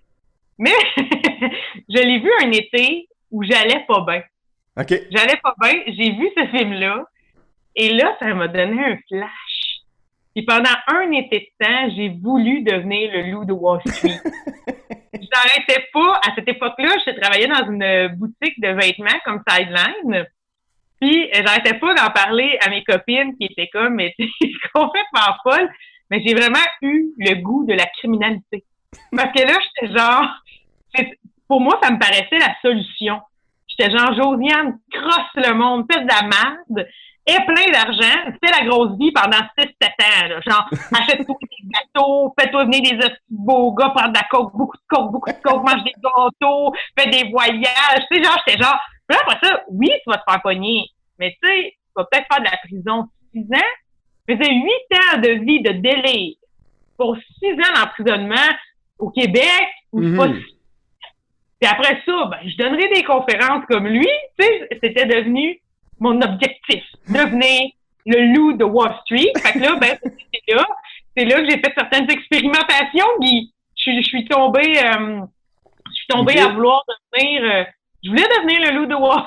Mais 0.58 0.70
je 1.88 2.00
l'ai 2.00 2.20
vu 2.20 2.30
un 2.44 2.52
été 2.52 3.08
où 3.32 3.42
j'allais 3.42 3.84
pas 3.88 4.04
bien. 4.06 4.22
OK. 4.80 5.02
J'allais 5.10 5.40
pas 5.42 5.54
bien, 5.60 5.82
j'ai 5.88 6.12
vu 6.12 6.30
ce 6.36 6.46
film-là, 6.46 7.06
et 7.74 7.92
là, 7.94 8.16
ça 8.20 8.32
m'a 8.34 8.46
donné 8.46 8.84
un 8.84 8.98
flash. 9.08 9.80
Puis 10.32 10.44
pendant 10.44 10.70
un 10.86 11.10
été 11.10 11.50
de 11.60 11.66
temps, 11.66 11.90
j'ai 11.96 12.10
voulu 12.10 12.62
devenir 12.62 13.10
le 13.12 13.32
loup 13.32 13.44
de 13.44 13.52
Wall 13.52 13.80
Street. 13.84 14.20
J'arrêtais 15.12 15.88
pas. 15.92 16.20
À 16.26 16.34
cette 16.34 16.48
époque-là, 16.48 16.96
je 17.06 17.12
travaillais 17.20 17.46
dans 17.46 17.70
une 17.70 18.08
boutique 18.16 18.60
de 18.60 18.68
vêtements 18.68 19.18
comme 19.24 19.42
Sideline. 19.48 20.26
Puis 21.00 21.28
j'arrêtais 21.32 21.78
pas 21.78 21.94
d'en 21.94 22.10
parler 22.10 22.58
à 22.64 22.70
mes 22.70 22.82
copines 22.84 23.36
qui 23.36 23.46
étaient 23.46 23.68
comme, 23.72 23.94
mais 23.94 24.14
complètement 24.74 25.36
folle. 25.42 25.70
Mais 26.10 26.22
j'ai 26.26 26.34
vraiment 26.34 26.64
eu 26.82 27.12
le 27.18 27.34
goût 27.42 27.64
de 27.66 27.74
la 27.74 27.86
criminalité. 27.98 28.64
Parce 29.14 29.32
que 29.32 29.46
là, 29.46 29.58
j'étais 29.60 29.94
genre, 29.94 30.26
pour 31.46 31.60
moi, 31.60 31.78
ça 31.82 31.90
me 31.90 31.98
paraissait 31.98 32.38
la 32.38 32.54
solution. 32.62 33.20
J'étais 33.68 33.96
genre, 33.96 34.14
Josiane, 34.14 34.78
crosse 34.90 35.34
le 35.36 35.54
monde, 35.54 35.86
fais 35.90 36.00
de 36.00 36.08
la 36.08 36.22
merde 36.22 36.88
et 37.28 37.44
plein 37.44 37.70
d'argent, 37.72 38.32
fais 38.42 38.50
la 38.50 38.66
grosse 38.66 38.98
vie 38.98 39.12
pendant 39.12 39.44
6-7 39.58 39.66
ans. 39.66 40.28
Là. 40.28 40.40
Genre, 40.40 40.68
achète-toi 40.98 41.36
des 41.42 41.68
gâteaux, 41.68 42.34
fais-toi 42.38 42.64
venir 42.64 42.82
des 42.82 43.08
beaux 43.28 43.72
gars, 43.72 43.90
prendre 43.90 44.12
de 44.12 44.18
la 44.18 44.26
coke, 44.30 44.52
beaucoup 44.54 44.76
de 44.76 44.82
coke, 44.88 45.12
beaucoup 45.12 45.30
de 45.30 45.36
coke, 45.42 45.62
mange 45.62 45.84
des 45.84 45.94
gâteaux, 46.02 46.72
fais 46.98 47.10
des 47.10 47.30
voyages. 47.30 48.02
Tu 48.10 48.16
sais, 48.16 48.24
genre, 48.24 48.38
j'étais 48.46 48.62
genre, 48.62 48.78
puis 49.06 49.18
après 49.20 49.38
ça, 49.42 49.62
oui, 49.68 49.88
tu 50.02 50.10
vas 50.10 50.16
te 50.16 50.30
faire 50.30 50.42
pogner, 50.42 50.86
mais 51.18 51.36
tu 51.42 51.48
sais, 51.48 51.72
tu 51.72 51.92
vas 51.96 52.04
peut-être 52.10 52.26
faire 52.32 52.40
de 52.40 52.50
la 52.50 52.56
prison 52.64 53.08
6 53.34 53.40
ans. 53.40 53.70
Mais 54.26 54.38
c'est 54.40 54.52
8 54.52 54.62
ans 54.94 55.20
de 55.20 55.44
vie 55.44 55.62
de 55.62 55.72
délai 55.72 56.36
pour 56.96 57.16
6 57.16 57.52
ans 57.52 57.74
d'emprisonnement 57.74 58.56
au 58.98 59.10
Québec, 59.10 59.68
ou 59.92 60.00
mm 60.00 60.16
pas 60.16 60.28
puis 61.60 61.68
après 61.68 62.00
ça, 62.06 62.26
ben, 62.30 62.38
je 62.44 62.56
donnerais 62.56 62.88
des 62.94 63.02
conférences 63.02 63.64
comme 63.66 63.86
lui. 63.86 64.08
Tu 64.38 64.46
sais, 64.46 64.68
c'était 64.80 65.06
devenu 65.06 65.60
mon 66.00 66.20
objectif, 66.22 66.84
devenir 67.08 67.70
le 68.06 68.34
loup 68.34 68.52
de 68.54 68.64
Wall 68.64 68.94
Street. 69.02 69.32
Fait 69.38 69.52
que 69.52 69.58
là, 69.58 69.76
ben, 69.76 69.98
c'est 70.02 70.54
là. 70.54 70.66
C'est 71.16 71.24
là 71.24 71.40
que 71.40 71.50
j'ai 71.50 71.58
fait 71.58 71.72
certaines 71.76 72.10
expérimentations, 72.10 73.06
puis 73.20 73.52
je, 73.76 74.02
suis 74.02 74.24
tombée, 74.26 74.78
euh, 74.78 75.20
je 75.88 75.94
suis 75.94 76.06
tombée 76.08 76.38
à 76.38 76.48
vouloir 76.48 76.84
devenir, 77.12 77.42
euh, 77.42 77.64
je 78.04 78.10
voulais 78.10 78.22
devenir 78.22 78.70
le 78.70 78.78
loup 78.78 78.86
de 78.86 78.94
Wall 78.94 79.24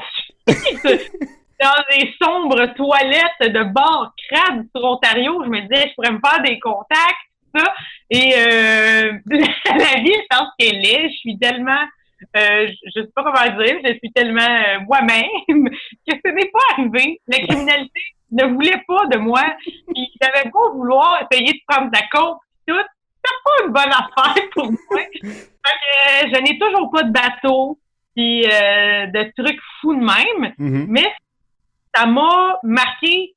Street. 0.78 1.12
dans 1.62 1.96
des 1.96 2.14
sombres 2.22 2.74
toilettes 2.76 3.54
de 3.54 3.64
bar 3.64 4.14
crade 4.30 4.66
sur 4.76 4.84
Ontario, 4.84 5.44
je 5.44 5.50
me 5.50 5.62
disais, 5.62 5.90
je 5.90 5.94
pourrais 5.96 6.12
me 6.12 6.20
faire 6.20 6.42
des 6.42 6.60
contacts, 6.60 7.30
ça. 7.56 7.74
Et 8.10 8.34
euh, 8.36 9.12
la 9.30 10.02
vie, 10.02 10.14
je 10.14 10.38
pense 10.38 10.50
qu'elle 10.58 10.84
est. 10.84 11.10
Je 11.10 11.18
suis 11.18 11.38
tellement 11.38 11.84
euh, 12.38 12.68
je 12.96 13.00
ne 13.00 13.06
sais 13.06 13.12
pas 13.14 13.24
comment 13.24 13.64
dire, 13.64 13.78
je 13.84 13.94
suis 13.98 14.12
tellement 14.14 14.42
euh, 14.42 14.80
moi-même 14.88 15.26
que 16.08 16.16
ce 16.24 16.32
n'est 16.32 16.50
pas 16.50 16.60
arrivé. 16.74 17.20
La 17.28 17.40
criminalité 17.40 18.02
ne 18.32 18.46
voulait 18.46 18.84
pas 18.88 19.06
de 19.08 19.18
moi. 19.18 19.44
Puis 19.66 20.12
j'avais 20.22 20.50
pas 20.50 20.70
vouloir 20.74 21.28
essayer 21.30 21.54
de 21.54 21.60
prendre 21.68 21.92
de 21.92 21.98
la 21.98 22.08
compte 22.12 22.40
tout. 22.68 22.76
C'est 23.24 23.44
pas 23.46 23.66
une 23.66 23.74
bonne 23.74 23.92
affaire 23.92 24.44
pour 24.54 24.72
moi. 24.72 24.80
Fait 25.22 25.22
que, 25.22 26.36
je 26.36 26.42
n'ai 26.42 26.58
toujours 26.58 26.90
pas 26.90 27.04
de 27.04 27.12
bateau 27.12 27.78
puis 28.16 28.46
euh, 28.46 29.06
de 29.08 29.32
trucs 29.38 29.60
fous 29.80 29.94
de 29.94 30.00
même. 30.00 30.54
Mm-hmm. 30.58 30.86
Mais 30.90 31.14
ça 31.94 32.06
m'a 32.06 32.58
marqué 32.64 33.36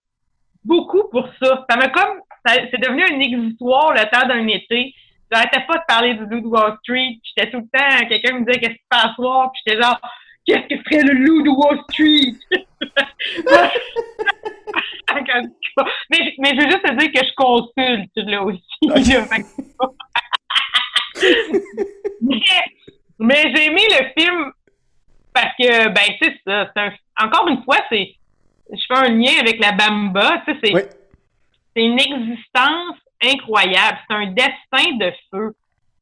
beaucoup 0.64 1.08
pour 1.10 1.28
ça. 1.42 1.64
Ça 1.68 1.76
m'a 1.76 1.88
comme 1.88 2.20
c'est 2.46 2.80
devenu 2.80 3.02
un 3.02 3.20
exutoire 3.20 3.92
le 3.92 4.10
temps 4.10 4.26
d'un 4.28 4.46
été. 4.46 4.94
J'arrêtais 5.34 5.66
pas 5.66 5.78
de 5.78 5.84
parler 5.88 6.14
du 6.14 6.26
loup 6.26 6.42
de 6.42 6.46
Wall 6.46 6.76
Street. 6.84 7.18
J'étais 7.24 7.50
tout 7.50 7.58
le 7.58 7.66
temps, 7.76 8.06
quelqu'un 8.06 8.34
me 8.34 8.44
disait 8.44 8.60
qu'est-ce 8.60 8.74
que 8.74 8.78
tu 8.78 8.86
fais 8.92 9.00
à 9.04 9.12
soir, 9.14 9.50
puis 9.50 9.60
j'étais 9.66 9.82
genre, 9.82 9.98
qu'est-ce 10.46 10.68
que 10.68 10.76
serait 10.84 11.02
le 11.02 11.14
loup 11.14 11.42
de 11.42 11.50
Wall 11.50 11.80
Street? 11.90 12.36
mais, 16.10 16.34
mais 16.38 16.50
je 16.50 16.56
veux 16.56 16.70
juste 16.70 16.82
te 16.82 16.92
dire 16.94 17.10
que 17.12 17.26
je 17.26 17.32
consulte 17.34 18.16
là 18.16 18.44
aussi. 18.44 18.62
mais, 23.18 23.52
j'ai 23.54 23.66
aimé 23.66 23.82
le 23.90 24.22
film 24.22 24.52
parce 25.32 25.54
que, 25.58 25.88
ben, 25.88 26.04
ça. 26.46 26.70
Un, 26.76 26.92
encore 27.26 27.48
une 27.48 27.62
fois, 27.64 27.78
c'est. 27.90 28.14
Je 28.70 28.80
fais 28.86 28.94
un 28.94 29.10
lien 29.10 29.40
avec 29.40 29.58
la 29.58 29.72
Bamba. 29.72 30.42
Tu 30.46 30.52
sais, 30.52 30.58
c'est. 30.62 30.72
C'est 31.76 31.82
une 31.82 31.98
existence 31.98 32.98
incroyable. 33.32 33.98
C'est 34.08 34.16
un 34.16 34.26
destin 34.26 34.96
de 34.96 35.12
feu. 35.30 35.54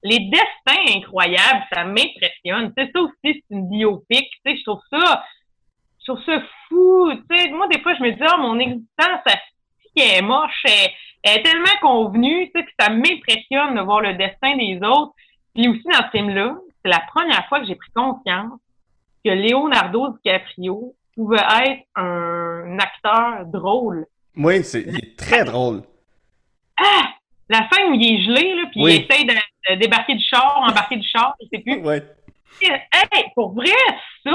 Les 0.02 0.18
destins 0.18 0.96
incroyables, 0.96 1.64
ça 1.72 1.84
m'impressionne. 1.84 2.72
C'est 2.76 2.90
ça 2.92 3.00
aussi, 3.00 3.14
c'est 3.24 3.44
une 3.50 3.68
biopic. 3.68 4.28
Tu 4.44 4.52
sais, 4.52 4.56
je 4.56 4.64
trouve 4.64 4.80
ça, 4.90 5.24
je 6.00 6.12
trouve 6.12 6.24
ça 6.24 6.42
fou. 6.68 7.12
Tu 7.12 7.36
sais, 7.36 7.50
moi, 7.50 7.68
des 7.68 7.80
fois, 7.80 7.94
je 7.94 8.02
me 8.02 8.10
dis, 8.10 8.22
oh, 8.22 8.38
mon 8.38 8.58
existence, 8.58 9.20
elle 9.26 10.02
est 10.02 10.22
moche, 10.22 10.64
elle, 10.64 11.38
est 11.38 11.42
tellement 11.42 11.78
convenue, 11.80 12.50
tu 12.52 12.60
sais, 12.60 12.66
que 12.66 12.72
ça 12.80 12.90
m'impressionne 12.90 13.76
de 13.76 13.80
voir 13.82 14.00
le 14.00 14.14
destin 14.14 14.56
des 14.56 14.80
autres. 14.82 15.12
Puis 15.54 15.68
aussi, 15.68 15.82
dans 15.84 16.04
ce 16.06 16.10
film-là, 16.10 16.56
c'est 16.82 16.90
la 16.90 17.02
première 17.14 17.46
fois 17.48 17.60
que 17.60 17.66
j'ai 17.66 17.76
pris 17.76 17.90
conscience 17.94 18.58
que 19.24 19.30
Leonardo 19.30 20.08
DiCaprio 20.14 20.94
pouvait 21.14 21.36
être 21.36 21.82
un 21.94 22.78
acteur 22.78 23.46
drôle. 23.46 24.06
Oui, 24.36 24.64
c'est, 24.64 24.82
il 24.82 24.96
est 24.96 25.16
très 25.16 25.44
drôle. 25.44 25.82
Ah! 26.76 27.11
La 27.52 27.68
fin 27.70 27.84
où 27.90 27.92
il 27.92 28.02
est 28.02 28.24
gelé, 28.24 28.54
là, 28.54 28.62
puis 28.70 28.80
il 28.80 28.88
essaie 28.88 29.24
de, 29.24 29.74
débarquer 29.76 30.14
du 30.14 30.24
char, 30.24 30.64
embarquer 30.66 30.96
du 30.96 31.06
char, 31.06 31.36
je 31.38 31.48
sais 31.52 31.62
plus. 31.62 31.80
Ouais. 31.82 32.02
Hey, 32.62 33.24
pour 33.34 33.52
vrai, 33.52 33.66
ça, 34.24 34.32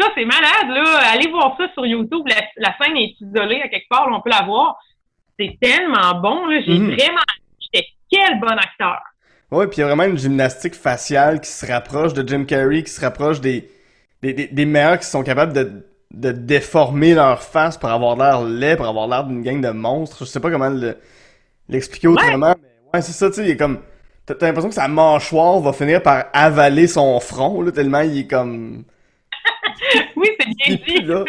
ça, 0.00 0.08
c'est 0.16 0.24
malade, 0.24 0.68
là. 0.68 1.00
Allez 1.12 1.30
voir 1.30 1.54
ça 1.58 1.68
sur 1.74 1.84
YouTube. 1.84 2.26
La, 2.56 2.74
scène 2.78 2.96
est 2.96 3.14
isolée 3.20 3.60
à 3.60 3.68
quelque 3.68 3.88
part, 3.90 4.08
on 4.10 4.22
peut 4.22 4.30
la 4.30 4.42
voir. 4.42 4.78
C'est 5.38 5.58
tellement 5.60 6.18
bon, 6.20 6.46
là. 6.46 6.62
J'ai 6.66 6.78
mhm. 6.78 6.94
vraiment. 6.94 7.20
J'étais 7.60 7.88
quel 8.10 8.40
bon 8.40 8.56
acteur. 8.56 9.02
Oui, 9.50 9.66
puis 9.66 9.76
il 9.76 9.80
y 9.80 9.82
a 9.82 9.86
vraiment 9.86 10.04
une 10.04 10.16
gymnastique 10.16 10.74
faciale 10.74 11.42
qui 11.42 11.50
se 11.50 11.70
rapproche 11.70 12.14
de 12.14 12.26
Jim 12.26 12.44
Carrey, 12.44 12.84
qui 12.84 12.90
se 12.90 13.02
rapproche 13.02 13.42
des, 13.42 13.68
des, 14.22 14.32
des, 14.32 14.64
meilleurs 14.64 14.98
qui 14.98 15.06
sont 15.06 15.22
capables 15.22 15.52
de, 15.52 15.86
de 16.10 16.32
déformer 16.32 17.14
leur 17.14 17.42
face 17.42 17.76
pour 17.76 17.90
avoir 17.90 18.16
l'air 18.16 18.42
laid, 18.42 18.76
pour 18.76 18.86
avoir 18.86 19.08
l'air 19.08 19.24
d'une 19.24 19.42
gang 19.42 19.60
de 19.60 19.70
monstres. 19.70 20.24
Je 20.24 20.30
sais 20.30 20.40
pas 20.40 20.50
comment 20.50 20.70
le- 20.70 20.96
l'expliquer 21.68 22.08
autrement, 22.08 22.54
mais 22.60 22.68
ouais, 22.92 23.02
c'est 23.02 23.12
ça, 23.12 23.28
tu 23.28 23.36
sais, 23.36 23.44
il 23.44 23.50
est 23.50 23.56
comme... 23.56 23.80
T'as 24.26 24.34
l'impression 24.40 24.70
que 24.70 24.74
sa 24.74 24.88
mâchoire 24.88 25.60
va 25.60 25.72
finir 25.72 26.02
par 26.02 26.26
avaler 26.32 26.86
son 26.86 27.20
front, 27.20 27.60
là, 27.60 27.72
tellement 27.72 28.00
il 28.00 28.20
est 28.20 28.26
comme... 28.26 28.84
Oui, 30.16 30.28
c'est 30.40 30.48
bien 30.48 30.76
dit. 30.86 31.02
là. 31.02 31.24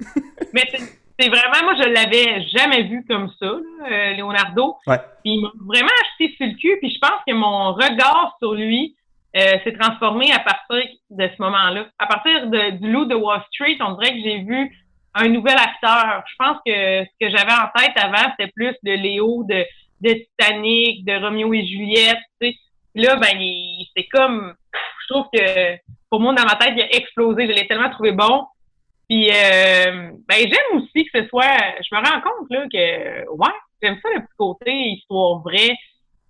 Mais 0.52 0.62
c'est 0.70 0.98
c'est 1.20 1.28
vraiment, 1.28 1.64
moi, 1.64 1.74
je 1.74 1.88
l'avais 1.88 2.46
jamais 2.46 2.84
vu 2.84 3.04
comme 3.08 3.28
ça, 3.40 3.46
là, 3.46 3.90
euh, 3.90 4.14
Leonardo. 4.14 4.76
Ouais. 4.86 4.98
Puis 5.24 5.34
il 5.34 5.42
m'a 5.42 5.50
vraiment 5.66 5.90
acheté 6.02 6.32
sur 6.36 6.46
le 6.46 6.54
cul. 6.54 6.78
Puis 6.80 6.90
je 6.90 6.98
pense 7.00 7.20
que 7.26 7.34
mon 7.34 7.72
regard 7.72 8.36
sur 8.38 8.54
lui 8.54 8.94
euh, 9.36 9.58
s'est 9.64 9.72
transformé 9.72 10.30
à 10.32 10.38
partir 10.38 10.80
de 11.10 11.28
ce 11.36 11.42
moment-là. 11.42 11.86
À 11.98 12.06
partir 12.06 12.46
de, 12.46 12.78
du 12.78 12.92
loup 12.92 13.06
de 13.06 13.16
Wall 13.16 13.42
Street, 13.52 13.78
on 13.80 13.94
dirait 13.94 14.12
que 14.12 14.22
j'ai 14.22 14.38
vu 14.42 14.72
un 15.18 15.28
nouvel 15.28 15.56
acteur. 15.56 16.22
Je 16.28 16.34
pense 16.38 16.58
que 16.64 17.04
ce 17.04 17.10
que 17.20 17.30
j'avais 17.30 17.52
en 17.52 17.68
tête 17.76 17.96
avant, 17.96 18.30
c'était 18.38 18.50
plus 18.54 18.74
de 18.82 18.92
Léo, 18.92 19.44
de, 19.44 19.64
de 20.00 20.12
Titanic, 20.14 21.04
de 21.04 21.12
Roméo 21.22 21.52
et 21.54 21.66
Juliette. 21.66 22.18
Tu 22.40 22.48
sais. 22.48 22.56
Là, 22.94 23.16
ben, 23.16 23.36
il- 23.40 23.86
c'est 23.96 24.06
comme, 24.08 24.54
je 24.72 25.12
trouve 25.14 25.26
que 25.32 25.76
pour 26.10 26.20
moi, 26.20 26.32
dans 26.34 26.44
ma 26.44 26.56
tête, 26.56 26.72
il 26.76 26.82
a 26.82 26.94
explosé. 26.96 27.46
Je 27.46 27.52
l'ai 27.52 27.66
tellement 27.66 27.90
trouvé 27.90 28.12
bon. 28.12 28.44
Puis, 29.08 29.30
euh, 29.30 30.10
ben, 30.28 30.36
j'aime 30.38 30.80
aussi 30.82 31.04
que 31.06 31.20
ce 31.22 31.28
soit, 31.28 31.56
je 31.80 31.94
me 31.94 32.00
rends 32.00 32.20
compte, 32.20 32.46
là, 32.50 32.64
que, 32.72 33.28
ouais, 33.30 33.54
j'aime 33.82 33.98
ça, 34.02 34.08
le 34.14 34.20
petit 34.20 34.34
côté 34.36 34.70
histoire 34.72 35.40
vraie. 35.40 35.74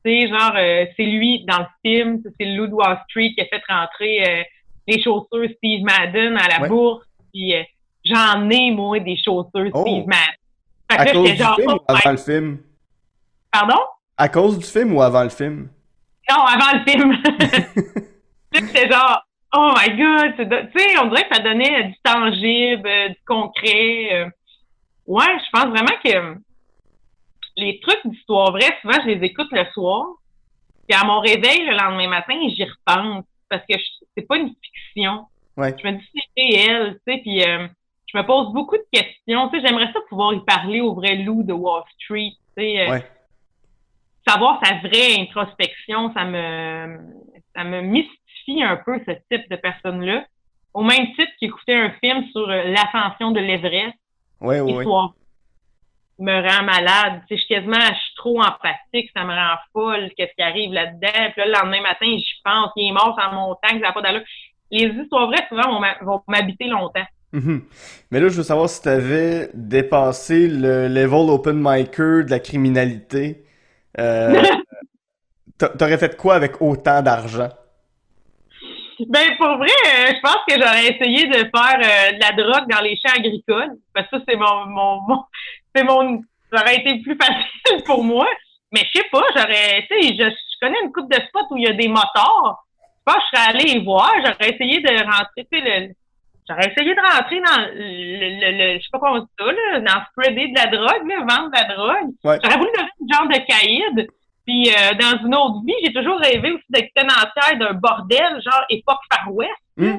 Tu 0.05 0.11
sais, 0.23 0.29
genre, 0.29 0.53
euh, 0.57 0.87
c'est 0.97 1.05
lui, 1.05 1.45
dans 1.45 1.59
le 1.59 1.67
film, 1.85 2.23
c'est 2.39 2.47
le 2.47 2.57
loup 2.57 2.67
de 2.69 2.75
Wall 2.75 3.01
Street 3.09 3.33
qui 3.35 3.41
a 3.41 3.47
fait 3.47 3.63
rentrer 3.69 4.23
euh, 4.25 4.43
les 4.87 5.03
chaussures 5.03 5.49
Steve 5.57 5.83
Madden 5.83 6.37
à 6.37 6.47
la 6.49 6.63
Ouais. 6.63 6.69
bourse. 6.69 7.05
Puis, 7.35 7.55
euh, 7.55 7.63
j'en 8.05 8.49
ai, 8.51 8.71
moi, 8.71 8.99
des 9.01 9.17
chaussures 9.17 9.71
Oh. 9.75 9.83
Steve 9.83 10.07
Madden. 10.07 10.35
Fait 10.91 10.97
que 10.97 11.03
À 11.03 11.05
là, 11.05 11.13
cause 11.13 11.31
du 11.31 11.37
genre, 11.37 11.57
film 11.57 11.71
oh 11.71 11.75
ou 11.75 11.85
avant 11.89 12.01
my- 12.11 12.11
le 12.13 12.17
film? 12.17 12.59
pardon? 13.51 13.81
À 14.17 14.29
cause 14.29 14.59
du 14.59 14.65
film 14.65 14.95
ou 14.95 15.03
avant 15.03 15.23
le 15.23 15.29
film? 15.29 15.69
Non, 16.31 16.43
avant 16.43 16.79
le 16.79 16.91
film. 16.91 17.23
J'étais 18.53 18.91
genre, 18.91 19.23
oh 19.55 19.73
my 19.77 19.97
god, 19.97 20.35
tu 20.37 20.79
sais, 20.81 20.99
on 20.99 21.07
dirait 21.09 21.29
que 21.29 21.37
ça 21.37 21.43
donnait 21.43 21.85
du 21.85 21.95
tangible, 22.03 22.89
euh, 22.89 23.09
du 23.11 23.17
concret. 23.27 24.09
euh. 24.13 24.29
Ouais, 25.07 25.25
je 25.39 25.51
pense 25.53 25.67
vraiment 25.71 25.97
que 26.05 26.15
euh, 26.15 26.35
les 27.57 27.81
trucs 27.81 28.01
d'histoire 28.07 28.53
vraie, 28.53 28.77
souvent, 28.83 28.99
je 29.03 29.09
les 29.09 29.25
écoute 29.27 29.49
le 29.53 29.65
soir. 29.73 30.07
Puis 30.89 30.99
à 30.99 31.05
mon 31.05 31.21
réveil, 31.21 31.67
le 31.67 31.77
lendemain 31.77 32.09
matin, 32.09 32.35
j'y 32.49 32.65
repense. 32.65 33.25
Parce 33.51 33.63
que 33.69 33.75
c'est 34.17 34.27
pas 34.27 34.37
une 34.37 34.55
fiction. 34.63 35.27
Ouais. 35.57 35.75
Je 35.83 35.87
me 35.89 35.93
dis, 35.99 36.09
c'est 36.15 36.43
réel, 36.43 36.99
tu 37.07 37.13
sais, 37.15 37.21
puis 37.21 37.43
euh, 37.45 37.67
je 38.11 38.19
me 38.19 38.23
pose 38.27 38.53
beaucoup 38.53 38.77
de 38.77 38.87
questions. 38.93 39.49
Tu 39.51 39.61
sais, 39.61 39.67
j'aimerais 39.67 39.93
ça 39.93 40.01
pouvoir 40.09 40.33
y 40.35 40.41
parler 40.45 40.81
au 40.81 40.95
vrai 40.95 41.17
loup 41.17 41.43
de 41.43 41.53
Wall 41.53 41.83
Street, 42.01 42.33
tu 42.57 42.63
sais. 42.63 42.81
euh, 42.81 42.91
Ouais. 42.91 43.05
savoir 44.27 44.61
sa 44.65 44.75
vraie 44.79 45.21
introspection, 45.21 46.13
ça 46.15 46.25
me, 46.25 46.99
ça 47.55 47.65
me 47.65 47.81
mystifie 47.83 48.63
un 48.63 48.77
peu 48.77 48.99
ce 49.07 49.13
type 49.31 49.49
de 49.51 49.57
personne-là. 49.57 50.25
Au 50.75 50.83
même 50.83 51.07
titre 51.15 51.33
qu'écouter 51.41 51.75
un 51.75 51.91
film 52.03 52.25
sur 52.33 52.49
euh, 52.49 52.65
l'ascension 52.65 53.31
de 53.31 53.41
l'Everest, 53.41 53.95
Ouais, 54.41 54.61
ouais, 54.61 54.73
ouais. 54.73 54.83
histoire 54.83 55.13
me 56.21 56.33
rend 56.33 56.65
malade. 56.65 57.23
Tu 57.29 57.35
sais, 57.35 57.37
je 57.37 57.45
suis 57.47 57.55
quasiment, 57.55 57.79
je 57.81 57.95
suis 58.01 58.15
trop 58.17 58.41
empathique, 58.43 59.11
ça 59.17 59.25
me 59.25 59.33
rend 59.35 59.57
folle, 59.73 60.11
qu'est-ce 60.17 60.35
qui 60.35 60.43
arrive 60.43 60.73
là-dedans. 60.73 61.31
Puis 61.33 61.41
là, 61.41 61.47
le 61.47 61.53
lendemain 61.53 61.81
matin, 61.83 62.07
j'y 62.07 62.41
pense, 62.45 62.71
il 62.77 62.89
est 62.89 62.93
mort 62.93 63.17
en 63.25 63.35
montagne, 63.35 63.81
ça 63.81 63.87
n'a 63.89 63.93
pas 63.93 64.03
d'allure. 64.03 64.23
Les 64.71 64.87
histoires 64.89 65.27
vraies, 65.29 65.47
souvent, 65.49 65.81
vont 66.03 66.23
m'habiter 66.27 66.65
longtemps. 66.67 67.07
Mhm. 67.33 67.63
Mais 68.11 68.21
là, 68.21 68.29
je 68.29 68.37
veux 68.39 68.43
savoir 68.43 68.71
si 68.71 68.81
t'avais 68.83 69.51
dépassé 69.55 70.49
le 70.49 70.89
level 70.89 71.31
open 71.31 71.57
micer 71.61 72.25
de 72.25 72.31
la 72.31 72.41
criminalité. 72.41 73.45
Euh, 73.99 74.47
t'a- 75.59 75.69
T'aurais 75.71 75.99
fait 75.99 76.17
quoi 76.17 76.35
avec 76.35 76.61
autant 76.63 77.03
d'argent? 77.03 77.51
Ben, 79.09 79.37
pour 79.37 79.57
vrai, 79.59 79.69
euh, 79.87 80.13
je 80.15 80.21
pense 80.21 80.39
que 80.49 80.55
j'aurais 80.61 80.89
essayé 80.89 81.29
de 81.29 81.35
faire 81.55 81.79
euh, 81.79 82.13
de 82.13 82.21
la 82.21 82.33
drogue 82.33 82.69
dans 82.69 82.81
les 82.81 82.97
champs 82.97 83.15
agricoles. 83.17 83.71
Parce 83.95 84.09
que 84.09 84.19
ça, 84.19 84.25
c'est 84.29 84.37
mon, 84.37 84.67
mon, 84.67 85.01
mon 85.09 85.25
c'est 85.75 85.85
mon, 85.85 86.21
ça 86.53 86.63
aurait 86.63 86.77
été 86.77 87.01
plus 87.03 87.17
facile 87.21 87.85
pour 87.85 88.03
moi. 88.03 88.27
Mais 88.73 88.81
je 88.93 88.99
sais 89.01 89.07
pas, 89.11 89.23
j'aurais, 89.37 89.87
tu 89.91 90.03
sais, 90.03 90.09
je, 90.17 90.25
je 90.31 90.57
connais 90.61 90.79
une 90.85 90.93
coupe 90.93 91.11
de 91.11 91.17
spots 91.29 91.47
où 91.51 91.57
il 91.57 91.65
y 91.65 91.69
a 91.69 91.73
des 91.73 91.89
motards. 91.89 92.65
Je 93.07 93.13
pense 93.13 93.17
que 93.17 93.23
je 93.33 93.37
serais 93.39 93.51
allée 93.51 93.75
les 93.75 93.85
voir. 93.85 94.13
J'aurais 94.25 94.51
essayé 94.55 94.81
de 94.81 95.05
rentrer, 95.05 95.47
tu 95.51 95.59
sais, 95.59 95.61
le, 95.89 95.95
j'aurais 96.49 96.73
essayé 96.73 96.95
de 96.95 97.01
rentrer 97.01 97.41
dans 97.41 97.63
le, 97.75 98.41
le, 98.41 98.59
le- 98.59 98.79
je 98.79 98.83
sais 98.83 98.89
pas 98.93 98.99
comment 98.99 99.15
on 99.17 99.21
dit 99.21 99.31
ça, 99.39 99.45
là, 99.47 99.81
dans 99.81 100.05
spreader 100.11 100.49
de 100.49 100.55
la 100.55 100.67
drogue, 100.67 101.07
là, 101.09 101.17
vendre 101.21 101.51
de 101.51 101.57
la 101.57 101.65
drogue. 101.75 102.11
Ouais. 102.25 102.39
J'aurais 102.43 102.57
voulu 102.59 102.71
devenir 102.73 102.91
un 103.03 103.17
genre 103.17 103.29
de 103.29 103.47
caïd. 103.47 104.09
Puis 104.47 104.71
euh, 104.71 104.95
dans 104.95 105.27
une 105.27 105.35
autre 105.35 105.61
vie, 105.67 105.75
j'ai 105.85 105.93
toujours 105.93 106.19
rêvé 106.19 106.53
aussi 106.53 106.65
d'être 106.71 106.91
tenancière 106.95 107.59
d'un 107.59 107.75
bordel, 107.75 108.41
genre 108.43 108.65
époque 108.71 109.01
Far 109.13 109.31
West. 109.35 109.53
Hmm. 109.77 109.99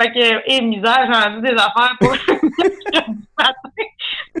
Fait 0.00 0.12
que, 0.12 0.50
et 0.50 0.60
misère, 0.60 1.08
j'ai 1.10 1.28
envie 1.30 1.40
des 1.40 1.54
affaires 1.54 1.96
pour. 2.00 2.14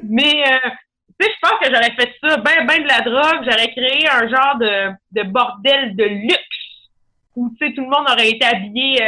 Mais, 0.02 0.42
euh, 0.46 0.70
tu 1.18 1.26
sais, 1.26 1.32
je 1.32 1.48
pense 1.48 1.58
que 1.60 1.66
j'aurais 1.72 1.92
fait 1.92 2.12
ça, 2.22 2.36
ben, 2.38 2.66
ben 2.66 2.82
de 2.82 2.88
la 2.88 3.00
drogue. 3.00 3.44
J'aurais 3.48 3.70
créé 3.72 4.08
un 4.08 4.28
genre 4.28 4.56
de, 4.58 4.90
de 5.12 5.22
bordel 5.28 5.94
de 5.96 6.04
luxe 6.04 6.90
où, 7.36 7.50
tu 7.58 7.66
sais, 7.66 7.72
tout 7.74 7.82
le 7.82 7.88
monde 7.88 8.06
aurait 8.10 8.30
été 8.30 8.44
habillé 8.44 9.02
euh, 9.02 9.06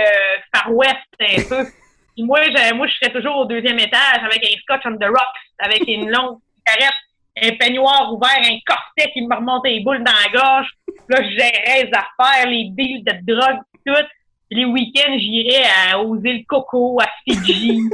Far 0.55 0.73
West 0.73 0.97
un 1.21 1.43
peu. 1.49 1.67
Puis 2.17 2.25
moi, 2.25 2.41
j'ai- 2.43 2.73
moi, 2.73 2.87
je 2.87 2.95
serais 2.95 3.13
toujours 3.13 3.37
au 3.37 3.45
deuxième 3.45 3.79
étage 3.79 4.21
avec 4.23 4.43
un 4.45 4.59
scotch 4.63 4.83
on 4.87 4.97
the 4.97 5.05
rocks, 5.09 5.37
avec 5.59 5.87
une 5.87 6.09
longue 6.11 6.39
cigarette, 6.67 6.95
un 7.43 7.53
peignoir 7.57 8.13
ouvert, 8.15 8.31
un 8.41 8.59
corset 8.67 9.13
qui 9.13 9.23
me 9.23 9.35
remontait 9.35 9.71
les 9.71 9.81
boules 9.81 10.03
dans 10.03 10.13
la 10.13 10.31
gorge. 10.33 10.69
Là, 11.09 11.23
je 11.23 11.31
gérais 11.31 11.85
les 11.85 11.91
affaires, 11.93 12.47
les 12.49 12.69
deals 12.71 13.05
de 13.05 13.35
drogue, 13.35 13.61
tout. 13.87 13.93
Les 14.51 14.65
week-ends, 14.65 15.19
j'irais 15.19 15.65
à 15.91 15.99
aux 16.01 16.17
îles 16.23 16.47
Coco, 16.47 16.99
à 17.01 17.07
Fidji. 17.25 17.81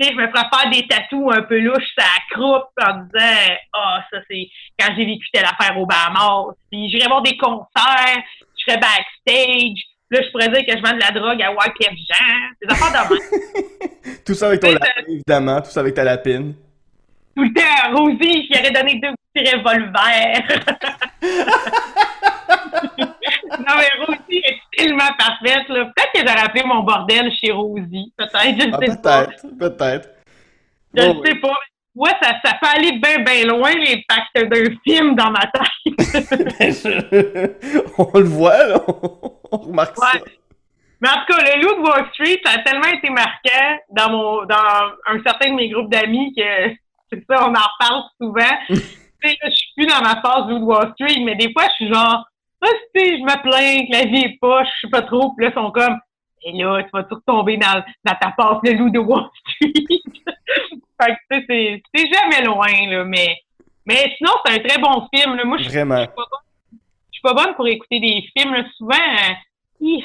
Je 0.00 0.12
me 0.12 0.28
ferais 0.28 0.44
faire 0.48 0.70
des 0.70 0.86
tatous 0.86 1.32
un 1.32 1.42
peu 1.42 1.58
louches, 1.58 1.92
ça 1.98 2.04
croupe 2.30 2.68
en 2.80 2.98
disant 2.98 3.56
Ah, 3.74 4.04
ça 4.08 4.18
c'est 4.30 4.48
quand 4.78 4.94
j'ai 4.96 5.04
vécu 5.04 5.26
telle 5.32 5.44
affaire 5.44 5.76
au 5.76 5.86
Bahamas. 5.86 6.54
Puis 6.70 6.88
j'irais 6.88 7.08
voir 7.08 7.20
des 7.22 7.36
concerts, 7.36 8.22
je 8.56 8.64
serais 8.64 8.78
backstage. 8.78 9.82
Là, 10.10 10.20
je 10.22 10.30
pourrais 10.30 10.48
dire 10.48 10.64
que 10.66 10.72
je 10.78 10.82
vends 10.82 10.94
de 10.94 11.00
la 11.00 11.10
drogue 11.10 11.42
à 11.42 11.50
Wyclef 11.50 11.92
Jean. 12.08 12.50
Des 12.62 12.68
affaires 12.72 13.08
de. 13.10 13.16
Tout 14.24 14.34
ça 14.34 14.46
avec 14.48 14.60
ton 14.60 14.72
lapin, 14.72 14.86
évidemment. 15.06 15.60
Tout 15.60 15.70
ça 15.70 15.80
avec 15.80 15.94
ta 15.94 16.04
lapine. 16.04 16.54
Tout 17.36 17.42
le 17.44 17.52
temps 17.52 17.92
Rosie 17.96 18.48
qui 18.48 18.58
aurait 18.58 18.70
donné 18.70 19.00
deux 19.00 19.12
petits 19.34 19.54
revolvers. 19.54 20.42
non, 22.98 23.74
mais 23.76 24.04
Rosie 24.06 24.42
est 24.44 24.58
tellement 24.76 25.10
parfaite. 25.18 25.68
là. 25.68 25.84
Peut-être 25.94 26.12
que 26.14 26.20
j'aurais 26.20 26.40
appelé 26.44 26.62
mon 26.64 26.80
bordel 26.82 27.30
chez 27.32 27.52
Rosie. 27.52 28.12
Peut-être, 28.16 28.60
je 28.60 28.66
ne 28.66 28.72
Ah, 28.74 28.78
sais 28.86 29.00
pas. 29.02 29.24
peut-être, 29.26 29.58
peut-être. 29.58 30.08
Je 30.94 31.02
Oh, 31.02 31.14
ne 31.22 31.26
sais 31.26 31.34
pas. 31.36 31.54
Ouais, 31.98 32.12
ça, 32.22 32.34
ça 32.44 32.54
peut 32.60 32.68
aller 32.76 32.92
bien, 32.92 33.24
bien 33.24 33.44
loin, 33.44 33.72
les 33.72 34.04
pactes 34.08 34.48
d'un 34.48 34.72
film 34.84 35.16
dans 35.16 35.32
ma 35.32 35.40
tête. 35.50 36.86
On 37.98 38.18
le 38.18 38.24
voit, 38.24 38.66
là. 38.68 38.80
On 39.50 39.56
remarque 39.56 39.96
ça. 39.96 40.12
Mais 41.00 41.08
en 41.08 41.24
tout 41.26 41.32
cas, 41.32 41.42
le 41.42 41.60
loup 41.60 41.74
de 41.74 41.80
Wall 41.80 42.06
Street, 42.12 42.40
ça 42.44 42.52
a 42.52 42.58
tellement 42.58 42.86
été 42.86 43.10
marquant 43.10 43.78
dans 43.90 44.10
mon 44.10 44.44
dans 44.44 44.92
un 45.06 45.22
certain 45.26 45.50
de 45.50 45.54
mes 45.54 45.68
groupes 45.70 45.90
d'amis 45.90 46.32
que 46.36 46.42
c'est 47.12 47.24
ça, 47.28 47.48
on 47.48 47.52
en 47.52 47.66
reparle 47.66 48.02
souvent. 48.20 48.56
tu 48.68 48.76
sais, 48.76 49.36
là, 49.42 49.50
je 49.50 49.56
suis 49.56 49.72
plus 49.76 49.86
dans 49.86 50.00
ma 50.00 50.20
phase 50.22 50.46
de 50.46 50.54
Wall 50.54 50.92
Street, 50.92 51.20
mais 51.24 51.34
des 51.34 51.52
fois, 51.52 51.64
je 51.64 51.84
suis 51.84 51.92
genre, 51.92 52.24
ah, 52.62 52.66
tu 52.94 53.00
sais, 53.00 53.18
je 53.18 53.22
me 53.22 53.42
plains 53.42 53.86
que 53.86 53.92
la 53.92 54.04
vie 54.04 54.24
est 54.24 54.38
poche, 54.40 54.68
je 54.76 54.86
sais 54.86 54.90
pas 54.90 55.02
trop, 55.02 55.32
puis 55.34 55.46
là, 55.46 55.50
ils 55.50 55.60
sont 55.60 55.72
comme, 55.72 55.98
et 56.44 56.52
là, 56.52 56.80
tu 56.84 56.90
vas 56.92 57.02
tout 57.02 57.16
retomber 57.16 57.56
dans, 57.56 57.82
dans 58.04 58.14
ta 58.20 58.30
passe 58.36 58.58
le 58.62 58.72
loup 58.74 58.90
de 58.90 59.00
Wall 59.00 59.28
Street. 59.34 59.72
Fait 61.00 61.12
que, 61.12 61.18
tu 61.40 61.46
sais, 61.46 61.82
c'est- 61.94 62.12
jamais 62.12 62.44
loin, 62.44 62.66
là, 62.90 63.04
mais, 63.04 63.36
mais 63.86 64.12
sinon, 64.16 64.32
c'est 64.44 64.54
un 64.54 64.68
très 64.68 64.78
bon 64.80 65.08
film, 65.14 65.36
là. 65.36 65.44
Moi, 65.44 65.58
je 65.58 65.68
Vraiment. 65.68 65.96
je 65.96 66.02
suis 66.02 67.22
pas 67.22 67.34
bonne- 67.34 67.46
pas 67.46 67.54
pour 67.54 67.66
écouter 67.68 68.00
des 68.00 68.24
films. 68.36 68.54
là. 68.54 68.64
Souvent, 68.76 68.94
euh, 68.94 69.34
il 69.80 70.02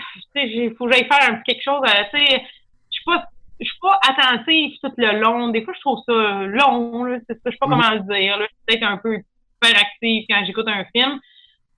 faut 0.78 0.86
que 0.88 0.94
j'aille 0.94 1.08
faire 1.08 1.30
un- 1.30 1.38
quelque 1.38 1.64
chose. 1.64 1.82
euh, 1.86 2.04
tu 2.14 2.20
sais, 2.26 2.41
je 2.41 2.96
suis 2.96 3.04
pas, 3.06 3.26
je 3.60 3.66
suis 3.66 3.80
pas 3.82 4.00
attentive 4.08 4.74
tout 4.84 4.91
le 4.98 5.20
long. 5.20 5.50
Des 5.50 5.64
fois, 5.64 5.74
je 5.76 5.80
trouve 5.82 6.00
ça 6.06 6.12
long. 6.44 7.04
Là, 7.06 7.18
c'est 7.28 7.36
ça, 7.36 7.39
je 7.46 7.52
sais 7.52 7.58
pas 7.60 7.68
Mhm. 7.68 7.72
comment 7.72 7.91
le 7.91 8.00
dire. 8.02 8.38
Là. 8.38 8.46
Je 8.46 8.56
suis 8.56 8.58
peut-être 8.66 8.84
un 8.84 8.98
peu 8.98 9.20
hyperactive 9.62 10.26
quand 10.30 10.44
j'écoute 10.46 10.68
un 10.68 10.86
film. 10.96 11.20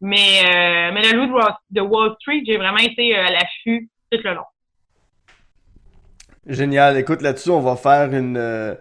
Mais, 0.01 0.41
euh, 0.45 0.91
mais 0.93 1.01
le 1.03 1.17
loup 1.17 1.27
de 1.27 1.31
Wall, 1.33 1.53
de 1.71 1.81
Wall 1.81 2.15
Street, 2.21 2.43
j'ai 2.45 2.57
vraiment 2.57 2.77
été 2.77 3.17
euh, 3.17 3.25
à 3.25 3.31
l'affût 3.31 3.89
tout 4.11 4.19
le 4.23 4.33
long. 4.33 4.43
Génial. 6.47 6.97
Écoute, 6.97 7.21
là-dessus, 7.21 7.49
on 7.49 7.61
va 7.61 7.75
faire 7.75 8.13
une, 8.13 8.37
euh, 8.37 8.75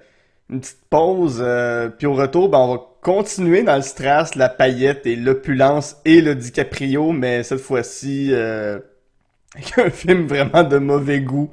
une 0.51 0.61
petite 0.61 0.81
pause. 0.91 1.39
euh, 1.45 1.89
puis 1.89 2.07
au 2.07 2.15
retour, 2.15 2.49
ben, 2.49 2.59
on 2.59 2.75
va 2.77 2.83
continuer 3.03 3.63
dans 3.63 3.77
le 3.77 3.83
strass, 3.83 4.35
la 4.35 4.49
paillette 4.49 5.07
et 5.07 5.17
l'opulence 5.17 5.97
et 6.05 6.21
le 6.21 6.35
DiCaprio, 6.35 7.13
mais 7.13 7.43
cette 7.43 7.61
fois-ci 7.61 8.31
euh, 8.33 8.79
avec 9.55 9.79
un 9.79 9.91
film 9.91 10.27
vraiment 10.27 10.63
de 10.65 10.79
mauvais 10.79 11.21
goût 11.21 11.51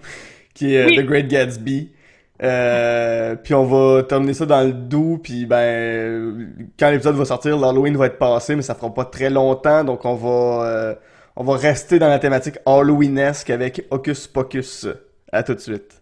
qui 0.54 0.76
est 0.76 0.84
euh, 0.84 0.88
Oui. 0.88 0.96
The 0.96 1.02
Great 1.06 1.28
Gatsby. 1.28 1.92
Euh, 2.44 3.36
puis 3.36 3.54
on 3.54 3.66
va 3.66 4.04
terminer 4.04 4.34
ça 4.34 4.46
dans 4.48 4.62
le 4.66 4.74
doux, 4.74 5.20
puis 5.22 5.46
ben 5.46 6.56
quand 6.80 6.90
l'épisode 6.90 7.16
va 7.16 7.26
sortir, 7.26 7.58
l'Halloween 7.58 7.96
va 7.98 8.08
être 8.08 8.18
passé, 8.18 8.56
mais 8.56 8.64
ça 8.64 8.74
fera 8.74 8.92
pas 8.94 9.06
très 9.06 9.30
longtemps, 9.30 9.84
donc 9.84 10.06
on 10.06 10.16
va 10.16 10.66
euh, 10.66 10.96
on 11.36 11.44
va 11.44 11.56
rester 11.56 12.00
dans 12.00 12.10
la 12.10 12.18
thématique 12.20 12.58
Halloweenesque 12.66 13.50
avec 13.52 13.86
Hocus 13.92 14.28
Pocus. 14.28 14.88
À 15.32 15.44
tout 15.44 15.54
de 15.54 15.60
suite. 15.60 16.01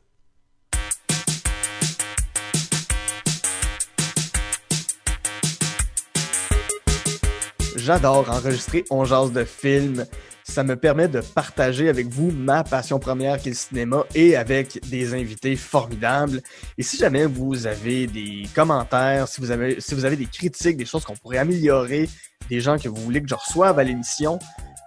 J'adore 7.89 8.29
enregistrer 8.29 8.85
On 8.91 9.01
de 9.01 9.43
films 9.43 10.05
ça 10.43 10.63
me 10.63 10.75
permet 10.75 11.07
de 11.07 11.21
partager 11.21 11.89
avec 11.89 12.05
vous 12.07 12.29
ma 12.29 12.63
passion 12.63 12.99
première 12.99 13.39
qui 13.39 13.49
est 13.49 13.51
le 13.51 13.57
cinéma 13.57 14.03
et 14.13 14.35
avec 14.35 14.79
des 14.89 15.15
invités 15.15 15.55
formidables. 15.55 16.41
Et 16.77 16.83
si 16.83 16.97
jamais 16.97 17.25
vous 17.25 17.65
avez 17.65 18.05
des 18.05 18.43
commentaires, 18.53 19.27
si 19.27 19.41
vous 19.41 19.49
avez, 19.49 19.81
si 19.81 19.95
vous 19.95 20.05
avez 20.05 20.17
des 20.17 20.27
critiques, 20.27 20.77
des 20.77 20.85
choses 20.85 21.03
qu'on 21.03 21.15
pourrait 21.15 21.39
améliorer, 21.39 22.07
des 22.47 22.61
gens 22.61 22.77
que 22.77 22.89
vous 22.89 23.01
voulez 23.01 23.23
que 23.23 23.27
je 23.27 23.33
reçoive 23.33 23.79
à 23.79 23.83
l'émission, 23.83 24.37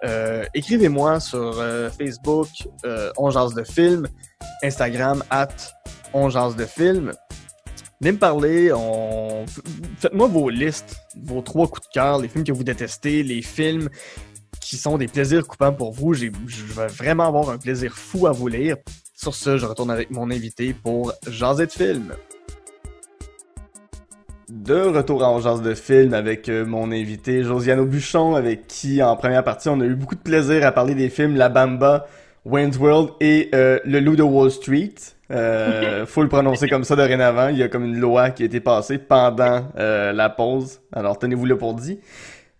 euh, 0.05 0.44
écrivez-moi 0.55 1.18
sur 1.18 1.59
euh, 1.59 1.90
Facebook, 1.90 2.48
euh, 2.84 3.11
de 3.12 3.64
film, 3.64 4.07
Instagram, 4.62 5.24
at 5.28 5.48
On 6.12 6.28
de 6.28 6.64
film. 6.66 7.12
Venez 8.03 8.14
me 8.14 8.18
parler, 8.18 8.72
faites-moi 9.96 10.26
vos 10.26 10.50
listes, 10.50 10.96
vos 11.22 11.40
trois 11.40 11.68
coups 11.68 11.86
de 11.86 11.92
cœur, 11.92 12.18
les 12.18 12.26
films 12.26 12.42
que 12.42 12.50
vous 12.50 12.64
détestez, 12.64 13.22
les 13.22 13.42
films 13.42 13.88
qui 14.61 14.76
sont 14.76 14.98
des 14.98 15.07
plaisirs 15.07 15.46
coupants 15.46 15.72
pour 15.72 15.92
vous. 15.92 16.12
Je 16.12 16.26
vais 16.26 16.88
vraiment 16.88 17.28
avoir 17.28 17.50
un 17.50 17.59
plaisir 17.59 17.96
fou 17.96 18.26
à 18.26 18.32
vous 18.32 18.48
lire. 18.48 18.74
Sur 19.14 19.36
ce, 19.36 19.57
je 19.57 19.66
retourne 19.66 19.92
avec 19.92 20.11
mon 20.11 20.32
invité 20.32 20.74
pour 20.74 21.12
Jaser 21.28 21.66
de 21.66 21.70
film. 21.70 22.12
De 24.48 24.80
retour 24.80 25.22
en 25.22 25.40
Jazz 25.40 25.62
de 25.62 25.74
film 25.74 26.12
avec 26.12 26.48
euh, 26.48 26.66
mon 26.66 26.90
invité 26.90 27.44
Josiane 27.44 27.78
Aubuchon, 27.78 28.34
avec 28.34 28.66
qui 28.66 29.00
en 29.00 29.14
première 29.16 29.44
partie 29.44 29.68
on 29.68 29.80
a 29.80 29.84
eu 29.84 29.94
beaucoup 29.94 30.16
de 30.16 30.20
plaisir 30.20 30.66
à 30.66 30.72
parler 30.72 30.96
des 30.96 31.09
films 31.09 31.36
La 31.36 31.48
Bamba, 31.48 32.09
Wayne's 32.44 32.78
World 32.78 33.11
et 33.20 33.48
euh, 33.55 33.78
Le 33.84 34.00
Loup 34.00 34.16
de 34.16 34.24
Wall 34.24 34.50
Street. 34.50 34.92
Euh, 35.32 36.06
faut 36.06 36.22
le 36.22 36.28
prononcer 36.28 36.68
comme 36.68 36.84
ça 36.84 36.94
dorénavant. 36.94 37.48
Il 37.48 37.58
y 37.58 37.62
a 37.62 37.68
comme 37.68 37.84
une 37.84 37.98
loi 37.98 38.30
qui 38.30 38.42
a 38.42 38.46
été 38.46 38.60
passée 38.60 38.98
pendant 38.98 39.68
la 39.76 40.30
pause. 40.30 40.80
Alors 40.92 41.18
tenez-vous 41.18 41.46
le 41.46 41.58
pour 41.58 41.74
dit. 41.74 41.98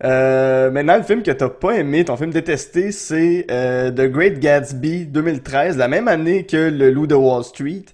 Euh, 0.04 0.70
maintenant, 0.70 0.96
le 0.96 1.02
film 1.02 1.22
que 1.22 1.30
t'as 1.30 1.48
pas 1.48 1.72
aimé, 1.72 2.04
ton 2.04 2.16
film 2.16 2.30
détesté, 2.30 2.90
c'est 2.90 3.46
euh, 3.50 3.90
The 3.90 4.10
Great 4.10 4.40
Gatsby 4.40 5.06
2013, 5.06 5.76
la 5.76 5.86
même 5.86 6.08
année 6.08 6.44
que 6.44 6.56
Le 6.56 6.90
Loup 6.90 7.06
de 7.06 7.14
Wall 7.14 7.44
Street, 7.44 7.84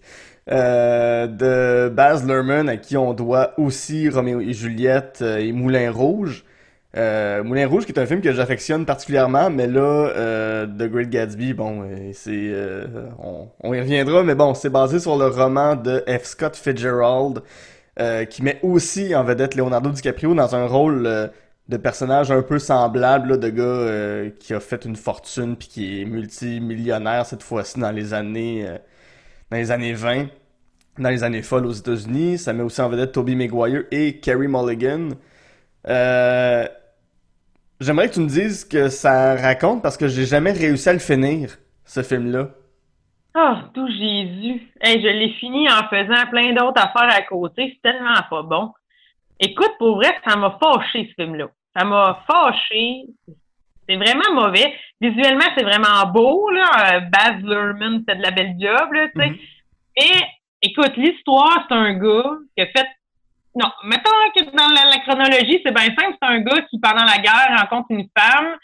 euh, 0.51 1.27
de 1.27 1.91
Baz 1.91 2.27
Luhrmann, 2.27 2.69
à 2.71 2.79
qui 2.79 2.97
on 2.97 3.13
doit 3.13 3.53
aussi 3.59 4.09
Roméo 4.09 4.41
et 4.41 4.55
Juliette 4.55 5.19
euh, 5.21 5.37
et 5.37 5.53
Moulin 5.53 5.91
Rouge. 5.91 6.45
Euh, 6.97 7.45
Moulin 7.45 7.67
Rouge, 7.69 7.85
qui 7.85 7.93
est 7.93 7.99
un 7.99 8.07
film 8.07 8.21
que 8.21 8.33
j'affectionne 8.33 8.87
particulièrement, 8.87 9.51
mais 9.51 9.67
là, 9.67 10.67
The 10.67 10.91
Great 10.91 11.11
Gatsby, 11.11 11.53
bon, 11.53 11.89
c'est, 12.15 12.53
on, 13.19 13.49
on, 13.63 13.75
y 13.75 13.81
reviendra, 13.81 14.23
mais 14.23 14.35
bon, 14.35 14.55
c'est 14.55 14.71
basé 14.71 14.99
sur 14.99 15.17
le 15.17 15.27
roman 15.27 15.77
de 15.77 16.03
F. 16.09 16.25
Scott 16.25 16.57
Fitzgerald, 16.57 17.43
qui 18.31 18.43
met 18.43 18.59
aussi 18.63 19.15
en 19.15 19.23
vedette 19.23 19.55
Leonardo 19.55 19.91
DiCaprio 19.91 20.35
dans 20.35 20.55
un 20.57 20.67
rôle 20.67 21.31
de 21.69 21.77
personnages 21.77 22.31
un 22.31 22.43
peu 22.43 22.59
semblables, 22.59 23.39
de 23.39 23.49
gars 23.51 23.63
euh, 23.63 24.31
qui 24.41 24.55
a 24.55 24.61
fait 24.61 24.85
une 24.85 24.97
fortune 24.97 25.57
puis 25.57 25.69
qui 25.69 26.01
est 26.01 26.05
multimillionnaire 26.07 27.27
cette 27.27 27.43
fois-ci 27.43 27.79
dans 27.79 27.91
les 27.91 28.15
années 28.15 28.67
euh, 28.67 28.79
dans 29.51 29.59
les 29.59 29.71
années 29.71 29.93
20, 29.93 30.27
dans 30.99 31.09
les 31.11 31.23
années 31.25 31.43
folles 31.43 31.67
aux 31.67 31.73
États-Unis. 31.73 32.39
Ça 32.39 32.53
met 32.53 32.63
aussi 32.63 32.81
en 32.81 32.89
vedette 32.89 33.13
Toby 33.13 33.37
Maguire 33.37 33.85
et 33.91 34.19
Carey 34.21 34.49
Mulligan. 34.49 35.11
Euh, 35.89 36.67
j'aimerais 37.81 38.09
que 38.09 38.15
tu 38.15 38.21
me 38.21 38.29
dises 38.29 38.65
que 38.65 38.89
ça 38.89 39.37
raconte 39.37 39.83
parce 39.83 39.97
que 39.97 40.09
j'ai 40.09 40.27
jamais 40.27 40.53
réussi 40.53 40.89
à 40.89 40.93
le 40.93 40.99
finir, 40.99 41.57
ce 41.85 42.03
film-là. 42.03 42.49
Oh, 43.37 43.55
tout 43.73 43.89
Jésus! 43.89 44.73
Hey, 44.81 45.01
je 45.01 45.09
l'ai 45.09 45.33
fini 45.35 45.69
en 45.69 45.89
faisant 45.89 46.27
plein 46.31 46.53
d'autres 46.53 46.83
affaires 46.83 47.15
à 47.15 47.23
côté. 47.23 47.73
C'est 47.75 47.93
tellement 47.93 48.21
pas 48.29 48.43
bon. 48.43 48.73
Écoute, 49.39 49.73
pour 49.79 49.97
vrai, 49.97 50.13
ça 50.27 50.37
m'a 50.37 50.59
fâché, 50.61 51.09
ce 51.09 51.23
film-là. 51.23 51.47
Ça 51.77 51.85
m'a 51.85 52.25
fâché. 52.27 53.05
C'est 53.89 53.97
vraiment 53.97 54.35
mauvais. 54.35 54.75
Visuellement, 55.01 55.45
c'est 55.57 55.63
vraiment 55.63 56.05
beau, 56.13 56.51
là. 56.51 56.97
Euh, 56.97 57.01
Baz 57.01 57.41
Luhrmann 57.43 58.03
fait 58.09 58.17
de 58.17 58.23
la 58.23 58.33
belle 58.33 58.57
job, 58.59 58.93
là, 58.93 59.09
tu 59.09 59.21
sais. 59.21 59.29
Mm-hmm. 59.29 59.39
Mais, 59.99 60.27
écoute, 60.63 60.97
l'histoire, 60.97 61.65
c'est 61.69 61.75
un 61.75 61.95
gars 61.95 62.31
qui 62.57 62.63
a 62.63 62.67
fait 62.67 62.87
non, 63.59 63.71
mettons 63.85 64.11
que 64.37 64.45
dans 64.57 64.69
la, 64.69 64.99
chronologie, 65.01 65.61
c'est 65.65 65.75
bien 65.75 65.95
simple. 65.99 66.17
C'est 66.21 66.29
un 66.29 66.39
gars 66.41 66.63
qui, 66.71 66.79
pendant 66.79 67.05
la 67.05 67.19
guerre, 67.19 67.59
rencontre 67.59 67.87
une 67.91 68.09
femme. 68.17 68.57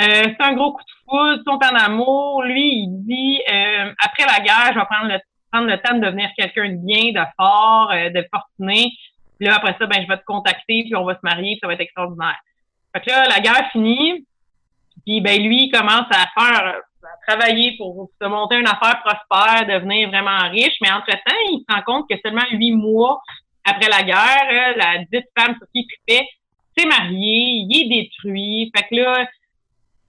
Euh, 0.00 0.22
c'est 0.24 0.42
un 0.42 0.52
gros 0.52 0.72
coup 0.72 0.82
de 0.82 1.10
foudre, 1.10 1.42
sont 1.44 1.58
en 1.58 1.76
amour. 1.76 2.44
Lui, 2.44 2.68
il 2.68 2.88
dit 3.04 3.40
euh, 3.50 3.92
après 4.04 4.24
la 4.26 4.40
guerre, 4.44 4.72
je 4.72 4.78
vais 4.78 4.86
prendre 4.86 5.12
le, 5.12 5.18
prendre 5.50 5.66
le 5.66 5.76
temps 5.78 5.94
de 5.96 6.04
devenir 6.04 6.30
quelqu'un 6.36 6.68
de 6.68 6.76
bien, 6.76 7.12
de 7.20 7.26
fort, 7.36 7.90
de 7.90 8.24
fortuné. 8.32 8.92
Puis 9.38 9.48
là, 9.48 9.56
après 9.56 9.76
ça, 9.78 9.86
ben, 9.86 10.02
je 10.02 10.08
vais 10.08 10.18
te 10.18 10.24
contacter, 10.24 10.84
puis 10.84 10.94
on 10.96 11.04
va 11.04 11.14
se 11.14 11.20
marier, 11.22 11.58
ça 11.60 11.66
va 11.66 11.74
être 11.74 11.80
extraordinaire. 11.80 12.38
Fait 12.94 13.00
que 13.00 13.10
là, 13.10 13.26
la 13.28 13.40
guerre 13.40 13.68
finit, 13.72 14.26
puis 15.04 15.20
ben 15.20 15.40
lui, 15.40 15.64
il 15.64 15.70
commence 15.70 16.06
à 16.10 16.26
faire, 16.38 16.74
à 17.04 17.30
travailler 17.32 17.76
pour 17.76 18.08
se 18.20 18.26
monter 18.28 18.56
une 18.56 18.66
affaire 18.66 19.00
prospère, 19.02 19.66
devenir 19.66 20.08
vraiment 20.08 20.48
riche, 20.50 20.76
mais 20.80 20.90
entre-temps, 20.90 21.40
il 21.50 21.64
se 21.68 21.74
rend 21.74 21.82
compte 21.82 22.10
que 22.10 22.16
seulement 22.24 22.46
huit 22.50 22.72
mois 22.72 23.20
après 23.68 23.88
la 23.88 24.02
guerre, 24.02 24.76
la 24.76 24.98
dite 25.12 25.28
femme 25.38 25.54
sur 25.56 25.66
qui 25.72 25.80
il 25.80 25.86
tripait 25.86 26.26
s'est 26.76 26.86
mariée, 26.86 27.64
il 27.66 27.76
est 27.76 28.02
détruit. 28.02 28.70
Fait 28.76 28.86
que 28.88 28.94
là, 28.94 29.26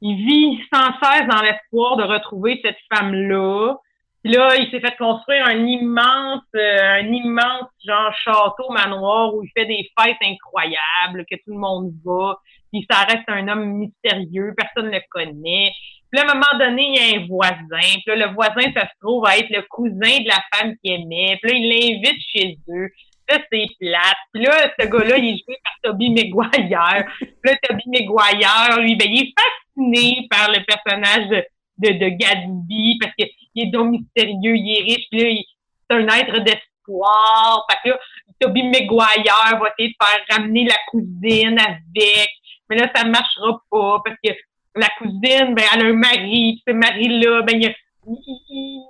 il 0.01 0.15
vit 0.15 0.59
sans 0.71 0.91
cesse 1.01 1.27
dans 1.27 1.41
l'espoir 1.41 1.97
de 1.97 2.03
retrouver 2.03 2.59
cette 2.63 2.77
femme-là. 2.93 3.75
Puis 4.23 4.33
là, 4.33 4.55
il 4.57 4.69
s'est 4.69 4.81
fait 4.81 4.95
construire 4.97 5.45
un 5.45 5.65
immense, 5.65 6.43
euh, 6.55 7.01
un 7.01 7.07
immense 7.07 7.69
genre 7.85 8.13
château 8.23 8.69
manoir 8.69 9.33
où 9.33 9.43
il 9.43 9.49
fait 9.57 9.65
des 9.65 9.89
fêtes 9.97 10.17
incroyables, 10.21 11.25
que 11.29 11.35
tout 11.35 11.53
le 11.53 11.59
monde 11.59 11.91
va. 12.03 12.37
Puis 12.71 12.85
ça 12.89 12.99
reste 13.05 13.23
un 13.27 13.47
homme 13.47 13.65
mystérieux, 13.77 14.53
personne 14.57 14.87
ne 14.87 14.95
le 14.95 15.01
connaît. 15.09 15.71
Puis 16.11 16.19
là, 16.19 16.27
à 16.27 16.31
un 16.31 16.33
moment 16.33 16.59
donné, 16.59 16.89
il 16.89 16.95
y 16.95 16.99
a 16.99 17.21
un 17.21 17.27
voisin. 17.27 17.99
Puis 18.03 18.03
là, 18.07 18.27
le 18.27 18.33
voisin, 18.33 18.71
ça 18.75 18.87
se 18.87 18.99
trouve 18.99 19.25
à 19.25 19.37
être 19.37 19.49
le 19.49 19.61
cousin 19.69 20.19
de 20.19 20.27
la 20.27 20.41
femme 20.53 20.75
qu'il 20.83 20.91
aimait. 20.91 21.37
Puis 21.41 21.51
là, 21.51 21.57
il 21.57 21.69
l'invite 21.69 22.21
chez 22.33 22.57
eux. 22.69 22.89
C'est 23.29 23.67
plate. 23.79 24.17
Puis 24.33 24.43
là, 24.43 24.71
ce 24.79 24.87
gars-là, 24.87 25.17
il 25.17 25.35
est 25.35 25.43
joué 25.45 25.57
par 25.63 25.73
Toby 25.83 26.09
Maguire. 26.09 27.05
Puis 27.19 27.29
là, 27.43 27.55
Toby 27.63 27.83
Maguire, 27.87 28.79
lui, 28.79 28.95
ben, 28.95 29.07
il 29.09 29.23
est 29.23 29.33
fasciné 29.37 30.27
par 30.29 30.49
le 30.49 30.63
personnage 30.65 31.29
de, 31.29 31.43
de, 31.77 31.93
de 31.93 32.99
parce 32.99 33.15
qu'il 33.15 33.63
est 33.63 33.71
donc 33.71 33.91
mystérieux, 33.91 34.55
il 34.55 34.77
est 34.77 34.83
riche. 34.83 35.05
Puis 35.11 35.19
là, 35.19 35.41
c'est 35.89 35.97
un 35.97 36.07
être 36.07 36.43
d'espoir. 36.43 37.65
Fait 37.69 37.77
que 37.83 37.89
là, 37.89 37.99
Toby 38.39 38.63
Maguire 38.63 39.59
va 39.59 39.69
essayer 39.77 39.89
de 39.89 40.05
faire 40.05 40.37
ramener 40.37 40.65
la 40.65 40.77
cousine 40.89 41.59
avec. 41.59 42.29
Mais 42.69 42.77
là, 42.77 42.89
ça 42.93 43.03
ne 43.03 43.11
marchera 43.11 43.61
pas 43.69 44.01
parce 44.03 44.17
que 44.23 44.31
la 44.75 44.87
cousine, 44.97 45.55
ben, 45.55 45.65
elle 45.73 45.81
a 45.81 45.85
un 45.85 45.93
mari, 45.93 46.61
ce 46.67 46.73
mari-là, 46.73 47.41
ben, 47.41 47.61
il, 47.61 47.75
il, 48.07 48.83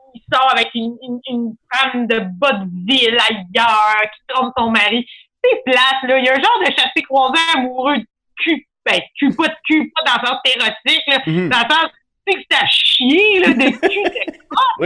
avec 0.52 0.70
une, 0.74 0.98
une, 1.28 1.56
femme 1.74 2.08
de 2.08 2.20
bas 2.20 2.54
de 2.54 2.66
ville 2.86 3.18
ailleurs 3.30 4.02
qui 4.14 4.22
trompe 4.28 4.54
son 4.58 4.70
mari. 4.72 5.08
C'est 5.44 5.64
plate, 5.66 6.04
là. 6.04 6.18
Il 6.18 6.26
y 6.26 6.30
a 6.30 6.34
un 6.34 6.36
genre 6.36 6.60
de 6.60 6.72
chassé-croisé 6.72 7.40
amoureux 7.56 7.98
de 7.98 8.06
cul, 8.38 8.68
ben, 8.86 9.00
cul, 9.18 9.34
pas 9.36 9.48
de 9.48 9.56
cul, 9.66 9.92
pas 9.96 10.04
dans 10.04 10.22
le 10.22 10.28
sens 10.28 10.40
érotique, 10.46 11.08
là. 11.08 11.20
Mm-hmm. 11.20 11.50
Dans 11.50 11.58
le 11.58 11.74
sens, 11.74 11.92
tu 12.28 12.34
sais 12.34 12.40
que 12.40 12.46
c'est 12.52 12.58
à 12.58 12.68
chier, 12.68 13.40
là, 13.40 13.48
de 13.54 13.88
cul, 13.88 14.04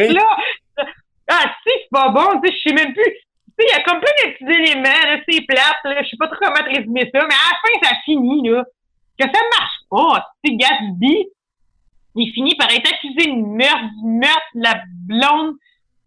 de 0.08 0.14
là. 0.14 0.38
Ah, 1.30 1.44
tu 1.44 1.72
sais, 1.72 1.80
c'est 1.84 1.90
pas 1.92 2.10
bon, 2.10 2.40
tu 2.42 2.50
sais, 2.50 2.56
je 2.58 2.70
sais 2.70 2.76
même 2.76 2.94
plus. 2.94 3.04
Tu 3.04 3.66
sais, 3.66 3.68
il 3.70 3.72
y 3.72 3.80
a 3.80 3.84
comme 3.84 4.00
plein 4.00 4.30
de 4.30 4.34
petits 4.34 4.62
éléments, 4.62 4.84
là, 4.84 5.18
c'est 5.28 5.46
plate, 5.48 5.84
là. 5.86 6.04
Je 6.04 6.10
sais 6.10 6.18
pas 6.18 6.28
trop 6.28 6.38
comment 6.40 6.56
te 6.56 6.76
résumer 6.76 7.10
ça, 7.14 7.26
mais 7.28 7.36
à 7.36 7.52
la 7.52 7.60
fin, 7.64 7.90
ça 7.90 7.96
finit, 8.06 8.50
là 8.50 8.64
que 9.20 9.26
ça 9.26 9.42
marche 9.58 9.80
pas. 9.90 10.28
Tu 10.44 10.56
Gatsby, 10.56 11.28
il 12.16 12.32
finit 12.34 12.56
par 12.56 12.70
être 12.72 12.92
accusé 12.92 13.32
de 13.32 13.36
meurtre, 13.36 13.90
du 14.02 14.08
meurtre 14.08 14.48
de 14.56 14.64
la 14.64 14.82
blonde 15.08 15.56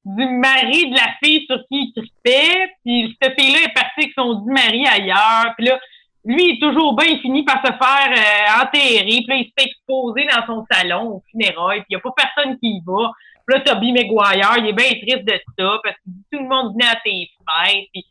du 0.04 0.24
mari 0.24 0.90
de 0.90 0.94
la 0.94 1.08
fille 1.22 1.44
sur 1.46 1.58
qui 1.68 1.92
il 1.92 1.92
tripait, 1.92 2.70
puis 2.84 3.16
cette 3.20 3.38
fille-là 3.38 3.58
est 3.64 3.74
partie 3.74 4.02
avec 4.02 4.12
son 4.14 4.34
dit 4.34 4.50
mari 4.50 4.86
ailleurs, 4.86 5.52
puis 5.56 5.66
là, 5.66 5.80
lui, 6.24 6.44
il 6.44 6.56
est 6.56 6.60
toujours 6.60 6.94
bien, 6.94 7.06
il 7.06 7.20
finit 7.20 7.44
par 7.44 7.60
se 7.64 7.72
faire 7.72 8.10
euh, 8.10 8.62
enterrer, 8.62 9.04
puis 9.04 9.26
là, 9.26 9.34
il 9.36 9.46
se 9.46 9.52
fait 9.58 9.68
exposer 9.68 10.26
dans 10.26 10.46
son 10.46 10.64
salon 10.70 11.08
au 11.08 11.22
funérailles, 11.30 11.80
puis 11.80 11.86
il 11.90 11.96
n'y 11.96 12.00
a 12.00 12.00
pas 12.00 12.14
personne 12.16 12.58
qui 12.58 12.68
y 12.76 12.82
va. 12.84 13.10
Puis 13.46 13.58
là, 13.58 13.60
Toby 13.62 13.92
Maguire, 13.92 14.58
il 14.58 14.68
est 14.68 14.72
bien 14.72 14.90
triste 14.90 15.24
de 15.24 15.40
ça, 15.58 15.78
parce 15.82 15.96
que 15.96 16.10
tout 16.32 16.42
le 16.42 16.48
monde 16.48 16.72
venait 16.72 16.90
à 16.90 17.00
tes 17.04 17.28
fêtes, 17.28 17.88
puis 17.92 18.04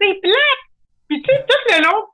c'est 0.00 0.20
plate! 0.20 0.64
Puis 1.08 1.20
tu 1.20 1.30
sais, 1.30 1.44
tout 1.46 1.74
le 1.76 1.84
long 1.84 2.04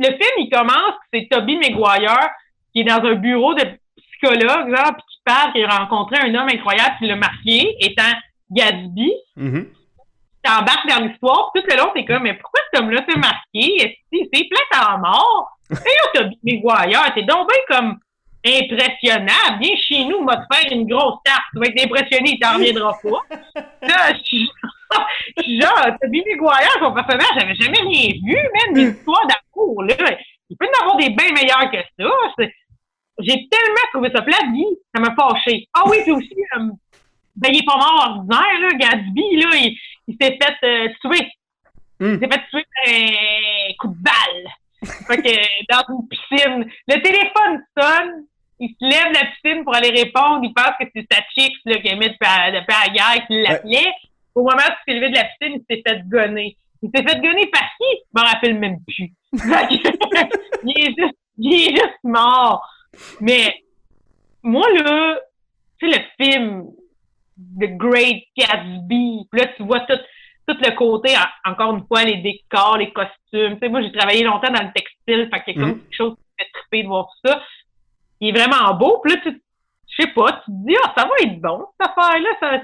le 0.00 0.06
film, 0.06 0.32
il 0.38 0.48
commence, 0.50 0.94
c'est 1.12 1.28
Toby 1.30 1.56
Maguire 1.56 2.30
qui 2.72 2.80
est 2.80 2.84
dans 2.84 3.04
un 3.04 3.14
bureau 3.14 3.54
de 3.54 3.64
psychologue, 4.20 4.74
genre, 4.74 4.92
puis 4.94 5.04
qui 5.10 5.20
parle, 5.24 5.52
qu'il 5.52 5.64
a 5.64 5.78
rencontré 5.78 6.18
un 6.20 6.34
homme 6.34 6.48
incroyable, 6.48 6.96
qui 6.98 7.06
l'a 7.06 7.16
marqué, 7.16 7.76
étant 7.80 8.12
Gatsby. 8.50 9.12
Mm-hmm. 9.36 9.66
t'embarques 10.42 10.88
dans 10.88 11.04
l'histoire, 11.06 11.50
tout 11.54 11.62
le 11.68 11.76
long, 11.76 11.90
t'es 11.94 12.04
comme, 12.04 12.22
mais 12.24 12.34
pourquoi 12.34 12.60
cet 12.72 12.82
homme-là 12.82 13.04
s'est 13.08 13.18
marqué? 13.18 13.98
C'est 14.12 14.48
plate 14.48 14.72
à 14.72 14.96
mort? 14.98 15.50
Et 15.70 15.74
là, 15.74 16.10
t'as 16.14 16.24
Maguire, 16.42 17.14
t'es 17.14 17.22
donc 17.22 17.48
bien 17.48 17.76
comme 17.76 17.98
impressionnant. 18.44 19.58
Viens 19.60 19.76
chez 19.86 20.04
nous, 20.04 20.16
on 20.16 20.24
va 20.24 20.36
te 20.36 20.54
faire 20.54 20.72
une 20.72 20.88
grosse 20.88 21.18
tarte. 21.24 21.42
Tu 21.52 21.60
vas 21.60 21.66
être 21.66 21.84
impressionné, 21.84 22.38
t'en 22.40 22.54
reviendras 22.54 22.94
pas. 23.02 23.60
Là, 23.82 24.12
je 24.14 24.22
suis 24.24 24.50
genre, 25.60 25.86
Toby 26.02 26.24
Maguire, 26.26 26.76
son 26.80 26.92
personnage, 26.92 27.28
j'avais 27.38 27.54
jamais 27.54 27.80
rien 27.80 28.08
vu, 28.24 28.34
même 28.34 28.74
des 28.74 28.98
histoires 28.98 29.26
d'amour, 29.26 29.84
là. 29.84 29.94
Il 30.48 30.56
peut 30.56 30.66
y 30.66 30.68
en 30.68 30.82
avoir 30.82 30.96
des 30.96 31.10
bien 31.10 31.32
meilleurs 31.32 31.70
que 31.70 31.78
ça. 31.78 32.44
J'ai 33.22 33.48
tellement 33.48 33.86
trouvé 33.92 34.10
ça 34.14 34.22
plat, 34.22 34.38
ça 34.94 35.00
m'a 35.00 35.14
fâché. 35.14 35.68
Ah 35.74 35.82
oui, 35.86 35.98
puis 36.02 36.12
aussi, 36.12 36.36
euh, 36.56 36.70
ben, 37.36 37.50
il 37.52 37.60
est 37.60 37.64
pas 37.64 37.76
mort 37.76 38.16
ordinaire, 38.16 38.60
là, 38.60 38.68
Gatsby, 38.78 39.36
là, 39.36 39.48
il, 39.54 39.76
il 40.08 40.16
s'est 40.20 40.38
fait 40.40 40.66
euh, 40.66 40.88
tuer. 41.00 41.26
Hmm. 41.98 42.14
Il 42.14 42.18
s'est 42.18 42.28
fait 42.28 42.42
tuer 42.50 42.66
un 42.86 43.72
coup 43.78 43.88
de 43.88 44.02
balle. 44.02 44.52
fait 45.06 45.16
que 45.16 45.64
dans 45.70 45.94
une 45.94 46.08
piscine, 46.08 46.70
le 46.88 47.02
téléphone 47.02 47.62
sonne, 47.76 48.24
il 48.58 48.68
se 48.78 48.84
lève 48.84 49.08
de 49.08 49.14
la 49.14 49.30
piscine 49.30 49.64
pour 49.64 49.74
aller 49.74 49.90
répondre, 49.90 50.40
il 50.42 50.52
pense 50.52 50.74
que 50.78 50.84
c'est 50.94 51.06
sa 51.10 51.22
chick 51.34 51.52
là, 51.64 51.76
qui 51.76 51.88
depuis 51.88 52.16
la, 52.20 52.50
depuis 52.52 52.74
la 52.86 52.92
guerre 52.92 53.26
qui 53.26 53.42
l'appelait. 53.42 53.92
Au 54.34 54.42
moment 54.42 54.56
où 54.56 54.72
il 54.86 54.92
s'est 54.92 55.00
levé 55.00 55.10
de 55.10 55.16
la 55.16 55.24
piscine, 55.24 55.60
il 55.60 55.64
s'est 55.68 55.82
fait 55.86 56.02
gonner. 56.08 56.56
Il 56.82 56.90
s'est 56.94 57.02
fait 57.02 57.20
gonner 57.20 57.46
par 57.46 57.62
qui? 57.62 57.86
Je 57.96 58.20
m'en 58.20 58.26
rappelle 58.26 58.58
même 58.58 58.78
plus. 58.84 59.12
il, 60.64 60.78
est 60.78 60.94
juste, 60.96 61.18
il 61.38 61.52
est 61.54 61.70
juste 61.70 61.98
mort. 62.04 62.66
Mais 63.20 63.54
moi, 64.42 64.66
là, 64.72 65.18
tu 65.78 65.90
sais, 65.90 65.98
le 65.98 66.24
film 66.24 66.64
The 67.58 67.76
Great 67.76 68.24
Gatsby, 68.36 69.28
là, 69.32 69.46
tu 69.56 69.62
vois 69.64 69.80
tout, 69.80 69.98
tout 70.46 70.56
le 70.60 70.70
côté, 70.76 71.14
encore 71.44 71.74
une 71.76 71.86
fois, 71.86 72.04
les 72.04 72.16
décors, 72.18 72.76
les 72.78 72.92
costumes. 72.92 73.54
Tu 73.54 73.58
sais, 73.60 73.68
moi, 73.68 73.82
j'ai 73.82 73.92
travaillé 73.92 74.24
longtemps 74.24 74.52
dans 74.52 74.62
le 74.62 74.72
textile, 74.72 75.28
fait 75.32 75.44
qu'il 75.44 75.56
y 75.56 75.58
a 75.58 75.62
comme 75.62 75.80
quelque 75.80 75.96
chose 75.96 76.14
qui 76.16 76.44
fait 76.44 76.50
triper 76.52 76.82
de 76.82 76.88
voir 76.88 77.08
ça. 77.24 77.42
Il 78.20 78.28
est 78.28 78.38
vraiment 78.38 78.74
beau, 78.74 79.00
puis 79.02 79.14
là, 79.14 79.20
tu, 79.22 79.42
je 79.88 80.02
sais 80.02 80.10
pas, 80.12 80.32
tu 80.44 80.52
te 80.52 80.66
dis, 80.68 80.76
ah, 80.84 80.92
ça 80.96 81.04
va 81.04 81.10
être 81.22 81.40
bon, 81.40 81.66
cette 81.80 81.90
affaire-là. 81.90 82.28
Ça... 82.40 82.62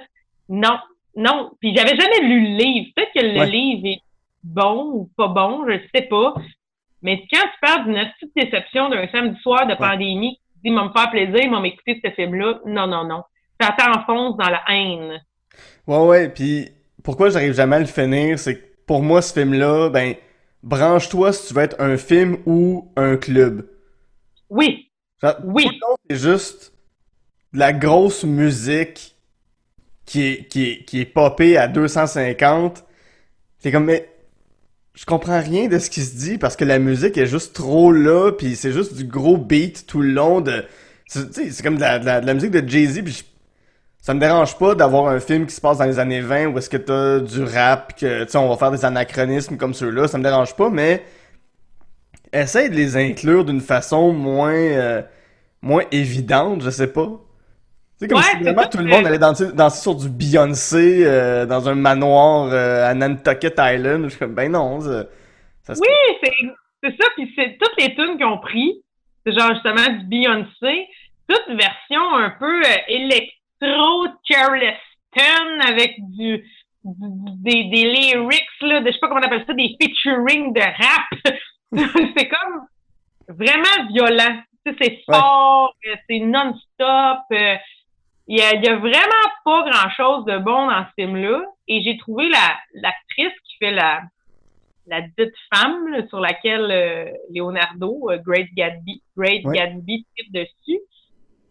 Non, 0.49 0.79
non. 1.17 1.51
Puis 1.61 1.75
j'avais 1.75 1.97
jamais 1.97 2.21
lu 2.21 2.41
le 2.41 2.57
livre. 2.59 2.87
Peut-être 2.95 3.13
que 3.15 3.21
le 3.27 3.39
Ouais. 3.41 3.51
livre 3.51 3.87
est 3.87 4.01
bon 4.45 4.91
ou 4.93 5.11
pas 5.17 5.29
bon, 5.29 5.67
je 5.69 5.79
sais 5.95 6.03
pas. 6.03 6.35
Mais 7.07 7.23
quand 7.33 7.39
tu 7.41 7.61
parles 7.63 7.85
d'une 7.85 8.05
petite 8.19 8.33
déception 8.35 8.89
d'un 8.89 9.07
samedi 9.13 9.41
soir 9.41 9.65
de 9.69 9.77
pandémie, 9.77 10.41
tu 10.55 10.59
dis, 10.65 10.71
ils 10.71 10.75
vont 10.75 10.87
me 10.87 10.93
faire 10.93 11.09
plaisir, 11.09 11.37
ils 11.37 11.51
vont 11.51 11.61
m'écouter 11.61 12.01
ce 12.05 12.11
film-là. 12.11 12.59
Non, 12.67 12.89
non, 12.89 13.05
non. 13.05 13.23
Ça 13.61 13.77
t'enfonce 13.79 14.37
dans 14.37 14.51
la 14.51 14.61
haine. 14.69 15.23
Ouais, 15.87 16.05
ouais, 16.05 16.29
puis 16.29 16.69
pourquoi 17.05 17.31
j'arrive 17.31 17.55
jamais 17.55 17.77
à 17.77 17.79
le 17.79 17.87
finir, 17.87 18.41
c'est 18.41 18.59
que 18.59 18.65
pour 18.89 19.03
moi, 19.05 19.23
ce 19.23 19.33
film-là, 19.33 19.89
ben, 19.89 20.17
branche-toi 20.65 21.33
si 21.33 21.47
tu 21.47 21.55
veux 21.55 21.63
être 21.63 21.81
un 21.81 21.97
film 21.97 22.39
ou 22.45 22.91
un 22.97 23.17
club. 23.17 23.69
Oui, 24.51 24.91
Genre, 25.23 25.37
oui. 25.45 25.69
c'est 26.11 26.17
juste 26.17 26.73
de 27.53 27.61
la 27.61 27.73
grosse 27.73 28.25
musique 28.25 29.15
qui 30.07 30.27
est, 30.27 30.49
qui 30.49 30.71
est, 30.71 30.85
qui 30.85 31.03
est 31.03 31.07
popée 31.07 31.57
à 31.57 31.69
250. 31.69 32.85
C'est 33.61 33.71
comme, 33.71 33.85
mais 33.85 34.09
je 34.97 35.05
comprends 35.05 35.41
rien 35.41 35.69
de 35.69 35.79
ce 35.79 35.91
qui 35.91 36.03
se 36.03 36.17
dit 36.17 36.39
parce 36.39 36.57
que 36.57 36.65
la 36.65 36.79
musique 36.79 37.19
est 37.19 37.27
juste 37.27 37.55
trop 37.55 37.93
là, 37.93 38.33
puis 38.33 38.57
c'est 38.57 38.73
juste 38.73 38.95
du 38.95 39.05
gros 39.05 39.37
beat 39.37 39.87
tout 39.87 40.01
le 40.01 40.11
long 40.11 40.41
de. 40.41 40.65
C'est 41.07 41.63
comme 41.63 41.77
de 41.77 41.83
la, 41.83 42.35
musique 42.35 42.51
de 42.51 42.67
Jay-Z, 42.67 43.03
puis 43.05 43.13
je- 43.13 43.23
ça 44.03 44.15
me 44.15 44.21
dérange 44.21 44.59
pas 44.59 44.75
d'avoir 44.75 45.09
un 45.09 45.21
film 45.21 45.47
qui 45.47 45.55
se 45.55 45.61
passe 45.61 45.79
dans 45.79 45.85
les 45.85 45.99
années 45.99 46.21
20 46.21 46.47
où 46.47 46.59
est-ce 46.59 46.71
que 46.71 46.77
t'as 46.79 47.21
du 47.21 47.45
rap, 47.45 47.99
que 47.99 48.25
tu 48.25 48.37
on 48.37 48.49
va 48.49 48.57
faire 48.57 48.71
des 48.71 48.85
anachronismes 48.85 49.57
comme 49.57 49.75
ceux-là, 49.75 50.09
ça 50.09 50.19
me 50.19 50.23
dérange 50.25 50.57
pas, 50.57 50.71
mais 50.71 51.05
essaye 52.33 52.71
de 52.71 52.75
les 52.75 52.97
inclure 52.97 53.45
d'une 53.45 53.61
façon 53.61 54.13
moins 54.13 54.53
euh, 54.55 55.03
moins 55.63 55.85
évidente, 55.93 56.63
je 56.63 56.71
sais 56.71 56.87
pas. 56.89 57.21
C'est 57.99 58.09
comme 58.09 58.19
Ouais, 58.19 58.25
si 58.25 58.43
vraiment 58.43 58.67
tout 58.69 58.79
le 58.79 58.85
monde 58.85 59.07
allait 59.07 59.19
danser, 59.19 59.53
danser 59.53 59.81
sur 59.81 59.95
du 59.95 60.09
Beyoncé 60.11 61.03
euh, 61.07 61.47
dans 61.47 61.67
un 61.69 61.75
manoir 61.75 62.49
euh, 62.53 62.87
à 62.89 62.93
Nantucket 62.95 63.55
Island. 63.59 64.05
Je 64.05 64.09
suis 64.11 64.19
comme, 64.19 64.35
ben 64.35 64.53
non, 64.53 64.81
ça, 64.81 65.05
ça 65.63 65.75
se- 65.75 65.81
Oui, 65.81 65.89
c'est 66.83 66.91
ça. 67.01 67.09
Puis 67.17 67.33
c'est 67.37 67.57
toutes 67.59 67.75
les 67.79 67.95
tunes 67.95 68.17
qu'ils 68.19 68.27
ont 68.27 68.39
pris, 68.39 68.83
c'est 69.25 69.33
genre 69.33 69.55
justement 69.55 69.89
du 69.99 70.05
Beyoncé, 70.05 70.87
toute 71.27 71.57
version 71.57 72.15
un 72.17 72.31
peu 72.39 72.63
euh, 72.63 72.77
électro 72.89 74.07
Charleston 74.31 75.61
avec 75.67 75.95
du, 76.11 76.39
du- 76.85 77.33
des, 77.43 77.65
des 77.65 77.91
lyrics 77.93 78.43
là, 78.61 78.81
de 78.81 78.87
je 78.89 78.93
sais 78.93 78.99
pas 79.01 79.09
comment 79.09 79.21
on 79.21 79.25
appelle 79.27 79.45
ça, 79.47 79.55
des 79.55 79.75
featuring 79.81 80.53
de 80.53 80.61
rap. 80.61 81.35
c'est 82.17 82.29
comme 82.29 82.67
vraiment 83.29 83.91
violent. 83.91 84.39
Tu 84.67 84.73
sais, 84.73 84.79
c'est 84.83 84.99
fort, 85.11 85.73
euh, 85.87 85.95
c'est 86.09 86.19
non-stop. 86.21 87.21
Il 88.29 88.39
y, 88.39 88.43
a, 88.43 88.55
il 88.55 88.65
y 88.65 88.69
a 88.69 88.77
vraiment 88.77 89.29
pas 89.45 89.71
grand-chose 89.71 90.25
de 90.25 90.39
bon 90.39 90.67
dans 90.67 90.85
ce 90.85 90.93
film-là. 91.03 91.43
Et 91.69 91.83
j'ai 91.83 91.97
trouvé 91.99 92.29
la 92.29 92.57
l'actrice 92.75 93.33
qui 93.45 93.57
fait 93.59 93.71
la, 93.71 94.03
la 94.87 95.01
dite 95.03 95.35
femme 95.55 95.89
là, 95.89 96.07
sur 96.09 96.21
laquelle 96.21 96.71
euh, 96.71 97.11
Leonardo, 97.33 98.11
euh, 98.11 98.19
Great 98.19 98.49
Gatsby, 98.55 99.03
Great 99.17 99.45
Ouais. 99.45 99.57
Gatsby 99.57 100.05
tripe 100.17 100.33
dessus, 100.33 100.81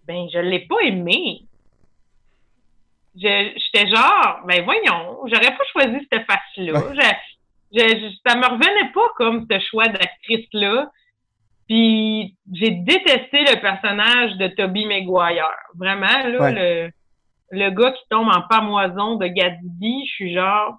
ben 0.07 0.27
je 0.33 0.39
l'ai 0.39 0.65
pas 0.67 0.79
aimé. 0.83 1.41
Je- 3.15 3.53
J'étais 3.57 3.87
genre, 3.89 4.41
ben 4.45 4.63
voyons, 4.65 5.19
j'aurais 5.27 5.55
pas 5.55 5.63
choisi 5.71 6.05
cette 6.11 6.25
face-là. 6.25 6.81
Je, 6.93 7.79
je, 7.79 7.87
je- 7.87 8.15
ça 8.29 8.35
me 8.37 8.45
revenait 8.45 8.91
pas 8.93 9.07
comme 9.15 9.45
ce 9.49 9.59
choix 9.59 9.87
d'actrice-là. 9.87 10.89
Puis 11.67 12.35
j'ai 12.53 12.71
détesté 12.71 13.39
le 13.41 13.59
personnage 13.59 14.37
de 14.37 14.47
Toby 14.55 14.85
Maguire. 14.85 15.49
Vraiment, 15.77 16.27
là, 16.27 16.39
Ouais. 16.41 16.53
le, 16.53 16.91
le 17.57 17.69
gars 17.71 17.91
qui 17.91 18.03
tombe 18.09 18.27
en 18.27 18.41
pamoison 18.47 19.15
de 19.15 19.27
Gatsby, 19.27 20.05
je 20.07 20.11
suis 20.13 20.33
genre, 20.33 20.77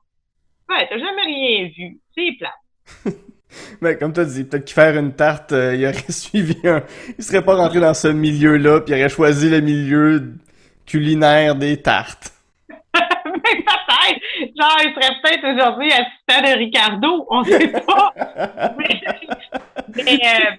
ouais, 0.68 0.86
t'as 0.88 0.98
jamais 0.98 1.22
rien 1.24 1.68
vu. 1.76 1.98
C'est 2.16 2.36
plat. 2.38 2.54
Ben, 3.80 3.96
comme 3.96 4.12
t'as 4.12 4.24
dit, 4.24 4.44
peut-être 4.44 4.64
qu'il 4.66 4.74
faire 4.74 4.98
une 4.98 5.14
tarte, 5.14 5.52
euh, 5.52 5.74
il 5.74 5.84
aurait 5.86 5.94
suivi 6.12 6.56
un... 6.68 6.82
Il 7.16 7.24
serait 7.24 7.42
pas 7.42 7.54
rentré 7.54 7.80
dans 7.80 7.94
ce 7.94 8.08
milieu-là, 8.08 8.80
puis 8.80 8.92
il 8.92 8.98
aurait 9.00 9.08
choisi 9.08 9.48
le 9.48 9.60
milieu 9.60 10.34
culinaire 10.84 11.54
des 11.54 11.80
tartes. 11.80 12.32
Mais 12.68 13.62
peut-être. 13.62 14.52
Genre, 14.58 14.78
il 14.84 14.94
serait 14.94 15.14
peut-être 15.22 15.54
aujourd'hui 15.54 15.90
assistant 15.90 16.42
de 16.42 16.58
Ricardo. 16.58 17.26
On 17.30 17.44
sait 17.44 17.68
pas. 17.68 18.12
mais, 18.76 19.00
mais, 20.04 20.18
euh, 20.24 20.50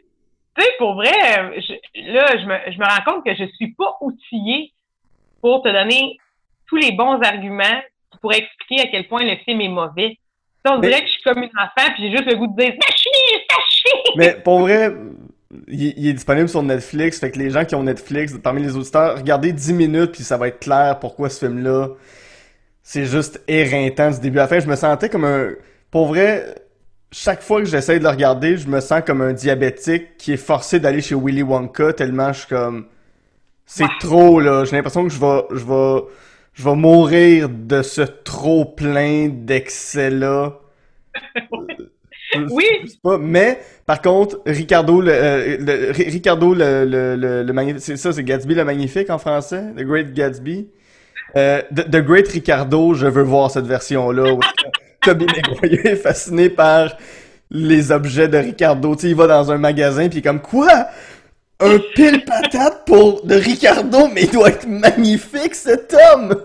tu 0.57 0.63
sais, 0.63 0.69
pour 0.77 0.95
vrai, 0.95 1.11
euh, 1.39 1.59
je- 1.61 2.11
là, 2.13 2.37
je 2.37 2.45
me, 2.45 2.71
je 2.73 2.77
me 2.79 2.85
rends 2.85 3.03
compte 3.13 3.25
que 3.25 3.35
je 3.35 3.45
suis 3.55 3.73
pas 3.73 3.95
outillée 4.01 4.71
pour 5.41 5.61
te 5.61 5.69
donner 5.69 6.17
tous 6.67 6.77
les 6.77 6.91
bons 6.91 7.19
arguments 7.21 7.81
pourraient 8.21 8.39
expliquer 8.39 8.81
à 8.81 8.87
quel 8.91 9.07
point 9.07 9.23
le 9.23 9.35
film 9.45 9.61
est 9.61 9.67
mauvais. 9.69 10.17
Sais, 10.65 10.71
on 10.73 10.79
Mais- 10.79 10.87
dirait 10.87 11.01
que 11.01 11.07
je 11.07 11.11
suis 11.11 11.21
comme 11.21 11.37
une 11.43 11.49
enfant 11.57 11.91
puis 11.93 12.03
j'ai 12.03 12.11
juste 12.11 12.25
le 12.29 12.35
goût 12.35 12.47
de 12.47 12.55
dire 12.61 12.73
«Ça 12.81 12.95
chie! 12.95 13.39
Ça 13.49 13.57
chie! 13.69 14.11
Mais 14.15 14.33
pour 14.43 14.59
vrai, 14.61 14.91
il, 15.67 15.93
il 15.97 16.07
est 16.09 16.13
disponible 16.13 16.49
sur 16.49 16.63
Netflix, 16.63 17.19
fait 17.19 17.29
que 17.31 17.37
les 17.37 17.51
gens 17.51 17.63
qui 17.63 17.75
ont 17.75 17.83
Netflix, 17.83 18.33
parmi 18.43 18.63
les 18.63 18.75
auditeurs, 18.75 19.17
regardez 19.17 19.53
10 19.53 19.73
minutes, 19.73 20.13
puis 20.13 20.23
ça 20.23 20.35
va 20.37 20.47
être 20.47 20.59
clair 20.59 20.97
pourquoi 20.99 21.29
ce 21.29 21.45
film-là, 21.45 21.89
c'est 22.81 23.05
juste 23.05 23.41
éreintant 23.47 24.09
du 24.09 24.19
début 24.19 24.39
à 24.39 24.43
la 24.43 24.47
fin. 24.47 24.59
Je 24.59 24.67
me 24.67 24.75
sentais 24.75 25.09
comme 25.09 25.25
un... 25.25 25.51
Pour 25.91 26.07
vrai, 26.07 26.43
chaque 27.11 27.41
fois 27.41 27.59
que 27.61 27.67
j'essaie 27.67 27.99
de 27.99 28.03
le 28.03 28.09
regarder, 28.09 28.57
je 28.57 28.67
me 28.67 28.79
sens 28.79 29.01
comme 29.05 29.21
un 29.21 29.33
diabétique 29.33 30.17
qui 30.17 30.33
est 30.33 30.37
forcé 30.37 30.79
d'aller 30.79 31.01
chez 31.01 31.15
Willy 31.15 31.43
Wonka, 31.43 31.93
tellement 31.93 32.33
je 32.33 32.39
suis 32.39 32.47
comme... 32.49 32.85
C'est 33.65 33.83
Ouais. 33.83 33.89
trop, 33.99 34.39
là. 34.39 34.63
J'ai 34.65 34.75
l'impression 34.77 35.03
que 35.03 35.09
je 35.13 35.19
vais... 35.19 35.41
Je 35.51 35.65
vais... 35.65 36.01
Je 36.53 36.63
vais 36.63 36.75
mourir 36.75 37.49
de 37.49 37.83
ce 37.83 38.01
trop 38.01 38.65
plein 38.65 39.27
d'excès-là. 39.29 40.53
Je- 42.33 42.39
Oui. 42.51 42.65
pas, 43.03 43.17
mais 43.19 43.59
par 43.85 44.01
contre, 44.01 44.41
Ricardo 44.45 44.99
le, 44.99 45.11
euh, 45.13 45.57
le- 45.59 45.91
Ricardo 45.91 46.53
le, 46.55 46.83
le, 46.83 47.15
le, 47.15 47.43
le 47.43 47.53
magnifique, 47.53 47.81
c'est 47.81 47.95
ça, 47.95 48.11
c'est 48.11 48.23
Gatsby 48.23 48.55
le 48.55 48.65
magnifique 48.65 49.09
en 49.11 49.17
français, 49.19 49.63
The 49.77 49.81
Great 49.83 50.13
Gatsby? 50.13 50.67
Euh, 51.37 51.61
The, 51.73 51.89
The 51.89 52.01
Great 52.03 52.27
Ricardo, 52.27 52.93
je 52.95 53.05
veux 53.07 53.21
voir 53.23 53.51
cette 53.51 53.65
version-là. 53.67 54.33
où 54.33 54.39
Tobey 55.07 55.25
Maguire 55.25 55.85
est 55.85 55.95
fasciné 55.95 56.49
par 56.49 56.89
les 57.49 57.93
objets 57.93 58.27
de 58.27 58.37
Ricardo. 58.37 58.93
Tu 58.93 59.07
il 59.07 59.15
va 59.15 59.27
dans 59.27 59.49
un 59.49 59.57
magasin 59.57 60.09
puis 60.09 60.21
comme 60.21 60.41
quoi? 60.41 60.87
Un 61.61 61.79
pile 61.95 62.25
patate 62.25 62.85
pour 62.85 63.25
de 63.25 63.35
Ricardo, 63.35 64.09
mais 64.13 64.23
il 64.23 64.31
doit 64.31 64.49
être 64.49 64.67
magnifique 64.67 65.55
cet 65.55 65.93
homme. 65.93 66.35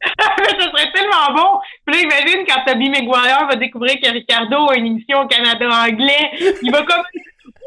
Ce 0.00 0.64
serait 0.64 0.90
tellement 0.94 1.34
bon. 1.34 1.60
Puis 1.84 2.02
imagine 2.02 2.46
quand 2.48 2.64
Toby 2.66 2.88
Maguire 2.88 3.46
va 3.46 3.56
découvrir 3.56 3.96
que 4.02 4.10
Ricardo 4.10 4.70
a 4.70 4.76
une 4.76 4.86
émission 4.86 5.20
au 5.20 5.26
Canada 5.26 5.68
anglais. 5.68 6.30
Il 6.62 6.72
va 6.72 6.82
comme 6.84 7.02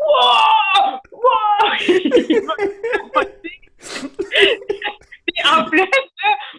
Wow! 0.01 0.99
Wow! 1.11 1.71
Il 1.87 2.41
va 2.41 2.53
en 5.57 5.63
plus, 5.65 5.83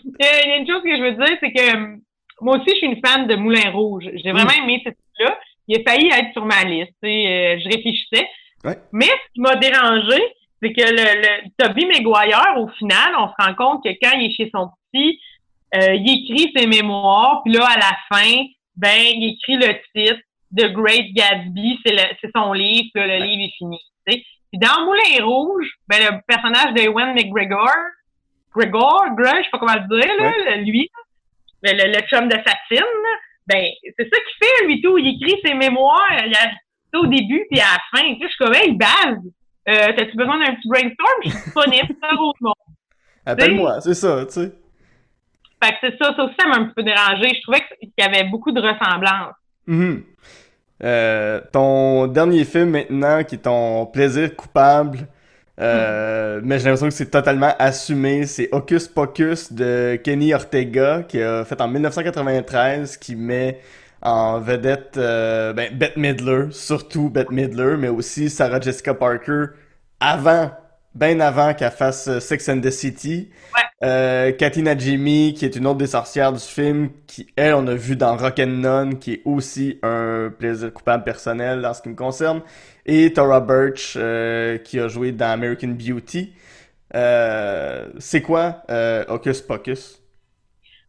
il 0.04 0.26
y 0.26 0.52
a 0.52 0.56
une 0.56 0.66
chose 0.66 0.82
que 0.82 0.96
je 0.96 1.02
veux 1.02 1.12
dire, 1.12 1.36
c'est 1.40 1.52
que 1.52 1.98
moi 2.42 2.56
aussi, 2.58 2.70
je 2.70 2.74
suis 2.76 2.86
une 2.86 3.00
fan 3.04 3.26
de 3.26 3.34
Moulin 3.36 3.70
Rouge. 3.70 4.04
J'ai 4.22 4.32
vraiment 4.32 4.50
aimé 4.62 4.82
ce 4.84 4.90
film-là. 4.90 5.38
Il 5.68 5.78
a 5.78 5.82
failli 5.90 6.08
être 6.08 6.32
sur 6.32 6.44
ma 6.44 6.64
liste. 6.64 6.92
Euh, 7.04 7.58
je 7.58 7.64
réfléchissais. 7.68 8.28
Ouais. 8.64 8.76
Mais 8.92 9.06
ce 9.06 9.32
qui 9.34 9.40
m'a 9.40 9.56
dérangé, 9.56 10.20
c'est 10.62 10.72
que 10.72 10.82
le, 10.82 11.22
le 11.22 11.50
Toby 11.58 11.86
Maguire, 11.86 12.54
au 12.58 12.68
final, 12.68 13.14
on 13.18 13.28
se 13.28 13.34
rend 13.38 13.54
compte 13.54 13.84
que 13.84 13.90
quand 14.02 14.16
il 14.18 14.26
est 14.30 14.34
chez 14.36 14.50
son 14.54 14.68
petit, 14.92 15.18
euh, 15.74 15.94
il 15.94 16.10
écrit 16.30 16.52
ses 16.54 16.66
mémoires, 16.66 17.42
puis 17.44 17.54
là, 17.54 17.64
à 17.66 17.76
la 17.78 17.96
fin, 18.12 18.44
ben, 18.76 18.98
il 19.14 19.34
écrit 19.34 19.56
le 19.56 19.74
titre 19.94 20.20
The 20.56 20.70
Great 20.72 21.12
Gatsby, 21.14 21.78
c'est 21.84 21.92
le- 21.92 22.14
c'est 22.20 22.30
son 22.36 22.52
livre, 22.52 22.88
puis 22.94 23.02
là, 23.06 23.18
le 23.18 23.24
livre 23.24 23.42
est 23.44 23.56
fini. 23.56 23.78
Puis 24.06 24.24
dans 24.60 24.84
Moulin 24.84 25.24
Rouge, 25.24 25.66
ben, 25.88 25.96
le 26.00 26.20
personnage 26.28 26.74
d'Ewan 26.74 27.14
McGregor, 27.14 27.70
Gregor, 28.54 29.06
Greg, 29.16 29.38
je 29.38 29.44
sais 29.44 29.50
pas 29.50 29.58
comment 29.58 29.72
le 29.74 29.98
dire, 29.98 30.12
là, 30.20 30.56
lui, 30.56 30.90
le, 31.62 31.72
le, 31.72 31.92
le 31.92 32.00
chum 32.08 32.28
de 32.28 32.34
Satine, 32.34 32.84
ben, 33.46 33.64
c'est 33.98 34.04
ça 34.04 34.18
qu'il 34.20 34.46
fait, 34.46 34.66
lui, 34.66 34.82
tout. 34.82 34.98
Il 34.98 35.08
écrit 35.08 35.40
ses 35.44 35.54
mémoires, 35.54 36.06
il 36.26 36.34
a, 36.34 36.98
au 36.98 37.06
début, 37.06 37.44
puis 37.50 37.60
à 37.60 37.64
la 37.74 37.98
fin. 37.98 38.06
Je 38.20 38.26
suis 38.26 38.36
comme, 38.38 38.54
hey, 38.54 38.68
il 38.68 38.78
base. 38.78 39.18
Euh, 39.68 39.92
T'as-tu 39.96 40.16
besoin 40.16 40.38
d'un 40.38 40.54
petit 40.54 40.68
brainstorm? 40.68 41.20
Je 41.24 41.30
suis 41.30 41.38
disponible, 41.44 41.96
un 42.02 42.16
autre 42.16 42.38
monde. 42.40 42.54
Appelle-moi, 43.24 43.80
c'est 43.80 43.94
ça, 43.94 44.24
tu 44.26 44.32
sais. 44.32 44.52
Fait 45.62 45.70
que 45.72 45.76
c'est 45.82 45.98
ça, 46.02 46.12
ça 46.16 46.24
aussi, 46.24 46.34
ça 46.38 46.48
m'a 46.48 46.56
un 46.56 46.64
petit 46.64 46.74
peu 46.74 46.82
dérangé. 46.82 47.28
Je 47.36 47.42
trouvais 47.42 47.60
qu'il 47.60 47.92
y 47.96 48.02
avait 48.02 48.24
beaucoup 48.24 48.50
de 48.50 48.60
ressemblances. 48.60 49.34
Mhm. 49.66 50.02
Euh, 50.82 51.40
ton 51.52 52.08
dernier 52.08 52.44
film 52.44 52.70
maintenant, 52.70 53.22
qui 53.22 53.36
est 53.36 53.44
ton 53.44 53.86
plaisir 53.86 54.34
coupable, 54.34 55.06
euh, 55.62 56.40
mais 56.42 56.58
j'ai 56.58 56.64
l'impression 56.64 56.88
que 56.88 56.94
c'est 56.94 57.10
totalement 57.10 57.54
assumé, 57.58 58.26
c'est 58.26 58.48
Hocus 58.52 58.88
Pocus 58.88 59.52
de 59.52 59.96
Kenny 60.02 60.34
Ortega, 60.34 61.04
qui 61.06 61.22
a 61.22 61.44
fait 61.44 61.60
en 61.60 61.68
1993, 61.68 62.96
qui 62.96 63.14
met 63.14 63.60
en 64.02 64.40
vedette 64.40 64.96
euh, 64.96 65.52
ben, 65.52 65.72
Bette 65.76 65.96
Midler, 65.96 66.46
surtout 66.50 67.10
Bette 67.10 67.30
Midler, 67.30 67.76
mais 67.78 67.88
aussi 67.88 68.28
Sarah 68.28 68.60
Jessica 68.60 68.94
Parker, 68.94 69.46
avant, 70.00 70.50
bien 70.94 71.20
avant 71.20 71.54
qu'elle 71.54 71.70
fasse 71.70 72.08
euh, 72.08 72.20
Sex 72.20 72.48
and 72.48 72.60
the 72.60 72.70
City. 72.70 73.30
Euh, 73.82 74.32
Katina 74.32 74.76
Jimmy, 74.76 75.34
qui 75.34 75.44
est 75.44 75.56
une 75.56 75.66
autre 75.66 75.78
des 75.78 75.88
sorcières 75.88 76.32
du 76.32 76.40
film, 76.40 76.90
qui, 77.06 77.26
elle, 77.36 77.54
on 77.54 77.66
a 77.66 77.74
vu 77.74 77.96
dans 77.96 78.16
Rock'n'None, 78.16 78.98
qui 78.98 79.14
est 79.14 79.22
aussi 79.24 79.78
un 79.82 80.30
plaisir 80.30 80.72
coupable 80.72 81.02
personnel 81.02 81.64
en 81.66 81.74
ce 81.74 81.82
qui 81.82 81.88
me 81.88 81.96
concerne. 81.96 82.42
Et 82.86 83.12
Tora 83.12 83.40
Birch, 83.40 83.94
euh, 83.96 84.58
qui 84.58 84.78
a 84.78 84.88
joué 84.88 85.12
dans 85.12 85.30
American 85.30 85.68
Beauty. 85.68 86.32
Euh, 86.94 87.88
c'est 87.98 88.22
quoi 88.22 88.62
Hocus 89.08 89.40
Pocus? 89.40 89.98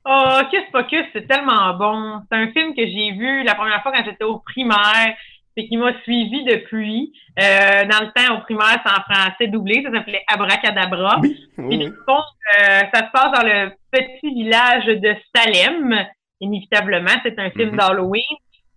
Oh, 0.05 0.39
Hocus 0.41 0.69
Pocus, 0.71 1.05
c'est 1.13 1.27
tellement 1.27 1.73
bon. 1.75 2.21
C'est 2.29 2.37
un 2.37 2.51
film 2.51 2.75
que 2.75 2.85
j'ai 2.85 3.11
vu 3.13 3.43
la 3.43 3.55
première 3.55 3.81
fois 3.81 3.91
quand 3.93 4.03
j'étais 4.03 4.25
au 4.25 4.39
primaire. 4.39 5.15
C'est 5.55 5.67
qui 5.67 5.77
m'a 5.77 5.93
suivi 6.01 6.43
depuis. 6.45 7.13
Euh, 7.39 7.85
dans 7.85 7.99
le 8.05 8.11
temps, 8.13 8.37
au 8.37 8.41
primaire, 8.41 8.79
c'est 8.83 8.91
en 8.91 9.01
français 9.13 9.47
doublé. 9.47 9.83
Ça 9.85 9.91
s'appelait 9.93 10.23
Abracadabra. 10.27 11.19
Oui, 11.21 11.37
Puis, 11.55 11.63
oui, 11.65 11.77
dans 11.77 11.85
oui. 11.85 11.91
le 11.91 12.03
fond, 12.07 12.21
euh, 12.59 12.79
ça 12.93 13.05
se 13.05 13.11
passe 13.11 13.31
dans 13.39 13.47
le 13.47 13.71
petit 13.91 14.33
village 14.33 14.85
de 14.85 15.15
Salem. 15.35 16.05
Inévitablement, 16.41 17.11
c'est 17.23 17.37
un 17.39 17.51
film 17.51 17.71
Mhm. 17.71 17.77
d'Halloween. 17.77 18.23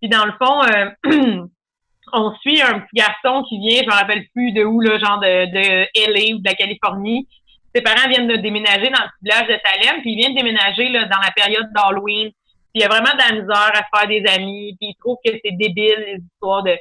Puis 0.00 0.10
dans 0.10 0.26
le 0.26 0.32
fond, 0.32 0.62
euh, 0.64 0.90
on 2.12 2.34
suit 2.40 2.60
un 2.62 2.80
petit 2.80 2.94
garçon 2.94 3.42
qui 3.48 3.58
vient, 3.58 3.82
je 3.82 3.86
me 3.86 3.92
rappelle 3.92 4.24
plus 4.34 4.52
de 4.52 4.62
où, 4.62 4.80
là, 4.80 4.98
genre 4.98 5.18
de, 5.20 5.46
de 5.46 5.86
LA 6.12 6.36
ou 6.36 6.38
de 6.40 6.44
la 6.48 6.54
Californie. 6.54 7.26
Ses 7.74 7.82
parents 7.82 8.08
viennent 8.08 8.28
de 8.28 8.36
déménager 8.36 8.88
dans 8.90 9.02
le 9.02 9.08
petit 9.08 9.24
village 9.24 9.48
de 9.48 9.58
Salem, 9.64 10.00
puis 10.02 10.12
ils 10.12 10.16
viennent 10.16 10.34
déménager 10.34 10.88
là, 10.90 11.04
dans 11.06 11.18
la 11.20 11.30
période 11.34 11.66
d'Halloween. 11.74 12.30
Puis 12.76 12.82
il 12.82 12.88
y 12.90 12.92
a 12.92 12.94
vraiment 12.94 13.14
de 13.14 13.22
la 13.26 13.40
misère 13.40 13.72
à 13.72 13.98
faire 13.98 14.06
des 14.06 14.22
amis, 14.28 14.76
puis 14.78 14.90
il 14.90 14.96
trouve 14.96 15.16
que 15.24 15.32
c'est 15.42 15.52
débile 15.52 15.96
les 15.96 16.18
histoires 16.18 16.62
de, 16.62 16.76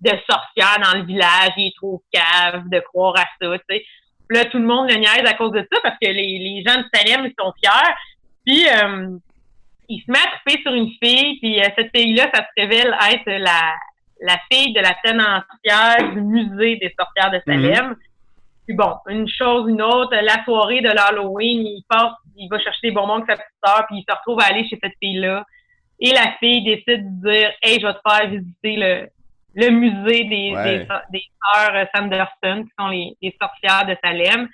de 0.00 0.10
sorcières 0.28 0.80
dans 0.82 0.98
le 0.98 1.06
village, 1.06 1.52
il 1.56 1.72
trop 1.76 2.02
cave 2.10 2.68
de 2.68 2.80
croire 2.80 3.14
à 3.16 3.26
ça, 3.40 3.56
tu 3.56 3.64
sais. 3.70 3.84
Puis 4.28 4.38
là, 4.38 4.46
tout 4.46 4.58
le 4.58 4.66
monde 4.66 4.90
le 4.90 4.96
niaise 4.96 5.24
à 5.24 5.34
cause 5.34 5.52
de 5.52 5.64
ça, 5.72 5.78
parce 5.84 5.94
que 6.02 6.08
les, 6.08 6.38
les 6.40 6.64
gens 6.66 6.80
de 6.80 6.84
Salem, 6.92 7.26
ils 7.26 7.34
sont 7.38 7.52
fiers. 7.62 7.94
Puis 8.44 8.66
euh, 8.66 9.16
il 9.88 10.02
se 10.02 10.10
met 10.10 10.18
à 10.18 10.36
triper 10.36 10.62
sur 10.62 10.74
une 10.74 10.90
fille, 11.00 11.38
puis 11.38 11.60
euh, 11.60 11.68
cette 11.78 11.96
fille-là, 11.96 12.28
ça 12.34 12.40
se 12.40 12.60
révèle 12.60 12.96
être 13.12 13.30
la, 13.38 13.76
la 14.22 14.38
fille 14.50 14.72
de 14.72 14.80
la 14.80 14.96
tenancière 15.04 16.12
du 16.12 16.22
musée 16.22 16.74
des 16.78 16.92
sorcières 16.98 17.30
de 17.30 17.40
Salem. 17.46 17.94
Puis 18.66 18.74
bon, 18.76 18.94
une 19.08 19.28
chose, 19.28 19.68
une 19.68 19.80
autre, 19.82 20.14
la 20.14 20.42
soirée 20.44 20.80
de 20.80 20.88
l'Halloween, 20.88 21.66
il 21.66 21.84
passe, 21.88 22.12
il 22.36 22.48
va 22.48 22.58
chercher 22.58 22.88
des 22.88 22.90
bonbons 22.90 23.14
avec 23.22 23.26
sa 23.28 23.36
petite 23.36 23.58
sœur, 23.64 23.86
puis 23.86 23.98
il 23.98 24.04
se 24.08 24.14
retrouve 24.16 24.40
à 24.40 24.46
aller 24.46 24.68
chez 24.68 24.78
cette 24.82 24.94
fille-là. 25.00 25.44
Et 26.00 26.10
la 26.10 26.32
fille 26.40 26.62
décide 26.64 27.20
de 27.20 27.30
dire 27.30 27.52
Hey, 27.62 27.80
je 27.80 27.86
vais 27.86 27.94
te 27.94 28.00
faire 28.06 28.28
visiter 28.28 28.76
le, 28.76 29.08
le 29.54 29.70
musée 29.70 30.24
des, 30.24 30.52
Ouais. 30.54 30.78
des, 30.80 30.86
des 31.12 31.24
sœurs 31.54 31.86
Sanderson, 31.94 32.64
qui 32.64 32.70
sont 32.78 32.88
les, 32.88 33.16
les 33.22 33.36
sorcières 33.40 33.86
de 33.86 33.96
Salem. 34.04 34.48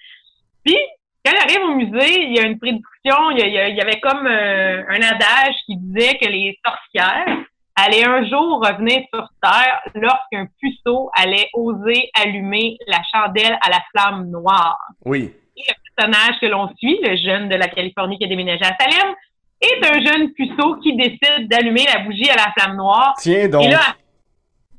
Puis, 0.64 0.76
quand 1.24 1.32
elle 1.32 1.50
arrive 1.50 1.64
au 1.70 1.74
musée, 1.74 2.22
il 2.24 2.36
y 2.36 2.38
a 2.40 2.42
une 2.46 2.58
prédiction, 2.58 3.30
il 3.30 3.38
y, 3.38 3.42
a- 3.42 3.46
il 3.46 3.52
y 3.54 3.58
a- 3.58 3.68
il 3.68 3.76
y 3.76 3.80
avait 3.80 3.98
comme 4.00 4.26
euh, 4.26 4.82
un 4.88 5.00
adage 5.02 5.54
qui 5.66 5.76
disait 5.76 6.16
que 6.18 6.28
les 6.28 6.58
sorcières 6.64 7.38
allaient 7.76 8.04
un 8.04 8.28
jour 8.28 8.64
revenir 8.64 9.02
sur 9.12 9.28
Terre 9.42 9.80
lorsqu'un 9.94 10.46
puceau 10.60 11.10
allait 11.14 11.48
oser 11.54 12.10
allumer 12.14 12.78
la 12.86 13.00
chandelle 13.12 13.58
à 13.60 13.70
la 13.70 13.80
flamme 13.90 14.30
noire. 14.30 14.78
Oui. 15.04 15.34
Et 15.56 15.62
le 15.68 15.74
personnage 15.94 16.40
que 16.40 16.46
l'on 16.46 16.68
suit, 16.76 16.98
le 17.02 17.16
jeune 17.16 17.48
de 17.48 17.56
la 17.56 17.68
Californie 17.68 18.18
qui 18.18 18.24
a 18.24 18.28
déménagé 18.28 18.64
à 18.64 18.76
Salem, 18.78 19.14
est 19.60 19.84
un 19.84 20.00
jeune 20.04 20.32
puceau 20.32 20.76
qui 20.76 20.96
décide 20.96 21.48
d'allumer 21.48 21.84
la 21.86 22.00
bougie 22.00 22.28
à 22.30 22.36
la 22.36 22.52
flamme 22.56 22.76
noire. 22.76 23.14
Tiens 23.18 23.48
donc. 23.48 23.64
Et 23.64 23.68
là, 23.68 23.96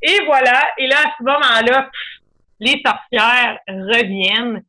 et 0.01 0.25
voilà, 0.25 0.61
et 0.77 0.87
là, 0.87 0.97
à 0.97 1.13
ce 1.17 1.23
moment-là, 1.23 1.89
les 2.59 2.81
sorcières 2.85 3.59
reviennent. 3.67 4.63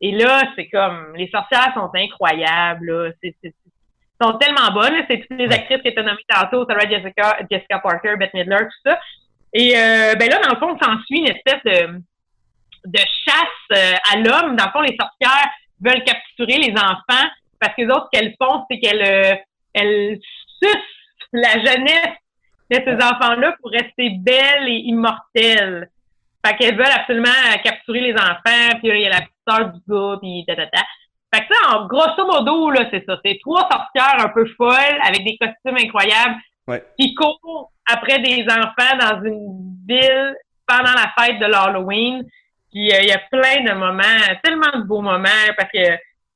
Et 0.00 0.12
là, 0.12 0.42
c'est 0.56 0.68
comme, 0.68 1.14
les 1.14 1.28
sorcières 1.30 1.72
sont 1.74 1.90
incroyables, 1.94 2.90
là. 2.90 3.10
Sont 4.20 4.34
tellement 4.38 4.70
bonnes. 4.72 4.94
C'est 5.08 5.18
toutes 5.18 5.38
les 5.38 5.52
actrices 5.52 5.82
qui 5.82 5.88
étaient 5.88 6.02
nommées 6.02 6.24
tantôt, 6.28 6.66
Sarah 6.66 6.88
Jessica, 6.88 7.38
Jessica 7.50 7.78
Parker, 7.78 8.16
Bette 8.18 8.34
Midler, 8.34 8.58
tout 8.58 8.90
ça. 8.90 8.98
Et, 9.52 9.76
euh, 9.76 10.14
ben 10.14 10.28
là, 10.30 10.38
dans 10.42 10.54
le 10.54 10.58
fond, 10.58 10.78
s'ensuit 10.80 11.18
une 11.18 11.28
espèce 11.28 11.62
de, 11.64 11.98
de 12.86 12.98
chasse 12.98 13.76
euh, 13.76 13.96
à 14.12 14.16
l'homme. 14.16 14.56
Dans 14.56 14.66
le 14.66 14.70
fond, 14.70 14.80
les 14.80 14.96
sorcières 14.98 15.50
veulent 15.80 16.04
capturer 16.04 16.58
les 16.58 16.72
enfants 16.72 17.28
parce 17.58 17.74
que 17.74 17.82
les 17.82 17.88
autres, 17.88 18.08
ce 18.12 18.18
qu'elles 18.18 18.34
font, 18.40 18.64
c'est 18.70 18.78
qu'elles 18.78 19.02
euh, 19.02 19.34
elles 19.74 20.18
sucent 20.62 21.28
la 21.32 21.52
jeunesse 21.52 22.16
de 22.70 22.76
ces 22.76 22.94
enfants-là 22.94 23.54
pour 23.60 23.70
rester 23.70 24.10
belles 24.18 24.68
et 24.68 24.82
immortelles. 24.86 25.88
Fait 26.44 26.56
qu'elles 26.56 26.76
veulent 26.76 26.86
absolument 26.86 27.28
capturer 27.62 28.00
les 28.00 28.14
enfants, 28.14 28.78
puis 28.78 28.88
là, 28.88 28.94
il 28.94 29.02
y 29.02 29.06
a 29.06 29.10
la 29.10 29.20
petite 29.20 29.32
sœur 29.46 29.72
du 29.72 29.80
gars, 29.86 30.18
puis 30.20 30.44
ta, 30.46 30.56
ta, 30.56 30.66
ta. 30.66 30.82
Fait 31.32 31.46
que 31.46 31.54
ça, 31.54 31.76
en 31.78 31.86
grosso 31.86 32.26
modo, 32.26 32.70
là, 32.70 32.86
c'est 32.90 33.04
ça. 33.06 33.18
C'est 33.24 33.38
trois 33.40 33.68
sorcières 33.70 34.24
un 34.24 34.28
peu 34.30 34.46
folles, 34.56 34.98
avec 35.04 35.24
des 35.24 35.36
costumes 35.38 35.76
incroyables, 35.76 36.36
Ouais. 36.66 36.84
qui 36.98 37.14
courent 37.14 37.70
après 37.90 38.18
des 38.20 38.44
enfants 38.48 38.96
dans 39.00 39.24
une 39.24 39.74
ville 39.88 40.34
pendant 40.66 40.92
la 40.92 41.12
fête 41.18 41.38
de 41.40 41.46
l'Halloween. 41.46 42.24
Puis 42.72 42.92
euh, 42.92 42.98
il 43.02 43.08
y 43.08 43.12
a 43.12 43.18
plein 43.30 43.64
de 43.64 43.72
moments, 43.76 44.02
tellement 44.44 44.70
de 44.78 44.82
beaux 44.84 45.00
moments, 45.00 45.28
parce 45.56 45.70
que 45.72 45.84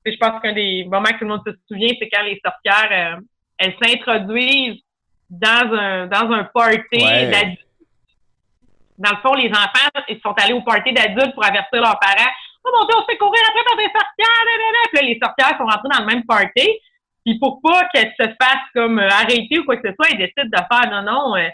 je 0.06 0.16
pense 0.16 0.40
qu'un 0.42 0.52
des 0.52 0.84
moments 0.84 1.04
que 1.10 1.18
tout 1.18 1.24
le 1.24 1.28
monde 1.28 1.42
se 1.46 1.52
souvient, 1.68 1.92
c'est 2.00 2.08
quand 2.08 2.22
les 2.22 2.40
sorcières, 2.44 3.16
euh, 3.16 3.20
elles 3.58 3.74
s'introduisent 3.80 4.80
dans 5.30 5.72
un 5.76 6.06
dans 6.08 6.30
un 6.32 6.44
party 6.44 6.80
Ouais. 6.94 7.30
d'adultes. 7.30 7.60
Dans 8.98 9.10
le 9.10 9.16
fond, 9.18 9.34
les 9.34 9.50
enfants, 9.50 9.90
ils 10.08 10.20
sont 10.20 10.34
allés 10.42 10.52
au 10.54 10.62
party 10.62 10.92
d'adultes 10.92 11.34
pour 11.34 11.44
avertir 11.44 11.80
leurs 11.80 11.98
parents. 11.98 12.30
Oh 12.66 12.70
mon 12.76 12.86
Dieu, 12.86 12.94
on 12.96 13.00
se 13.02 13.06
fait 13.06 13.18
courir 13.18 13.42
après 13.48 13.64
par 13.66 13.76
des 13.76 13.84
sorcières, 13.92 14.44
nanana. 14.46 14.78
Puis 14.92 14.96
là, 14.98 15.02
les 15.12 15.18
sorcières 15.22 15.58
sont 15.58 15.64
rentrées 15.66 15.88
dans 15.92 16.00
le 16.00 16.06
même 16.14 16.24
party. 16.24 16.68
Puis 17.24 17.38
pour 17.38 17.60
pas 17.62 17.88
qu'elles 17.92 18.12
se 18.18 18.26
fassent 18.40 18.70
comme 18.74 18.98
euh, 18.98 19.08
arrêter 19.08 19.58
ou 19.58 19.64
quoi 19.64 19.76
que 19.76 19.88
ce 19.88 19.94
soit, 19.94 20.08
ils 20.12 20.18
décident 20.18 20.44
de 20.44 20.56
faire 20.70 20.90
non, 20.90 21.02
non, 21.02 21.36
euh, 21.36 21.48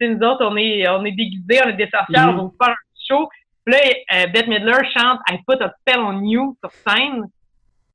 tu 0.00 0.06
sais, 0.06 0.14
nous 0.14 0.26
autres, 0.26 0.44
on 0.44 0.56
est, 0.56 0.86
on 0.88 1.04
est 1.04 1.12
déguisés, 1.12 1.60
on 1.64 1.68
est 1.68 1.72
des 1.74 1.88
sorcières, 1.90 2.26
Mhm. 2.32 2.34
on 2.34 2.36
va 2.36 2.42
vous 2.42 2.56
faire 2.60 2.70
un 2.74 2.98
show. 3.08 3.28
Puis 3.64 3.74
là, 3.74 3.80
euh, 4.14 4.26
Bette 4.28 4.46
Midler 4.46 4.78
chante 4.96 5.20
I 5.30 5.38
put 5.46 5.60
a 5.62 5.72
spell 5.80 6.00
on 6.00 6.22
you 6.22 6.56
sur 6.62 6.70
scène. 6.86 7.24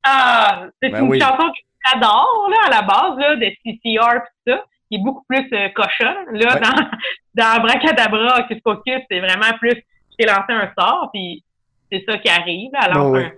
Ah, 0.03 0.65
c'est 0.81 0.89
Ben 0.89 1.03
une 1.03 1.09
oui. 1.11 1.19
chanson 1.21 1.49
que 1.51 1.59
j'adore, 1.93 2.49
là, 2.49 2.57
à 2.67 2.69
la 2.69 2.81
base, 2.81 3.17
là, 3.17 3.35
de 3.35 3.45
CCR 3.63 4.21
pis 4.23 4.51
ça, 4.51 4.63
qui 4.89 4.95
est 4.97 5.03
beaucoup 5.03 5.23
plus 5.29 5.47
euh, 5.53 5.69
cochonne. 5.69 6.25
Là, 6.33 6.55
Ouais. 6.55 6.59
dans, 6.59 6.89
dans 7.35 7.61
Bracadabra, 7.63 8.43
Pocus, 8.63 9.01
c'est 9.09 9.19
vraiment 9.19 9.55
plus, 9.59 9.75
je 10.11 10.15
t'ai 10.17 10.25
lancé 10.25 10.51
un 10.51 10.71
sort, 10.77 11.09
puis 11.13 11.43
c'est 11.91 12.03
ça 12.07 12.17
qui 12.17 12.29
arrive. 12.29 12.71
Elle 12.81 12.93
lance, 12.93 13.15
un, 13.17 13.31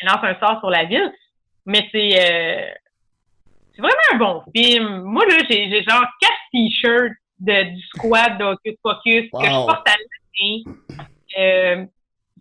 elle 0.00 0.08
lance 0.08 0.18
un 0.22 0.38
sort 0.40 0.58
sur 0.60 0.70
la 0.70 0.84
ville. 0.84 1.12
Mais 1.66 1.88
c'est, 1.92 2.10
euh, 2.20 2.70
c'est 3.74 3.82
vraiment 3.82 3.94
un 4.12 4.16
bon 4.16 4.42
film. 4.54 5.02
Moi, 5.02 5.24
là, 5.26 5.36
j'ai, 5.48 5.82
genre 5.82 6.04
quatre 6.20 6.32
t-shirts 6.52 7.12
de, 7.38 7.62
du 7.74 7.82
squad 7.88 8.38
d'Hocus 8.38 8.74
Pocus 8.82 9.30
que 9.30 9.44
je 9.46 9.50
Wow. 9.50 9.66
porte 9.66 9.88
à 9.88 9.92
l'année. 9.92 10.64
Euh, 11.38 11.84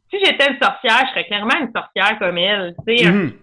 si 0.09 0.20
j'étais 0.26 0.51
une 0.51 0.59
sorcière, 0.62 1.05
je 1.05 1.09
serais 1.12 1.26
clairement 1.26 1.57
une 1.59 1.72
sorcière 1.74 2.18
comme 2.20 2.38
elle. 2.38 2.76
Tu 2.88 2.97
sais, 2.97 3.05
un- 3.07 3.12
Mhm. 3.12 3.34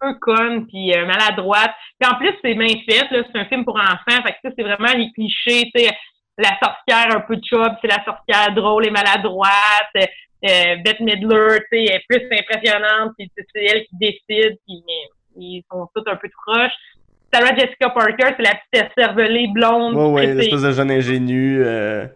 peu 0.00 0.14
conne, 0.14 0.66
puis 0.66 0.94
euh, 0.94 1.04
maladroite. 1.06 1.74
Puis 2.00 2.10
en 2.10 2.16
plus, 2.16 2.32
c'est 2.42 2.54
bien 2.54 2.68
fait, 2.88 3.06
là, 3.10 3.22
c'est 3.30 3.38
un 3.38 3.44
film 3.44 3.64
pour 3.66 3.76
enfants, 3.76 4.22
fait 4.24 4.32
que 4.32 4.38
ça, 4.44 4.48
c'est 4.56 4.62
vraiment 4.62 4.92
les 4.94 5.12
clichés, 5.12 5.70
tu 5.74 5.80
sais, 5.84 5.90
la 6.38 6.58
sorcière 6.62 7.14
un 7.16 7.20
peu 7.20 7.36
chub, 7.42 7.72
c'est 7.82 7.86
la 7.88 8.02
sorcière 8.04 8.52
drôle 8.54 8.86
et 8.86 8.90
maladroite. 8.90 9.92
Euh, 10.44 10.76
Bette 10.84 11.00
Midler, 11.00 11.58
tu 11.70 11.86
sais, 11.86 11.94
est 11.94 12.02
plus 12.08 12.26
impressionnante, 12.30 13.12
puis 13.18 13.30
c'est 13.36 13.64
elle 13.64 13.84
qui 13.86 13.96
décide, 13.96 14.58
puis 14.66 14.82
ils 15.36 15.62
sont 15.70 15.88
tous 15.94 16.02
un 16.10 16.16
peu 16.16 16.28
croches. 16.28 16.72
Sarah 17.32 17.54
Jessica 17.54 17.90
Parker, 17.90 18.34
c'est 18.36 18.42
la 18.42 18.58
petite 18.72 18.92
cervelée 18.96 19.48
blonde. 19.48 19.94
Ouais, 19.94 20.06
ouais, 20.06 20.34
l'espèce 20.34 20.62
de 20.62 20.72
jeune 20.72 20.90
ingénu. 20.90 21.62
Euh, 21.62 22.06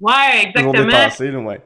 ouais, 0.00 0.42
exactement. 0.42 0.84
Dépassé, 0.84 1.30
là, 1.30 1.38
ouais. 1.38 1.60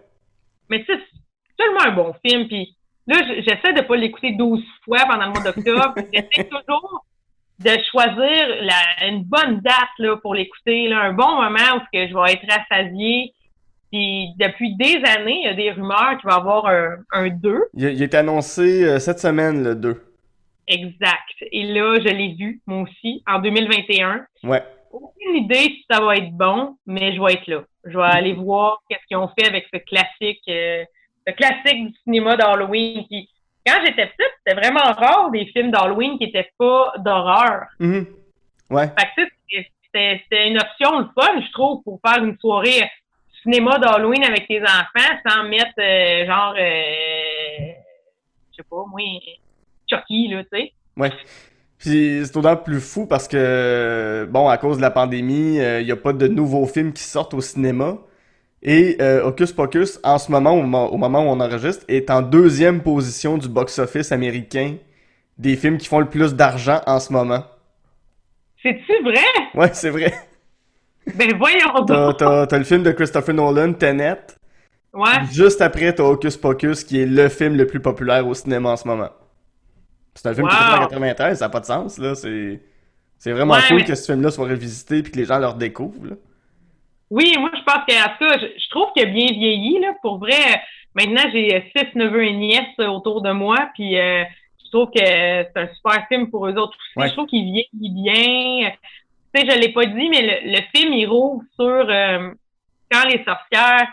Mais 0.68 0.84
tu 0.84 0.92
sais, 0.92 1.00
c'est 1.00 1.64
tellement 1.64 1.82
un 1.82 1.92
bon 1.92 2.14
film, 2.24 2.46
puis 2.46 2.76
là, 3.06 3.16
j'essaie 3.38 3.72
de 3.72 3.80
pas 3.80 3.96
l'écouter 3.96 4.32
12 4.32 4.62
fois 4.84 4.98
pendant 5.08 5.26
le 5.26 5.32
mois 5.32 5.42
d'octobre. 5.42 5.94
j'essaie 6.12 6.44
toujours 6.50 7.04
de 7.58 7.70
choisir 7.90 8.48
la, 8.60 9.08
une 9.08 9.24
bonne 9.24 9.60
date 9.60 9.88
là, 9.98 10.16
pour 10.18 10.34
l'écouter, 10.34 10.92
un 10.92 11.12
bon 11.12 11.36
moment 11.36 11.76
où 11.76 11.80
que 11.92 12.06
je 12.06 12.14
vais 12.14 12.34
être 12.34 12.46
rassasié. 12.48 13.32
Puis 13.90 14.34
depuis 14.38 14.76
des 14.76 15.02
années, 15.04 15.40
il 15.42 15.44
y 15.44 15.48
a 15.48 15.54
des 15.54 15.70
rumeurs 15.70 16.18
qu'il 16.20 16.28
va 16.28 16.36
y 16.36 16.38
avoir 16.38 16.66
un, 17.12 17.28
2. 17.28 17.64
Il, 17.74 18.02
est 18.02 18.14
annoncé 18.14 18.84
euh, 18.84 18.98
cette 18.98 19.18
semaine, 19.18 19.62
le 19.64 19.74
2. 19.74 20.02
Exact. 20.66 21.34
Et 21.40 21.64
là, 21.64 21.98
je 21.98 22.08
l'ai 22.08 22.34
vu, 22.34 22.60
moi 22.66 22.82
aussi, 22.82 23.22
en 23.26 23.38
2021. 23.38 24.26
Ouais. 24.44 24.62
Aucune 24.90 25.36
idée 25.36 25.54
si 25.54 25.84
ça 25.90 26.00
va 26.00 26.16
être 26.16 26.32
bon, 26.32 26.76
mais 26.86 27.14
je 27.14 27.22
vais 27.22 27.34
être 27.34 27.46
là. 27.46 27.62
Je 27.84 27.96
vais 27.96 28.04
aller 28.04 28.34
voir 28.34 28.78
qu'est-ce 28.88 29.06
qu'ils 29.06 29.16
ont 29.16 29.30
fait 29.38 29.46
avec 29.46 29.66
ce 29.72 29.78
classique, 29.78 30.42
euh, 30.48 30.84
ce 31.26 31.32
classique 31.32 31.86
du 31.86 31.94
cinéma 32.04 32.36
d'Halloween 32.36 33.06
qui, 33.06 33.30
quand 33.66 33.80
j'étais 33.84 34.06
petite, 34.06 34.32
c'était 34.38 34.60
vraiment 34.60 34.92
rare 34.92 35.30
des 35.30 35.46
films 35.46 35.70
d'Halloween 35.70 36.18
qui 36.18 36.26
n'étaient 36.26 36.50
pas 36.58 36.92
d'horreur. 36.98 37.64
Mm 37.78 38.02
Ouais. 38.70 38.86
Fait 38.98 39.08
que 39.16 39.62
c'était 39.94 40.48
une 40.48 40.58
option 40.58 40.98
le 40.98 41.06
fun, 41.18 41.40
je 41.40 41.50
trouve, 41.52 41.82
pour 41.82 42.00
faire 42.04 42.22
une 42.22 42.36
soirée 42.38 42.82
cinéma 43.42 43.78
d'Halloween 43.78 44.24
avec 44.24 44.46
tes 44.46 44.60
enfants 44.62 45.18
sans 45.26 45.44
mettre 45.44 45.72
euh, 45.78 46.26
genre 46.26 46.54
euh, 46.58 47.72
je 48.50 48.56
sais 48.56 48.68
pas, 48.68 48.84
moi 48.88 49.00
Chucky, 49.90 50.28
là, 50.28 50.42
tu 50.44 50.58
sais. 50.58 50.72
Ouais. 50.96 51.12
Puis 51.78 52.22
c'est 52.24 52.34
d'autant 52.34 52.56
plus 52.56 52.80
fou 52.80 53.06
parce 53.06 53.28
que, 53.28 54.26
bon, 54.30 54.48
à 54.48 54.58
cause 54.58 54.78
de 54.78 54.82
la 54.82 54.90
pandémie, 54.90 55.54
il 55.56 55.60
euh, 55.60 55.82
n'y 55.82 55.92
a 55.92 55.96
pas 55.96 56.12
de 56.12 56.26
nouveaux 56.26 56.66
films 56.66 56.92
qui 56.92 57.02
sortent 57.02 57.34
au 57.34 57.40
cinéma. 57.40 57.98
Et 58.62 58.96
euh, 59.00 59.24
Hocus 59.24 59.52
Pocus, 59.52 60.00
en 60.02 60.18
ce 60.18 60.32
moment, 60.32 60.54
au, 60.54 60.96
moment 60.96 61.20
où 61.20 61.28
on 61.28 61.40
enregistre, 61.40 61.84
est 61.86 62.10
en 62.10 62.22
deuxième 62.22 62.82
position 62.82 63.38
du 63.38 63.48
box-office 63.48 64.10
américain 64.10 64.76
des 65.38 65.54
films 65.54 65.78
qui 65.78 65.86
font 65.86 66.00
le 66.00 66.08
plus 66.08 66.34
d'argent 66.34 66.80
en 66.86 66.98
ce 66.98 67.12
moment. 67.12 67.44
C'est-tu 68.60 69.04
vrai? 69.04 69.24
Ouais, 69.54 69.70
c'est 69.72 69.90
vrai. 69.90 70.12
Ben 71.14 71.36
voyons 71.36 71.84
donc! 71.84 72.16
T'as 72.18 72.58
le 72.58 72.64
film 72.64 72.82
de 72.82 72.92
Christopher 72.92 73.34
Nolan, 73.34 73.72
Tenet. 73.72 74.18
Ouais. 74.92 75.24
Juste 75.30 75.60
après, 75.60 75.94
t'as 75.94 76.02
Hocus 76.02 76.36
Pocus, 76.36 76.82
qui 76.84 77.00
est 77.00 77.06
le 77.06 77.28
film 77.28 77.56
le 77.56 77.66
plus 77.66 77.80
populaire 77.80 78.26
au 78.26 78.34
cinéma 78.34 78.70
en 78.70 78.76
ce 78.76 78.88
moment. 78.88 79.10
C'est 80.14 80.28
un 80.28 80.34
film 80.34 80.48
qui 80.48 80.54
est 80.54 80.74
en 80.74 80.88
93, 80.88 81.38
ça 81.38 81.44
n'a 81.44 81.48
pas 81.48 81.60
de 81.60 81.66
sens, 81.66 81.98
là. 81.98 82.14
C'est, 82.14 82.60
c'est 83.18 83.32
vraiment 83.32 83.56
cool 83.68 83.84
que 83.84 83.94
ce 83.94 84.12
film-là 84.12 84.30
soit 84.30 84.48
revisité 84.48 85.02
puis 85.02 85.12
que 85.12 85.18
les 85.18 85.24
gens 85.24 85.38
le 85.38 85.46
redécouvrent, 85.46 86.16
Oui, 87.10 87.36
moi, 87.38 87.50
je 87.54 87.62
pense 87.62 87.84
qu'à 87.86 88.16
ça, 88.18 88.38
je, 88.38 88.68
trouve 88.70 88.92
qu'il 88.92 89.04
a 89.04 89.06
bien 89.06 89.26
vieilli, 89.26 89.78
là. 89.80 89.92
Pour 90.02 90.18
vrai, 90.18 90.60
maintenant, 90.94 91.22
j'ai 91.32 91.70
six 91.76 91.94
neveux 91.94 92.24
et 92.24 92.32
nièces 92.32 92.78
autour 92.78 93.22
de 93.22 93.30
moi, 93.30 93.70
puis 93.74 93.96
euh, 93.96 94.24
je 94.64 94.70
trouve 94.70 94.90
que 94.90 94.98
c'est 94.98 95.52
un 95.56 95.68
super 95.74 96.06
film 96.08 96.30
pour 96.30 96.48
eux 96.48 96.54
autres 96.56 96.76
aussi. 96.96 97.08
Je 97.08 97.12
trouve 97.12 97.26
qu'il 97.26 97.44
vieillit 97.44 97.90
bien. 97.90 98.72
Tu 99.34 99.40
sais, 99.40 99.50
je 99.50 99.58
l'ai 99.58 99.72
pas 99.72 99.86
dit, 99.86 100.08
mais 100.08 100.40
le, 100.42 100.60
film, 100.74 100.92
il 100.92 101.06
roule 101.06 101.44
sur 101.54 101.64
euh, 101.64 102.30
quand 102.90 103.04
les 103.04 103.22
sorcières 103.24 103.88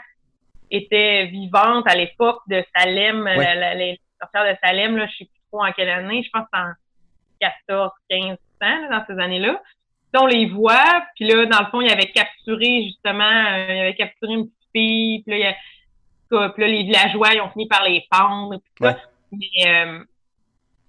étaient 0.72 1.26
vivantes 1.26 1.88
à 1.88 1.96
l'époque 1.96 2.42
de 2.48 2.64
Salem, 2.76 3.26
les 3.28 4.00
sorcières 4.22 4.54
de 4.54 4.58
Salem, 4.64 4.98
là, 4.98 5.08
je 5.08 5.26
sais 5.26 5.30
en 5.60 5.72
quelle 5.72 5.90
année, 5.90 6.24
je 6.24 6.30
pense 6.32 6.48
en 6.54 6.72
14, 7.40 7.92
15 8.10 8.38
ans, 8.62 8.90
dans 8.90 9.06
ces 9.08 9.22
années-là. 9.22 9.62
On 10.18 10.28
les 10.28 10.46
voit, 10.46 11.04
puis 11.16 11.28
là, 11.28 11.46
dans 11.46 11.60
le 11.60 11.66
fond, 11.66 11.82
il 11.82 11.92
avait 11.92 12.10
capturé, 12.10 12.84
justement, 12.86 13.24
euh, 13.24 13.66
il 13.70 13.80
avait 13.80 13.96
capturé 13.96 14.34
une 14.34 14.46
petite 14.46 14.70
fille, 14.74 15.24
puis 15.24 15.44
là, 15.44 15.54
les 16.58 16.84
villageois, 16.84 17.34
ils 17.34 17.42
ont 17.42 17.50
fini 17.50 17.68
par 17.68 17.84
les 17.84 18.06
pendre, 18.10 18.58
puis 18.76 18.90
Mais 19.34 19.68
euh, 19.68 20.04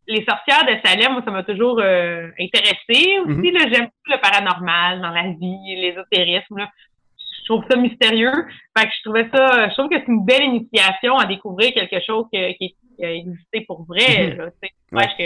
les 0.09 0.25
sorcières 0.25 0.65
de 0.65 0.79
Salem, 0.85 1.13
moi, 1.13 1.23
ça 1.25 1.31
m'a 1.31 1.43
toujours 1.43 1.81
euh, 1.81 2.29
intéressé 2.39 3.19
aussi. 3.21 3.51
Mm-hmm. 3.51 3.75
J'aime 3.75 3.89
le 4.07 4.21
paranormal 4.21 5.01
dans 5.01 5.11
la 5.11 5.29
vie, 5.33 5.77
l'ésotérisme. 5.77 6.57
Je 6.59 7.45
trouve 7.53 7.65
ça 7.71 7.77
mystérieux. 7.77 8.47
Fait 8.77 8.87
que 8.87 8.93
je 8.97 9.03
trouvais 9.03 9.29
ça, 9.33 9.69
je 9.69 9.75
trouve 9.75 9.89
que 9.89 9.99
c'est 9.99 10.09
une 10.09 10.25
belle 10.25 10.45
initiation 10.45 11.17
à 11.17 11.27
découvrir 11.27 11.73
quelque 11.73 12.01
chose 12.05 12.27
qui 12.33 12.39
est 12.39 12.75
qui 12.97 13.05
a 13.05 13.13
existé 13.13 13.61
pour 13.63 13.85
vrai. 13.85 14.37
Mhm. 14.37 14.51
Là, 14.93 15.07
que, 15.19 15.25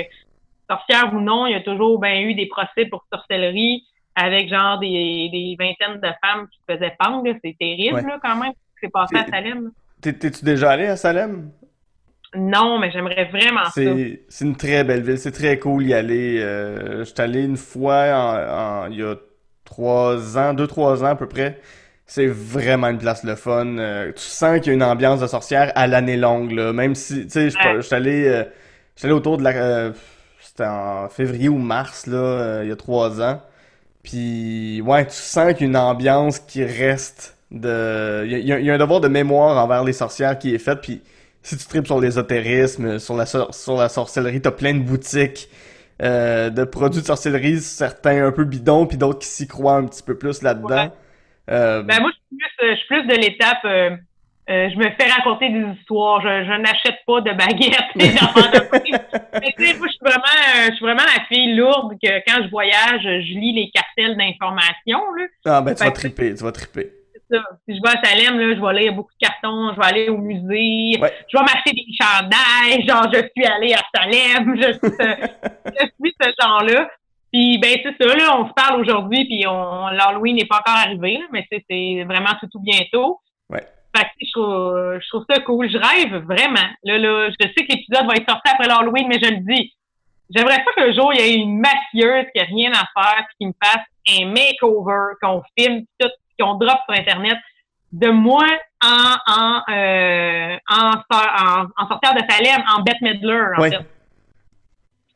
sorcière 0.68 1.12
ou 1.14 1.20
non, 1.20 1.46
il 1.46 1.52
y 1.52 1.54
a 1.54 1.60
toujours 1.60 1.98
bien 2.00 2.20
eu 2.20 2.34
des 2.34 2.46
procès 2.46 2.86
pour 2.86 3.04
sorcellerie 3.12 3.84
avec 4.14 4.48
genre 4.48 4.78
des, 4.78 5.28
des 5.32 5.56
vingtaines 5.58 6.00
de 6.00 6.08
femmes 6.22 6.48
qui 6.48 6.58
se 6.58 6.74
faisaient 6.74 6.96
pendre. 6.98 7.24
C'est 7.42 7.56
terrible 7.58 8.00
là, 8.06 8.18
quand 8.22 8.36
même 8.36 8.52
ce 8.52 8.80
qui 8.80 8.86
s'est 8.86 8.90
passé 8.90 9.16
à 9.16 9.26
Salem. 9.26 9.70
T'es-tu 10.00 10.44
déjà 10.44 10.70
allé 10.70 10.86
à 10.86 10.96
Salem? 10.96 11.50
Non, 12.36 12.78
mais 12.78 12.90
j'aimerais 12.90 13.24
vraiment 13.24 13.64
ça. 13.64 13.80
C'est 14.28 14.44
une 14.44 14.56
très 14.56 14.84
belle 14.84 15.02
ville. 15.02 15.18
C'est 15.18 15.32
très 15.32 15.58
cool 15.58 15.86
y 15.86 15.94
aller. 15.94 16.40
Euh, 16.40 17.00
je 17.00 17.04
suis 17.04 17.20
allé 17.20 17.42
une 17.42 17.56
fois 17.56 18.06
en, 18.14 18.86
il 18.90 18.98
y 18.98 19.02
a 19.02 19.16
trois 19.64 20.38
ans, 20.38 20.54
deux, 20.54 20.66
trois 20.66 21.02
ans 21.02 21.08
à 21.08 21.16
peu 21.16 21.26
près. 21.26 21.58
C'est 22.06 22.26
vraiment 22.26 22.88
une 22.88 22.98
place 22.98 23.24
le 23.24 23.36
fun. 23.36 23.78
Euh, 23.78 24.12
tu 24.12 24.22
sens 24.22 24.58
qu'il 24.60 24.68
y 24.68 24.70
a 24.70 24.74
une 24.74 24.82
ambiance 24.82 25.20
de 25.20 25.26
sorcière 25.26 25.72
à 25.74 25.86
l'année 25.86 26.16
longue, 26.16 26.52
là. 26.52 26.72
Même 26.72 26.94
si, 26.94 27.22
tu 27.22 27.30
sais, 27.30 27.50
je 27.50 27.80
suis 27.80 27.94
allé, 27.94 28.26
euh, 28.26 28.44
allé 29.02 29.12
autour 29.12 29.38
de 29.38 29.44
la... 29.44 29.50
Euh, 29.50 29.92
c'était 30.40 30.66
en 30.66 31.08
février 31.08 31.48
ou 31.48 31.58
mars, 31.58 32.06
là, 32.06 32.62
il 32.62 32.68
y 32.68 32.72
a 32.72 32.76
trois 32.76 33.22
ans. 33.22 33.40
Puis, 34.02 34.82
ouais, 34.84 35.06
tu 35.06 35.14
sens 35.14 35.52
qu'il 35.52 35.62
y 35.62 35.64
a 35.64 35.66
une 35.66 35.76
ambiance 35.76 36.40
qui 36.40 36.64
reste 36.64 37.36
de... 37.52 38.24
Il 38.26 38.44
y, 38.44 38.70
a, 38.70 38.74
un 38.74 38.78
devoir 38.78 39.00
de 39.00 39.08
mémoire 39.08 39.62
envers 39.62 39.84
les 39.84 39.92
sorcières 39.92 40.38
qui 40.38 40.54
est 40.54 40.58
fait, 40.58 40.80
puis 40.80 41.02
si 41.42 41.56
tu 41.56 41.66
tripes 41.66 41.86
sur 41.86 42.00
l'ésotérisme, 42.00 42.98
sur 42.98 43.16
la, 43.16 43.26
sur 43.26 43.76
la 43.76 43.88
sorcellerie, 43.88 44.40
t'as 44.40 44.50
plein 44.50 44.74
de 44.74 44.82
boutiques 44.82 45.48
de 46.00 46.64
produits 46.64 47.02
de 47.02 47.06
sorcellerie, 47.06 47.60
certains 47.60 48.26
un 48.26 48.32
peu 48.32 48.44
bidons, 48.44 48.86
puis 48.86 48.96
d'autres 48.96 49.18
qui 49.18 49.28
s'y 49.28 49.46
croient 49.46 49.76
un 49.76 49.84
petit 49.84 50.02
peu 50.02 50.16
plus 50.16 50.40
là-dedans. 50.42 50.90
Euh, 51.50 51.82
ben 51.82 52.00
moi, 52.00 52.10
je 52.10 52.74
suis 52.74 52.86
plus, 52.86 53.06
de 53.06 53.14
l'étape. 53.14 53.64
Euh, 53.64 53.90
euh, 54.48 54.68
je 54.70 54.76
me 54.76 54.90
fais 54.90 55.10
raconter 55.10 55.48
des 55.48 55.64
histoires. 55.78 56.20
Je, 56.22 56.58
n'achète 56.58 56.98
pas 57.06 57.20
de 57.20 57.32
baguettes 57.32 57.74
et 57.96 58.10
Mais 59.40 59.52
tu 59.56 59.66
sais, 59.66 59.78
moi, 59.78 59.86
je 59.86 59.92
suis 59.92 60.00
vraiment, 60.02 60.68
je 60.68 60.74
suis 60.74 60.84
vraiment 60.84 61.02
la 61.02 61.24
fille 61.26 61.54
lourde 61.54 61.94
que 62.02 62.08
quand 62.26 62.42
je 62.44 62.50
voyage, 62.50 63.02
je 63.02 63.38
lis 63.38 63.52
les 63.52 63.70
cartels 63.70 64.16
d'informations. 64.16 65.02
Ah 65.44 65.60
ben 65.60 65.74
tu 65.74 65.84
vas 65.84 65.90
triper, 65.90 66.34
tu 66.34 66.44
vas 66.44 66.52
triper. 66.52 66.90
C'est 66.90 66.99
ça. 67.30 67.42
Si 67.68 67.76
je 67.76 67.82
vais 67.82 67.96
à 67.96 68.02
Salem, 68.02 68.38
là, 68.38 68.54
je 68.54 68.60
vais 68.60 68.80
lire 68.80 68.94
beaucoup 68.94 69.12
de 69.12 69.26
cartons, 69.26 69.72
je 69.74 69.80
vais 69.80 69.86
aller 69.86 70.08
au 70.08 70.18
musée, 70.18 70.94
je 71.28 71.36
vais 71.36 71.42
m'acheter 71.42 71.72
des 71.72 71.86
chandails, 72.00 72.86
genre 72.86 73.06
je 73.12 73.20
suis 73.34 73.46
allé 73.46 73.74
à 73.74 73.82
Salem, 73.94 74.56
je 74.56 74.72
suis 74.72 74.96
je 75.80 75.86
suis 75.86 76.14
ce 76.20 76.30
genre-là. 76.40 76.90
Puis 77.32 77.58
ben 77.58 77.78
c'est 77.82 77.96
ça, 78.04 78.16
là, 78.16 78.36
on 78.38 78.48
se 78.48 78.52
parle 78.54 78.80
aujourd'hui, 78.80 79.24
puis 79.24 79.46
on, 79.46 79.88
l'Halloween 79.88 80.36
n'est 80.36 80.46
pas 80.46 80.58
encore 80.58 80.76
arrivé, 80.76 81.18
là, 81.18 81.26
mais 81.32 81.46
c'est 81.50 82.04
vraiment 82.04 82.34
tout, 82.40 82.48
tout 82.50 82.60
bientôt. 82.60 83.20
Ouais. 83.48 83.64
Fait 83.96 84.04
que 84.04 84.10
je 84.20 84.32
trouve, 84.32 84.98
je 85.00 85.08
trouve 85.08 85.24
ça 85.28 85.40
cool. 85.40 85.70
Je 85.70 85.78
rêve 85.78 86.24
vraiment. 86.24 86.68
Là, 86.84 86.98
là, 86.98 87.30
je 87.30 87.46
sais 87.46 87.66
que 87.66 87.72
l'épisode 87.72 88.06
va 88.06 88.14
être 88.14 88.28
sorti 88.28 88.50
après 88.50 88.66
l'Halloween, 88.66 89.06
mais 89.08 89.20
je 89.22 89.30
le 89.30 89.38
dis. 89.38 89.72
J'aimerais 90.34 90.62
ça 90.64 90.72
qu'un 90.76 90.92
jour, 90.92 91.12
il 91.12 91.20
y 91.20 91.22
ait 91.22 91.34
une 91.34 91.58
maquilleuse 91.58 92.26
qui 92.32 92.40
a 92.40 92.44
rien 92.44 92.70
à 92.72 92.86
faire, 92.94 93.26
puis 93.26 93.36
qui 93.40 93.46
me 93.46 93.52
fasse 93.62 93.84
un 94.08 94.26
makeover, 94.26 95.14
qu'on 95.20 95.42
filme 95.58 95.84
tout, 95.98 96.10
qu'on 96.40 96.54
drop 96.54 96.78
sur 96.88 96.98
Internet 96.98 97.36
de 97.92 98.08
moi 98.08 98.46
en 98.82 99.16
en, 99.26 99.62
euh, 99.68 100.56
en, 100.68 100.92
en, 101.10 101.66
en, 101.76 101.88
sortir 101.88 102.14
de 102.14 102.20
Salem, 102.28 102.62
en 102.74 102.82
Bette 102.82 103.00
Midler, 103.00 103.42
en 103.56 103.62
fait. 103.62 103.78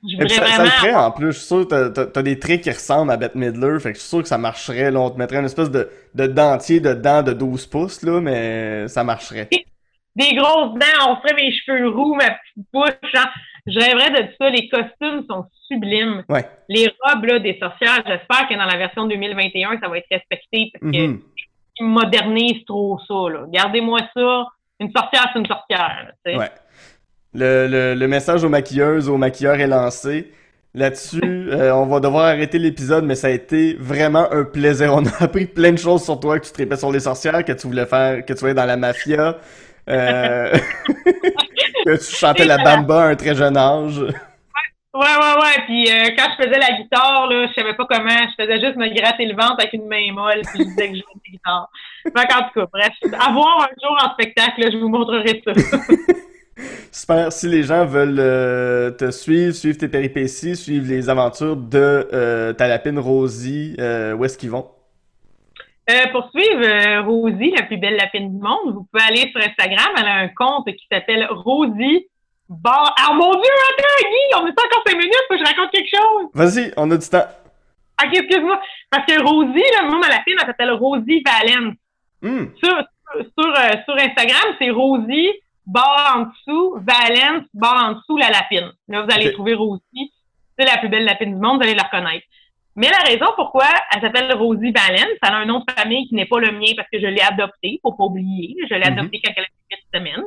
Je 0.07 0.29
ça, 0.29 0.41
vraiment... 0.41 0.64
le 0.64 0.70
ferait 0.70 0.95
en 0.95 1.11
plus. 1.11 1.33
Je 1.33 1.39
suis 1.39 1.47
sûr 1.47 1.66
que 1.66 1.89
t'as, 1.89 2.22
des 2.22 2.39
traits 2.39 2.61
qui 2.61 2.70
ressemblent 2.70 3.11
à 3.11 3.16
Bette 3.16 3.35
Midler. 3.35 3.79
Fait 3.81 3.93
que 3.93 3.97
je 3.97 4.01
suis 4.01 4.11
sûr 4.11 4.22
que 4.22 4.29
ça 4.29 4.37
marcherait. 4.37 4.91
Là, 4.91 5.01
on 5.01 5.11
te 5.11 5.18
mettrait 5.18 5.39
une 5.39 5.47
espèce 5.47 5.70
de, 5.70 5.91
de 6.14 6.27
dentier 6.27 6.81
de 6.81 6.93
dents 6.93 7.22
de 7.22 7.33
12 7.33 7.66
pouces, 7.66 8.03
là, 8.03 8.20
mais 8.20 8.87
ça 8.89 9.03
marcherait. 9.03 9.49
Des 10.16 10.35
grosses 10.35 10.75
dents, 10.75 11.11
on 11.11 11.16
ferait 11.16 11.35
mes 11.35 11.53
cheveux 11.53 11.89
roux, 11.89 12.14
ma 12.14 12.31
petite 12.31 12.66
bouche. 12.72 13.14
Hein. 13.14 13.31
Je 13.67 13.79
rêverais 13.79 14.11
de 14.11 14.29
ça. 14.39 14.51
Les 14.51 14.69
costumes 14.69 15.25
sont 15.29 15.47
sublimes. 15.67 16.23
Ouais. 16.29 16.45
Les 16.69 16.93
robes 17.03 17.25
là, 17.25 17.39
des 17.39 17.59
sorcières, 17.59 18.03
j'espère 18.07 18.49
que 18.49 18.55
dans 18.55 18.67
la 18.67 18.77
version 18.77 19.07
2021, 19.07 19.81
ça 19.81 19.89
va 19.89 19.99
être 19.99 20.07
respecté 20.11 20.71
parce 20.73 20.93
que 20.93 21.07
mm 21.09 21.21
modernise 21.81 22.65
trop 22.67 22.99
ça. 23.07 23.15
Gardez-moi 23.51 24.01
ça. 24.15 24.47
Une 24.81 24.91
sorcière, 24.95 25.29
c'est 25.33 25.39
une 25.39 25.47
sorcière. 25.47 26.12
ouais. 26.27 26.51
Le, 27.37 27.67
le, 27.67 27.95
le 27.95 28.09
message 28.09 28.45
aux 28.45 28.49
maquilleuses, 28.49 29.09
aux 29.09 29.17
maquilleurs 29.17 29.59
est 29.59 29.67
lancé. 29.67 30.33
Là-dessus, 30.75 31.21
euh, 31.51 31.73
on 31.73 31.87
va 31.87 32.01
devoir 32.01 32.27
arrêter 32.27 32.59
l'épisode, 32.59 33.05
mais 33.05 33.15
ça 33.17 33.29
a 33.29 33.31
été 33.31 33.75
vraiment 33.79 34.31
un 34.33 34.45
plaisir. 34.45 34.95
On 34.95 35.05
a 35.05 35.25
appris 35.25 35.47
plein 35.47 35.73
de 35.73 35.79
choses 35.79 36.05
sur 36.05 36.19
toi, 36.21 36.39
que 36.39 36.47
tu 36.47 36.53
tripais 36.53 36.77
sur 36.77 36.93
les 36.93 37.01
sorcières, 37.01 37.45
que 37.45 37.53
tu 37.53 37.67
voulais 37.67 37.87
faire, 37.87 38.25
que 38.25 38.33
tu 38.33 38.39
voulais 38.41 38.55
dans 38.55 38.67
la 38.67 38.77
mafia, 38.77 39.39
euh, 39.89 40.53
que 41.85 41.97
tu 41.97 42.16
chantais 42.16 42.45
la 42.45 42.59
bamba 42.59 43.03
à 43.03 43.07
un 43.09 43.16
très 43.16 43.35
jeune 43.35 43.57
âge. 43.57 44.01
Ouais, 44.95 45.01
ouais, 45.01 45.43
ouais. 45.43 45.62
Puis 45.66 45.91
euh, 45.91 46.11
quand 46.16 46.29
je 46.31 46.45
faisais 46.45 46.59
la 46.59 46.70
guitare, 46.79 47.27
là, 47.29 47.49
je 47.49 47.55
savais 47.55 47.75
pas 47.75 47.85
comment. 47.85 48.09
Je 48.11 48.45
faisais 48.45 48.61
juste 48.61 48.77
me 48.77 48.89
gratter 48.95 49.27
le 49.27 49.35
ventre 49.35 49.57
avec 49.59 49.72
une 49.72 49.89
main 49.89 50.12
molle, 50.12 50.43
puis 50.43 50.61
je 50.61 50.68
disais 50.68 50.89
que 50.89 50.95
je 50.95 51.01
jouais 51.01 51.14
de 51.14 51.20
la 51.27 51.33
guitare. 51.33 51.70
Donc, 52.05 52.27
en 52.33 52.49
tout 52.49 52.61
cas, 52.61 52.66
bref, 52.72 52.93
à 53.18 53.33
voir 53.33 53.68
un 53.68 53.75
jour 53.83 53.99
en 54.05 54.12
spectacle, 54.12 54.61
là, 54.61 54.70
je 54.70 54.77
vous 54.77 54.89
montrerai 54.89 55.43
ça. 55.45 55.53
Super. 56.93 57.33
Si 57.33 57.49
les 57.49 57.64
gens 57.64 57.85
veulent 57.85 58.20
euh, 58.20 58.93
te 58.93 59.11
suivre, 59.11 59.53
suivre 59.53 59.77
tes 59.77 59.89
péripéties, 59.89 60.55
suivre 60.55 60.87
les 60.89 61.09
aventures 61.09 61.57
de 61.57 62.09
euh, 62.12 62.53
ta 62.53 62.68
lapine 62.68 63.01
Rosie, 63.01 63.75
où 63.77 64.25
est-ce 64.25 64.39
qu'ils 64.39 64.51
vont? 64.51 64.68
Euh, 65.91 66.07
pour 66.12 66.30
suivre 66.30 66.62
euh, 66.62 67.03
Rosie, 67.03 67.51
la 67.51 67.64
plus 67.66 67.76
belle 67.76 67.97
lapine 67.97 68.32
du 68.32 68.43
monde, 68.43 68.72
vous 68.72 68.89
pouvez 68.91 69.05
aller 69.05 69.30
sur 69.30 69.41
Instagram. 69.41 69.93
Elle 69.99 70.07
a 70.07 70.14
un 70.16 70.28
compte 70.28 70.66
qui 70.66 70.87
s'appelle 70.91 71.26
Rosie 71.30 72.07
Bar. 72.49 72.95
Ah 72.99 73.12
mon 73.12 73.32
Dieu, 73.32 73.51
attends, 73.70 74.09
Guy, 74.09 74.35
on 74.37 74.47
est 74.47 74.51
encore 74.51 74.82
cinq 74.87 74.97
minutes, 74.97 75.14
faut 75.28 75.35
que 75.35 75.41
je 75.41 75.45
raconte 75.45 75.70
quelque 75.70 75.91
chose. 75.95 76.30
Vas-y, 76.32 76.72
on 76.78 76.91
a 76.91 76.97
du 76.97 77.09
temps. 77.09 77.26
Ok, 78.03 78.11
excuse-moi. 78.12 78.61
Parce 78.91 79.07
que 79.07 79.22
Rosie, 79.22 79.62
là, 79.74 79.82
moi, 79.89 79.99
ma 79.99 80.09
lapine, 80.09 80.37
elle 80.41 80.47
s'appelle 80.47 80.72
Rosie 80.72 81.22
Valence. 81.24 81.74
Hmm. 82.22 82.47
Sur, 82.57 82.76
sur, 83.39 83.49
euh, 83.51 83.70
sur 83.85 83.95
Instagram, 83.95 84.57
c'est 84.59 84.70
Rosie, 84.70 85.32
barre 85.66 86.16
en 86.16 86.20
dessous, 86.22 86.76
Valence, 86.78 87.45
barre 87.53 87.91
en 87.91 87.93
dessous, 87.93 88.16
la 88.16 88.30
lapine. 88.30 88.72
Là, 88.89 89.03
vous 89.03 89.14
allez 89.14 89.32
trouver 89.32 89.55
Rosie. 89.55 90.12
C'est 90.59 90.64
la 90.64 90.78
plus 90.78 90.89
belle 90.89 91.05
lapine 91.05 91.35
du 91.35 91.41
monde, 91.41 91.59
vous 91.59 91.64
allez 91.64 91.74
la 91.74 91.82
reconnaître. 91.82 92.24
Mais 92.77 92.89
la 92.91 92.99
raison 93.09 93.27
pourquoi 93.37 93.66
elle 93.93 94.01
s'appelle 94.01 94.33
Rosie 94.35 94.72
Valence, 94.72 95.16
elle 95.22 95.29
a 95.31 95.37
un 95.37 95.45
nom 95.47 95.61
de 95.61 95.72
famille 95.72 96.09
qui 96.09 96.14
n'est 96.16 96.27
pas 96.27 96.41
le 96.41 96.51
mien 96.53 96.72
parce 96.77 96.89
que 96.93 96.99
je 97.01 97.07
l'ai 97.07 97.20
adoptée, 97.20 97.79
faut 97.83 97.93
pas 97.93 98.05
oublier. 98.05 98.57
Je 98.68 98.75
l'ai 98.75 98.91
Mhm. 98.91 98.99
adoptée 98.99 99.20
quand 99.25 99.33
elle 99.37 99.45
a 99.45 99.47
8 99.70 99.79
semaines. 99.95 100.25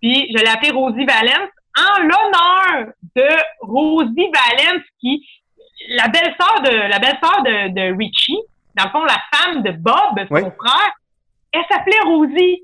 Puis, 0.00 0.28
je 0.32 0.38
l'ai 0.42 0.48
appelée 0.48 0.70
Rosie 0.70 1.04
Valence 1.04 1.50
en 1.76 1.98
l'honneur 2.02 2.92
de 3.16 3.28
Rosie 3.60 4.30
Valence 4.32 4.82
qui, 5.00 5.26
la 5.90 6.08
belle-sœur 6.08 6.62
de, 6.62 6.88
la 6.88 6.98
belle-sœur 7.00 7.42
de, 7.42 7.68
de 7.74 7.96
Richie, 7.96 8.38
dans 8.76 8.84
le 8.84 8.90
fond, 8.90 9.04
la 9.04 9.20
femme 9.34 9.62
de 9.62 9.70
Bob, 9.72 10.26
son 10.28 10.34
Oui. 10.34 10.42
frère, 10.42 10.92
elle 11.52 11.64
s'appelait 11.70 12.00
Rosie. 12.04 12.62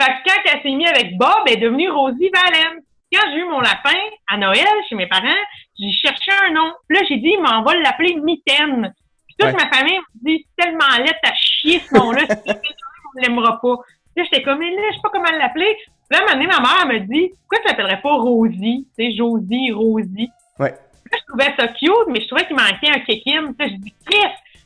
Fait 0.00 0.12
que 0.12 0.30
quand 0.30 0.40
elle 0.46 0.62
s'est 0.62 0.70
mise 0.76 0.88
avec 0.88 1.16
Bob, 1.18 1.28
elle 1.46 1.54
est 1.54 1.56
devenue 1.56 1.90
Rosie 1.90 2.30
Valence. 2.32 2.82
Quand 3.12 3.26
j'ai 3.32 3.38
eu 3.40 3.44
mon 3.44 3.60
lapin 3.60 3.98
à 4.28 4.36
Noël 4.36 4.66
chez 4.88 4.94
mes 4.94 5.06
parents, 5.08 5.26
j'ai 5.78 5.90
cherché 5.90 6.30
un 6.46 6.52
nom. 6.52 6.72
Puis 6.88 6.98
là, 6.98 7.04
j'ai 7.08 7.16
dit, 7.16 7.36
mais 7.40 7.48
on 7.52 7.62
va 7.62 7.74
l'appeler 7.76 8.14
Mitaine. 8.14 8.94
Puis 9.26 9.36
toute 9.38 9.48
Ouais. 9.48 9.52
ma 9.64 9.68
famille 9.76 9.98
m'a 9.98 10.04
dit, 10.14 10.46
c'est 10.56 10.64
tellement 10.64 10.96
laid 10.98 11.14
à 11.24 11.32
chier 11.34 11.80
ce 11.80 11.94
nom-là. 11.94 12.22
On 12.46 13.18
ne 13.20 13.22
l'aimera 13.26 13.60
pas. 13.60 13.74
Là, 14.16 14.22
j'étais 14.24 14.42
comme, 14.42 14.58
mais 14.60 14.70
là, 14.70 14.82
je 14.90 14.94
sais 14.96 15.00
pas 15.02 15.08
comment 15.10 15.30
l'appeler. 15.36 15.76
Puis 15.76 15.88
là, 16.10 16.18
un 16.18 16.20
moment 16.20 16.32
donné, 16.34 16.46
ma 16.46 16.60
mère 16.60 16.86
me 16.86 16.98
dit, 17.06 17.30
pourquoi 17.40 17.58
tu 17.58 17.66
l'appellerais 17.68 18.00
pas 18.00 18.14
Rosie? 18.14 18.86
Tu 18.96 19.04
sais, 19.10 19.16
Josie, 19.16 19.72
Rosie. 19.72 20.30
Ouais. 20.60 20.70
Là, 20.70 21.18
je 21.18 21.24
trouvais 21.26 21.54
ça 21.58 21.66
cute, 21.68 22.08
mais 22.08 22.20
je 22.20 22.26
trouvais 22.28 22.46
qu'il 22.46 22.54
manquait 22.56 22.90
un 22.90 23.00
kékim. 23.00 23.54
Là, 23.58 23.66
j'ai 23.66 23.76
dit, 23.78 23.94
Chris, 24.08 24.18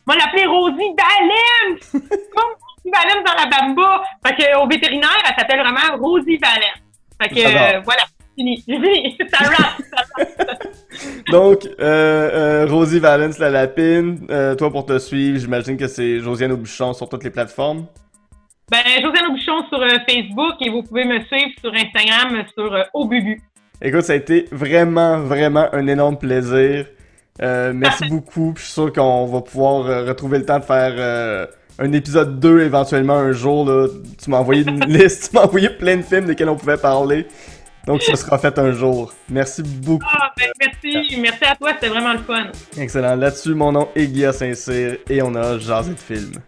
on 0.07 0.13
va 0.13 0.19
l'appeler 0.19 0.45
Rosie 0.47 0.95
Valence! 0.99 1.93
Comme 1.93 2.53
Rosie 2.61 2.93
Valence 2.93 3.25
dans 3.25 3.35
la 3.43 3.47
bamba. 3.47 4.05
Fait 4.27 4.35
que, 4.37 4.59
au 4.59 4.67
vétérinaire, 4.69 5.23
elle 5.27 5.35
s'appelle 5.39 5.61
vraiment 5.61 5.97
Rosie 6.05 6.37
Valence. 6.37 6.83
Fait 7.23 7.29
que, 7.31 7.39
euh, 7.39 7.81
voilà. 7.81 8.03
Fini. 8.35 8.65
J'ai 8.69 8.77
fini. 8.77 9.17
Ça 9.31 9.39
rap. 9.45 9.83
Ça 9.91 10.05
rap. 10.17 10.65
Donc, 11.31 11.67
euh, 11.67 11.75
euh, 11.81 12.67
Rosie 12.67 12.99
Valence, 13.01 13.39
la 13.39 13.51
lapine, 13.51 14.27
euh, 14.31 14.55
toi 14.55 14.71
pour 14.71 14.87
te 14.87 14.99
suivre, 14.99 15.39
j'imagine 15.39 15.77
que 15.77 15.87
c'est 15.87 16.21
Josiane 16.21 16.53
Aubuchon 16.53 16.93
sur 16.93 17.09
toutes 17.09 17.25
les 17.25 17.31
plateformes. 17.31 17.87
Ben, 18.71 19.03
Josiane 19.03 19.27
Aubuchon 19.31 19.65
sur 19.69 19.81
Facebook 20.09 20.55
et 20.61 20.71
vous 20.71 20.83
pouvez 20.83 21.05
me 21.05 21.21
suivre 21.25 21.51
sur 21.61 21.73
Instagram 21.75 22.45
sur 22.57 22.85
Aububu. 22.95 23.41
Écoute, 23.83 24.03
ça 24.03 24.15
a 24.15 24.17
été 24.17 24.47
vraiment, 24.51 25.19
vraiment 25.19 25.67
un 25.73 25.87
énorme 25.87 26.17
plaisir. 26.17 26.87
Merci 27.41 28.09
beaucoup. 28.09 28.55
Je 28.57 28.63
suis 28.63 28.73
sûr 28.73 28.93
qu'on 28.93 29.27
va 29.27 29.41
pouvoir 29.41 30.07
retrouver 30.07 30.39
le 30.39 30.47
temps 30.47 30.59
de 30.59 30.65
faire 30.65 31.49
un 31.79 31.93
épisode 31.93 32.41
2 32.41 32.63
éventuellement 32.63 33.17
un 33.17 33.33
jour. 33.33 33.67
Là. 33.67 33.89
Tu 34.23 34.31
m'as 34.31 34.39
envoyé 34.39 34.63
une 34.63 34.85
liste, 34.87 35.31
tu 35.31 35.37
m'as 35.37 35.43
envoyé 35.43 35.69
plein 35.71 35.97
de 35.97 36.03
films 36.03 36.27
desquels 36.27 36.49
on 36.49 36.57
pouvait 36.57 36.77
parler. 36.77 37.27
Donc 37.87 38.03
ça 38.03 38.17
sera 38.17 38.39
fait 38.39 38.59
un 38.59 38.73
jour. 38.73 39.13
Merci 39.29 39.63
beaucoup. 39.63 40.07
Ah, 40.11 40.33
ben, 40.37 40.51
merci. 40.61 41.21
Merci 41.21 41.45
à 41.45 41.55
toi. 41.55 41.73
C'était 41.75 41.89
vraiment 41.89 42.13
le 42.13 42.21
fun. 42.21 42.47
Excellent. 42.79 43.15
Là-dessus, 43.17 43.55
mon 43.55 43.73
nom 43.73 43.89
est 43.95 44.07
Guillaume 44.07 44.33
Saint-Cyr 44.33 44.97
et 45.09 45.23
on 45.23 45.35
a 45.35 45.59
jasé 45.59 45.93
de 45.93 45.99
films. 45.99 46.41